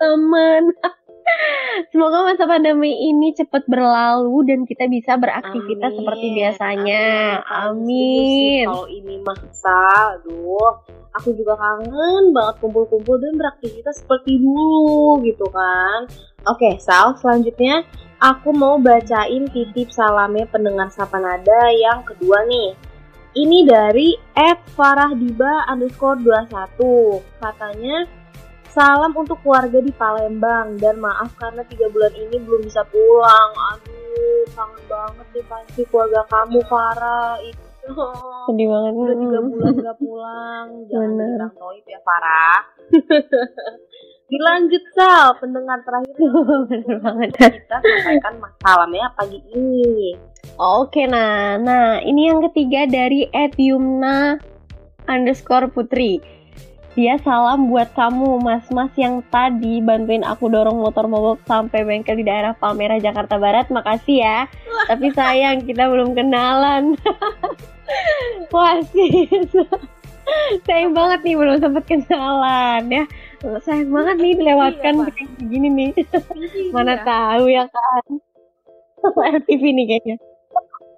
teman. 0.00 0.62
Semoga 1.94 2.26
masa 2.26 2.44
pandemi 2.46 2.90
ini 3.06 3.30
cepat 3.34 3.66
berlalu 3.70 4.50
dan 4.50 4.60
kita 4.66 4.90
bisa 4.90 5.14
beraktivitas 5.14 5.94
Amin, 5.94 5.98
seperti 6.02 6.26
biasanya. 6.34 7.04
Amin. 7.46 7.70
Amin. 7.70 8.64
Kalau 8.66 8.86
ini 8.90 9.14
masa, 9.22 9.78
aduh, 10.18 10.82
aku 11.14 11.30
juga 11.38 11.54
kangen 11.54 12.34
banget 12.34 12.56
kumpul-kumpul 12.58 13.16
dan 13.22 13.38
beraktivitas 13.38 14.02
seperti 14.02 14.42
dulu 14.42 15.22
gitu 15.22 15.46
kan. 15.54 16.10
Oke, 16.50 16.80
Sal, 16.82 17.14
selanjutnya 17.20 17.86
aku 18.18 18.50
mau 18.54 18.76
bacain 18.80 19.46
titip 19.50 19.92
salamnya 19.92 20.48
pendengar 20.50 20.88
Sapa 20.92 21.20
Nada 21.20 21.70
yang 21.72 22.02
kedua 22.02 22.44
nih. 22.48 22.89
Ini 23.30 23.62
dari 23.62 24.18
@farahdiba 24.74 25.70
underscore 25.70 26.18
21. 26.18 27.22
Katanya, 27.38 28.02
salam 28.74 29.14
untuk 29.14 29.38
keluarga 29.46 29.78
di 29.78 29.94
Palembang 29.94 30.74
dan 30.82 30.98
maaf 30.98 31.30
karena 31.38 31.62
tiga 31.70 31.86
bulan 31.94 32.10
ini 32.10 32.42
belum 32.42 32.66
bisa 32.66 32.82
pulang. 32.90 33.50
Aduh, 33.74 34.42
kangen 34.50 34.82
banget 34.90 35.26
nih 35.30 35.44
pasti 35.46 35.82
keluarga 35.86 36.26
kamu 36.26 36.58
Farah 36.66 37.38
itu. 37.46 37.94
Sedih 38.50 38.66
banget. 38.66 38.92
Udah 38.98 39.16
tiga 39.22 39.38
bulan 39.46 39.72
gak 39.78 39.98
pulang. 40.02 40.66
Jangan 40.90 41.10
bilang 41.14 41.54
noib 41.54 41.86
ya 41.86 42.00
Farah. 42.02 42.58
Dilanjut 44.30 44.84
Sal, 44.94 45.34
pendengar 45.42 45.82
terakhir 45.82 46.14
kita 47.58 47.76
sampaikan 47.82 48.34
salamnya 48.62 49.10
pagi 49.18 49.42
ini. 49.50 50.14
Oke, 50.54 51.10
nah, 51.10 51.58
nah 51.58 51.98
ini 51.98 52.30
yang 52.30 52.38
ketiga 52.46 52.86
dari 52.86 53.26
@yumna 53.58 54.38
underscore 55.10 55.66
putri. 55.74 56.22
Dia 56.94 57.18
salam 57.22 57.70
buat 57.70 57.90
kamu, 57.98 58.38
mas-mas 58.38 58.94
yang 58.94 59.18
tadi 59.34 59.82
bantuin 59.82 60.22
aku 60.22 60.46
dorong 60.46 60.78
motor 60.78 61.10
mogok 61.10 61.42
sampai 61.50 61.82
bengkel 61.82 62.18
di 62.18 62.26
daerah 62.26 62.54
Palmerah, 62.54 63.02
Jakarta 63.02 63.34
Barat. 63.34 63.66
Makasih 63.70 64.22
ya. 64.22 64.38
Tapi 64.90 65.10
sayang 65.10 65.66
kita 65.66 65.90
belum 65.90 66.14
kenalan. 66.14 66.94
Wah, 68.54 68.78
sis. 68.94 69.54
Sayang 70.66 70.94
banget 70.94 71.26
nih 71.26 71.34
belum 71.34 71.58
sempet 71.62 71.82
kenalan 71.86 72.86
ya. 72.90 73.04
Sayang 73.40 73.88
banget 73.88 74.16
nih 74.20 74.32
dilewatkan 74.36 74.94
Iya, 75.00 75.08
kayak 75.16 75.30
begini 75.40 75.68
nih. 75.72 75.90
Mana 76.76 77.00
tahu 77.00 77.48
ya 77.48 77.64
kan. 77.64 78.04
FTV 79.00 79.62
nih 79.72 79.86
kayaknya. 79.88 80.16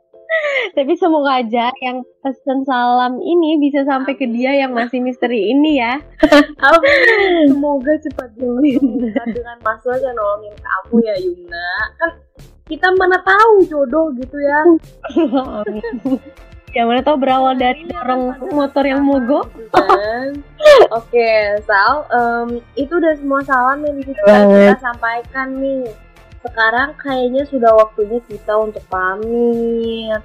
Tapi 0.76 0.92
semoga 0.98 1.38
aja 1.38 1.70
yang 1.86 2.02
pesan 2.18 2.66
salam 2.66 3.22
ini 3.22 3.62
bisa 3.62 3.86
sampai 3.86 4.18
ke 4.18 4.26
dia 4.26 4.58
yang 4.58 4.74
masih 4.74 4.98
misteri 4.98 5.54
ini 5.54 5.78
ya. 5.78 6.02
Amin. 6.66 7.54
Semoga 7.54 7.94
cepat 8.02 8.34
dipertemukan 8.34 9.28
dengan 9.30 9.56
Mas 9.62 9.84
yang 9.86 10.14
nolongin 10.18 10.54
kamu 10.58 10.94
ya 11.06 11.14
Yumna. 11.22 11.70
Kan 12.02 12.10
kita 12.66 12.88
mana 12.98 13.22
tahu 13.22 13.54
jodoh 13.70 14.10
gitu 14.18 14.36
ya. 14.42 14.60
Ya 16.72 16.88
mana 16.88 17.04
tahu 17.04 17.20
berawal 17.20 17.52
dari 17.60 17.84
dorong 17.84 18.32
motor 18.48 18.84
yang 18.88 19.04
mogok. 19.04 19.52
Oke, 20.88 21.60
Sal, 21.68 22.08
em, 22.08 22.48
itu 22.80 22.92
udah 22.96 23.12
semua 23.20 23.44
salam 23.44 23.84
yang 23.84 24.00
bisa 24.00 24.16
kita 24.16 24.80
sampaikan 24.80 25.52
nih. 25.60 25.84
Sekarang 26.40 26.96
kayaknya 26.96 27.44
sudah 27.44 27.76
waktunya 27.76 28.18
kita 28.24 28.56
untuk 28.56 28.80
pamit. 28.88 30.20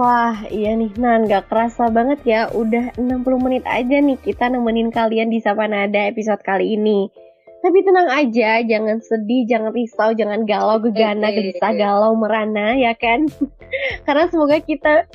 Wah, 0.00 0.48
iya 0.48 0.72
nih 0.72 0.96
Nan, 0.96 1.28
gak 1.28 1.52
kerasa 1.52 1.92
banget 1.92 2.24
ya. 2.24 2.48
Udah 2.48 2.96
60 2.96 3.36
menit 3.36 3.68
aja 3.68 4.00
nih 4.00 4.16
kita 4.16 4.48
nemenin 4.48 4.88
kalian 4.88 5.28
di 5.28 5.44
Sapa 5.44 5.68
Nada 5.68 6.08
episode 6.08 6.40
kali 6.40 6.80
ini. 6.80 7.12
Tapi 7.60 7.78
tenang 7.84 8.08
aja, 8.08 8.64
jangan 8.64 9.04
sedih, 9.04 9.44
jangan 9.44 9.76
risau, 9.76 10.16
jangan 10.16 10.48
galau, 10.48 10.80
gegana, 10.80 11.28
gelisah, 11.28 11.76
galau, 11.76 12.16
merana, 12.16 12.72
ya 12.72 12.96
kan? 12.96 13.28
Karena 14.08 14.24
semoga 14.32 14.56
kita 14.58 15.06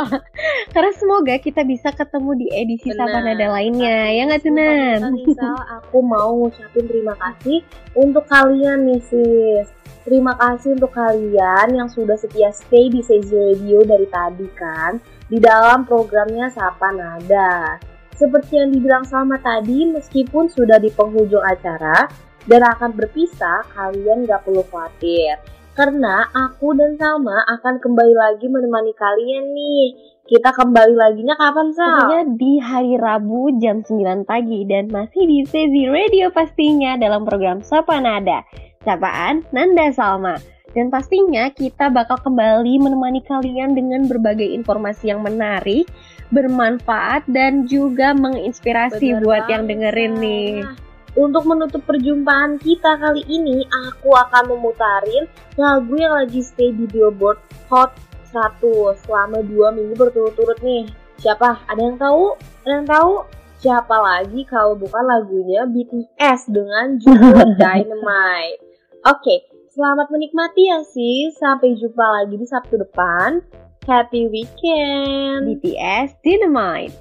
karena 0.74 0.92
semoga 0.98 1.38
kita 1.38 1.62
bisa 1.62 1.94
ketemu 1.94 2.30
di 2.34 2.46
edisi 2.50 2.90
Sapa 2.90 3.22
Benar. 3.22 3.38
Nada 3.38 3.46
lainnya, 3.54 4.10
ya 4.10 4.22
nggak 4.26 4.42
tuh 4.42 4.50
Sumpah 4.50 4.74
Nan? 4.74 5.00
bisa 5.14 5.14
nih, 5.14 5.36
Sal, 5.38 5.58
aku 5.78 5.98
mau 6.02 6.30
ngucapin 6.34 6.84
terima 6.90 7.14
kasih 7.14 7.58
untuk 7.94 8.24
kalian 8.26 8.90
nih 8.90 9.00
sis. 9.06 9.68
Terima 10.02 10.34
kasih 10.34 10.74
untuk 10.74 10.90
kalian 10.90 11.78
yang 11.78 11.86
sudah 11.86 12.18
setia 12.18 12.50
stay 12.50 12.90
di 12.90 13.06
Sezi 13.06 13.38
Radio 13.38 13.86
dari 13.86 14.10
tadi 14.10 14.50
kan 14.58 14.98
di 15.30 15.38
dalam 15.38 15.86
programnya 15.86 16.50
Sapa 16.50 16.90
Nada. 16.90 17.91
Seperti 18.22 18.54
yang 18.54 18.70
dibilang 18.70 19.02
sama 19.02 19.34
tadi, 19.42 19.82
meskipun 19.90 20.46
sudah 20.46 20.78
di 20.78 20.94
penghujung 20.94 21.42
acara 21.42 22.06
dan 22.46 22.62
akan 22.62 22.94
berpisah, 22.94 23.66
kalian 23.74 24.30
gak 24.30 24.46
perlu 24.46 24.62
khawatir. 24.70 25.42
Karena 25.74 26.30
aku 26.30 26.70
dan 26.78 26.94
Salma 26.94 27.42
akan 27.50 27.82
kembali 27.82 28.14
lagi 28.14 28.46
menemani 28.46 28.94
kalian 28.94 29.50
nih. 29.50 29.86
Kita 30.22 30.54
kembali 30.54 30.94
laginya 30.94 31.34
kapan, 31.34 31.74
Sal? 31.74 31.82
Tentunya 31.82 32.22
di 32.38 32.52
hari 32.62 32.94
Rabu 32.94 33.58
jam 33.58 33.82
9 33.82 34.22
pagi 34.22 34.70
dan 34.70 34.86
masih 34.86 35.26
di 35.26 35.42
Sezi 35.42 35.90
Radio 35.90 36.30
pastinya 36.30 36.94
dalam 36.94 37.26
program 37.26 37.58
Sapa 37.58 37.98
Nada. 37.98 38.46
Sapaan 38.86 39.42
Nanda 39.50 39.90
Salma. 39.90 40.51
Dan 40.72 40.88
pastinya 40.88 41.52
kita 41.52 41.92
bakal 41.92 42.16
kembali 42.24 42.80
menemani 42.80 43.20
kalian 43.28 43.76
dengan 43.76 44.08
berbagai 44.08 44.48
informasi 44.56 45.12
yang 45.12 45.20
menarik, 45.20 45.84
bermanfaat, 46.32 47.28
dan 47.28 47.68
juga 47.68 48.16
menginspirasi 48.16 49.20
Bener 49.20 49.22
buat 49.22 49.44
yang 49.52 49.68
dengerin 49.68 50.14
nih. 50.16 50.64
Untuk 51.12 51.44
menutup 51.44 51.84
perjumpaan 51.84 52.56
kita 52.56 52.96
kali 52.96 53.20
ini, 53.28 53.68
aku 53.68 54.16
akan 54.16 54.56
memutarin 54.56 55.28
lagu 55.60 55.92
yang 56.00 56.16
lagi 56.16 56.40
stay 56.40 56.72
di 56.72 56.88
Billboard 56.88 57.36
Hot 57.68 57.92
100 58.32 58.96
selama 59.04 59.44
dua 59.44 59.76
minggu 59.76 59.92
berturut-turut 59.92 60.56
nih. 60.64 60.88
Siapa? 61.20 61.68
Ada 61.68 61.80
yang 61.84 62.00
tahu? 62.00 62.24
Ada 62.64 62.72
yang 62.80 62.88
tahu? 62.88 63.12
Siapa 63.60 63.96
lagi 64.00 64.40
kalau 64.48 64.74
bukan 64.74 65.04
lagunya 65.04 65.68
BTS 65.68 66.48
dengan 66.48 66.96
judul 66.96 67.54
Dynamite. 67.60 68.58
Oke, 69.04 69.20
okay, 69.20 69.38
Selamat 69.72 70.12
menikmati 70.12 70.68
ya 70.68 70.84
sih, 70.84 71.32
Sampai 71.32 71.72
jumpa 71.80 72.04
lagi 72.04 72.36
di 72.36 72.44
Sabtu 72.44 72.76
depan. 72.76 73.40
Happy 73.88 74.28
weekend. 74.28 75.48
BTS 75.48 76.12
Dynamite. 76.20 76.92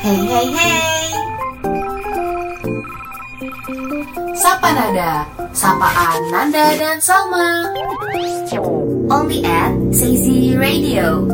Hey 0.00 0.20
hey 0.24 0.48
hey. 0.48 1.04
Sapa 4.32 4.72
Nada, 4.72 5.28
sapaan 5.52 6.20
Nanda 6.32 6.72
dan 6.72 6.96
Salma. 6.96 7.76
Only 9.12 9.44
at 9.44 9.76
Seizi 9.92 10.56
Radio. 10.56 11.28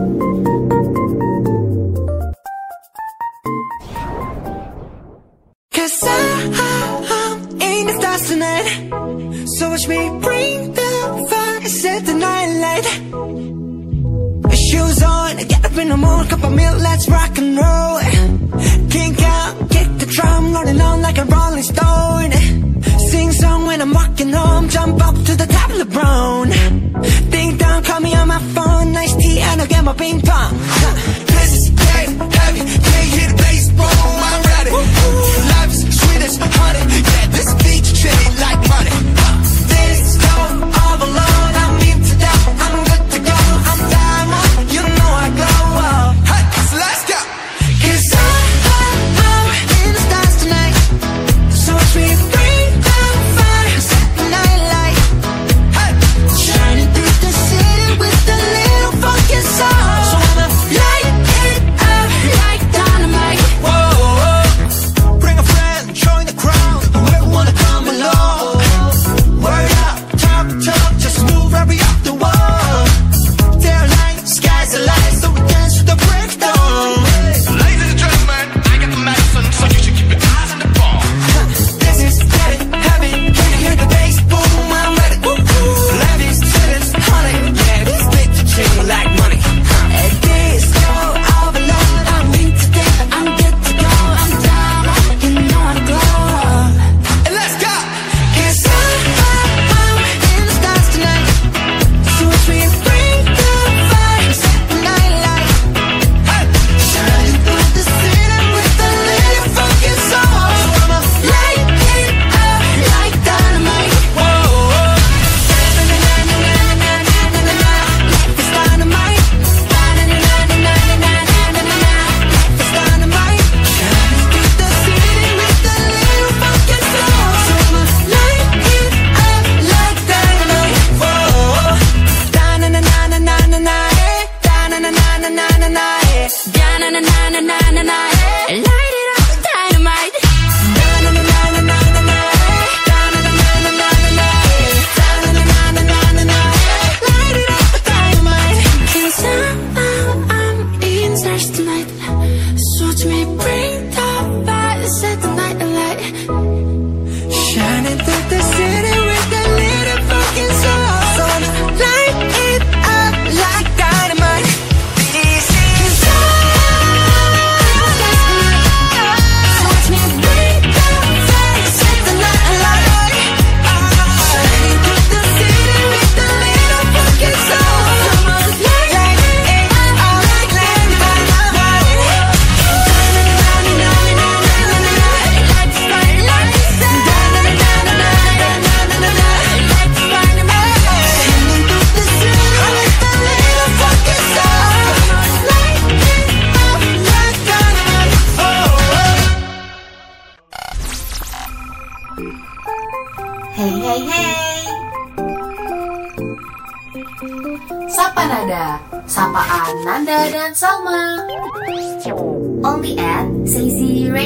Ping 30.00 30.18
pong. 30.22 30.79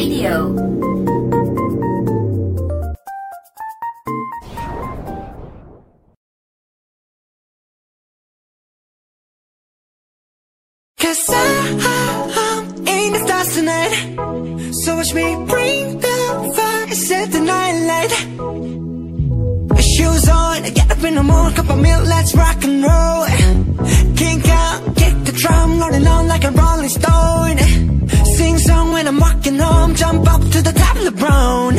Radio. 0.04 0.54
Cause 10.98 11.28
I, 11.28 11.34
I, 11.80 11.96
I'm 12.44 12.64
in 12.86 13.12
the 13.14 13.20
stars 13.24 13.54
tonight. 13.54 13.94
So 14.82 14.96
watch 14.96 15.14
me 15.14 15.22
bring 15.46 15.98
the 16.00 16.52
fire, 16.56 16.94
set 16.94 17.32
the 17.32 17.40
night 17.40 17.76
light. 17.90 18.12
Shoes 19.80 20.28
on, 20.28 20.62
get 20.74 20.90
up 20.90 21.02
in 21.02 21.14
the 21.14 21.22
morning, 21.22 21.56
cup 21.56 21.70
of 21.70 21.78
milk, 21.78 22.04
let's 22.06 22.34
rock 22.34 22.62
and 22.64 22.82
roll. 22.82 23.24
Kink 24.16 24.48
out, 24.48 24.96
kick 24.96 25.14
the 25.24 25.32
drum, 25.32 25.80
rolling 25.80 26.06
on 26.06 26.28
like 26.28 26.44
a 26.44 26.50
rolling 26.50 26.88
stone 26.90 27.83
when 28.94 29.08
I'm 29.08 29.18
walking 29.18 29.58
home 29.58 29.94
Jump 29.94 30.26
up 30.32 30.40
to 30.40 30.62
the 30.62 30.72
top 30.72 30.96
of 30.96 31.02
LeBron 31.08 31.74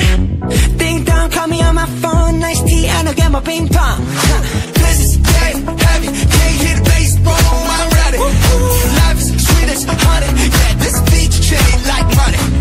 Ding 0.77 1.03
dong, 1.05 1.31
call 1.31 1.47
me 1.47 1.61
on 1.61 1.75
my 1.75 1.87
phone 2.01 2.39
Nice 2.39 2.61
tea 2.61 2.87
and 2.87 3.07
I'll 3.07 3.15
get 3.15 3.31
my 3.31 3.39
ping 3.39 3.67
pong. 3.69 3.99
Huh. 4.27 4.41
This 4.81 4.97
is 5.05 5.17
dead 5.17 5.55
heavy 5.85 6.07
Can't 6.35 6.57
hit 6.63 6.77
the 6.77 6.83
bass, 6.89 7.15
bro, 7.25 7.33
I'm 7.33 7.89
ready 7.99 8.17
Life 8.99 9.19
is 9.23 9.29
sweet 9.47 9.69
as 9.75 9.83
honey 10.05 10.31
Yeah, 10.59 10.73
this 10.83 10.97
beach 11.09 11.35
chain 11.47 11.77
like 11.91 12.07
money. 12.21 12.54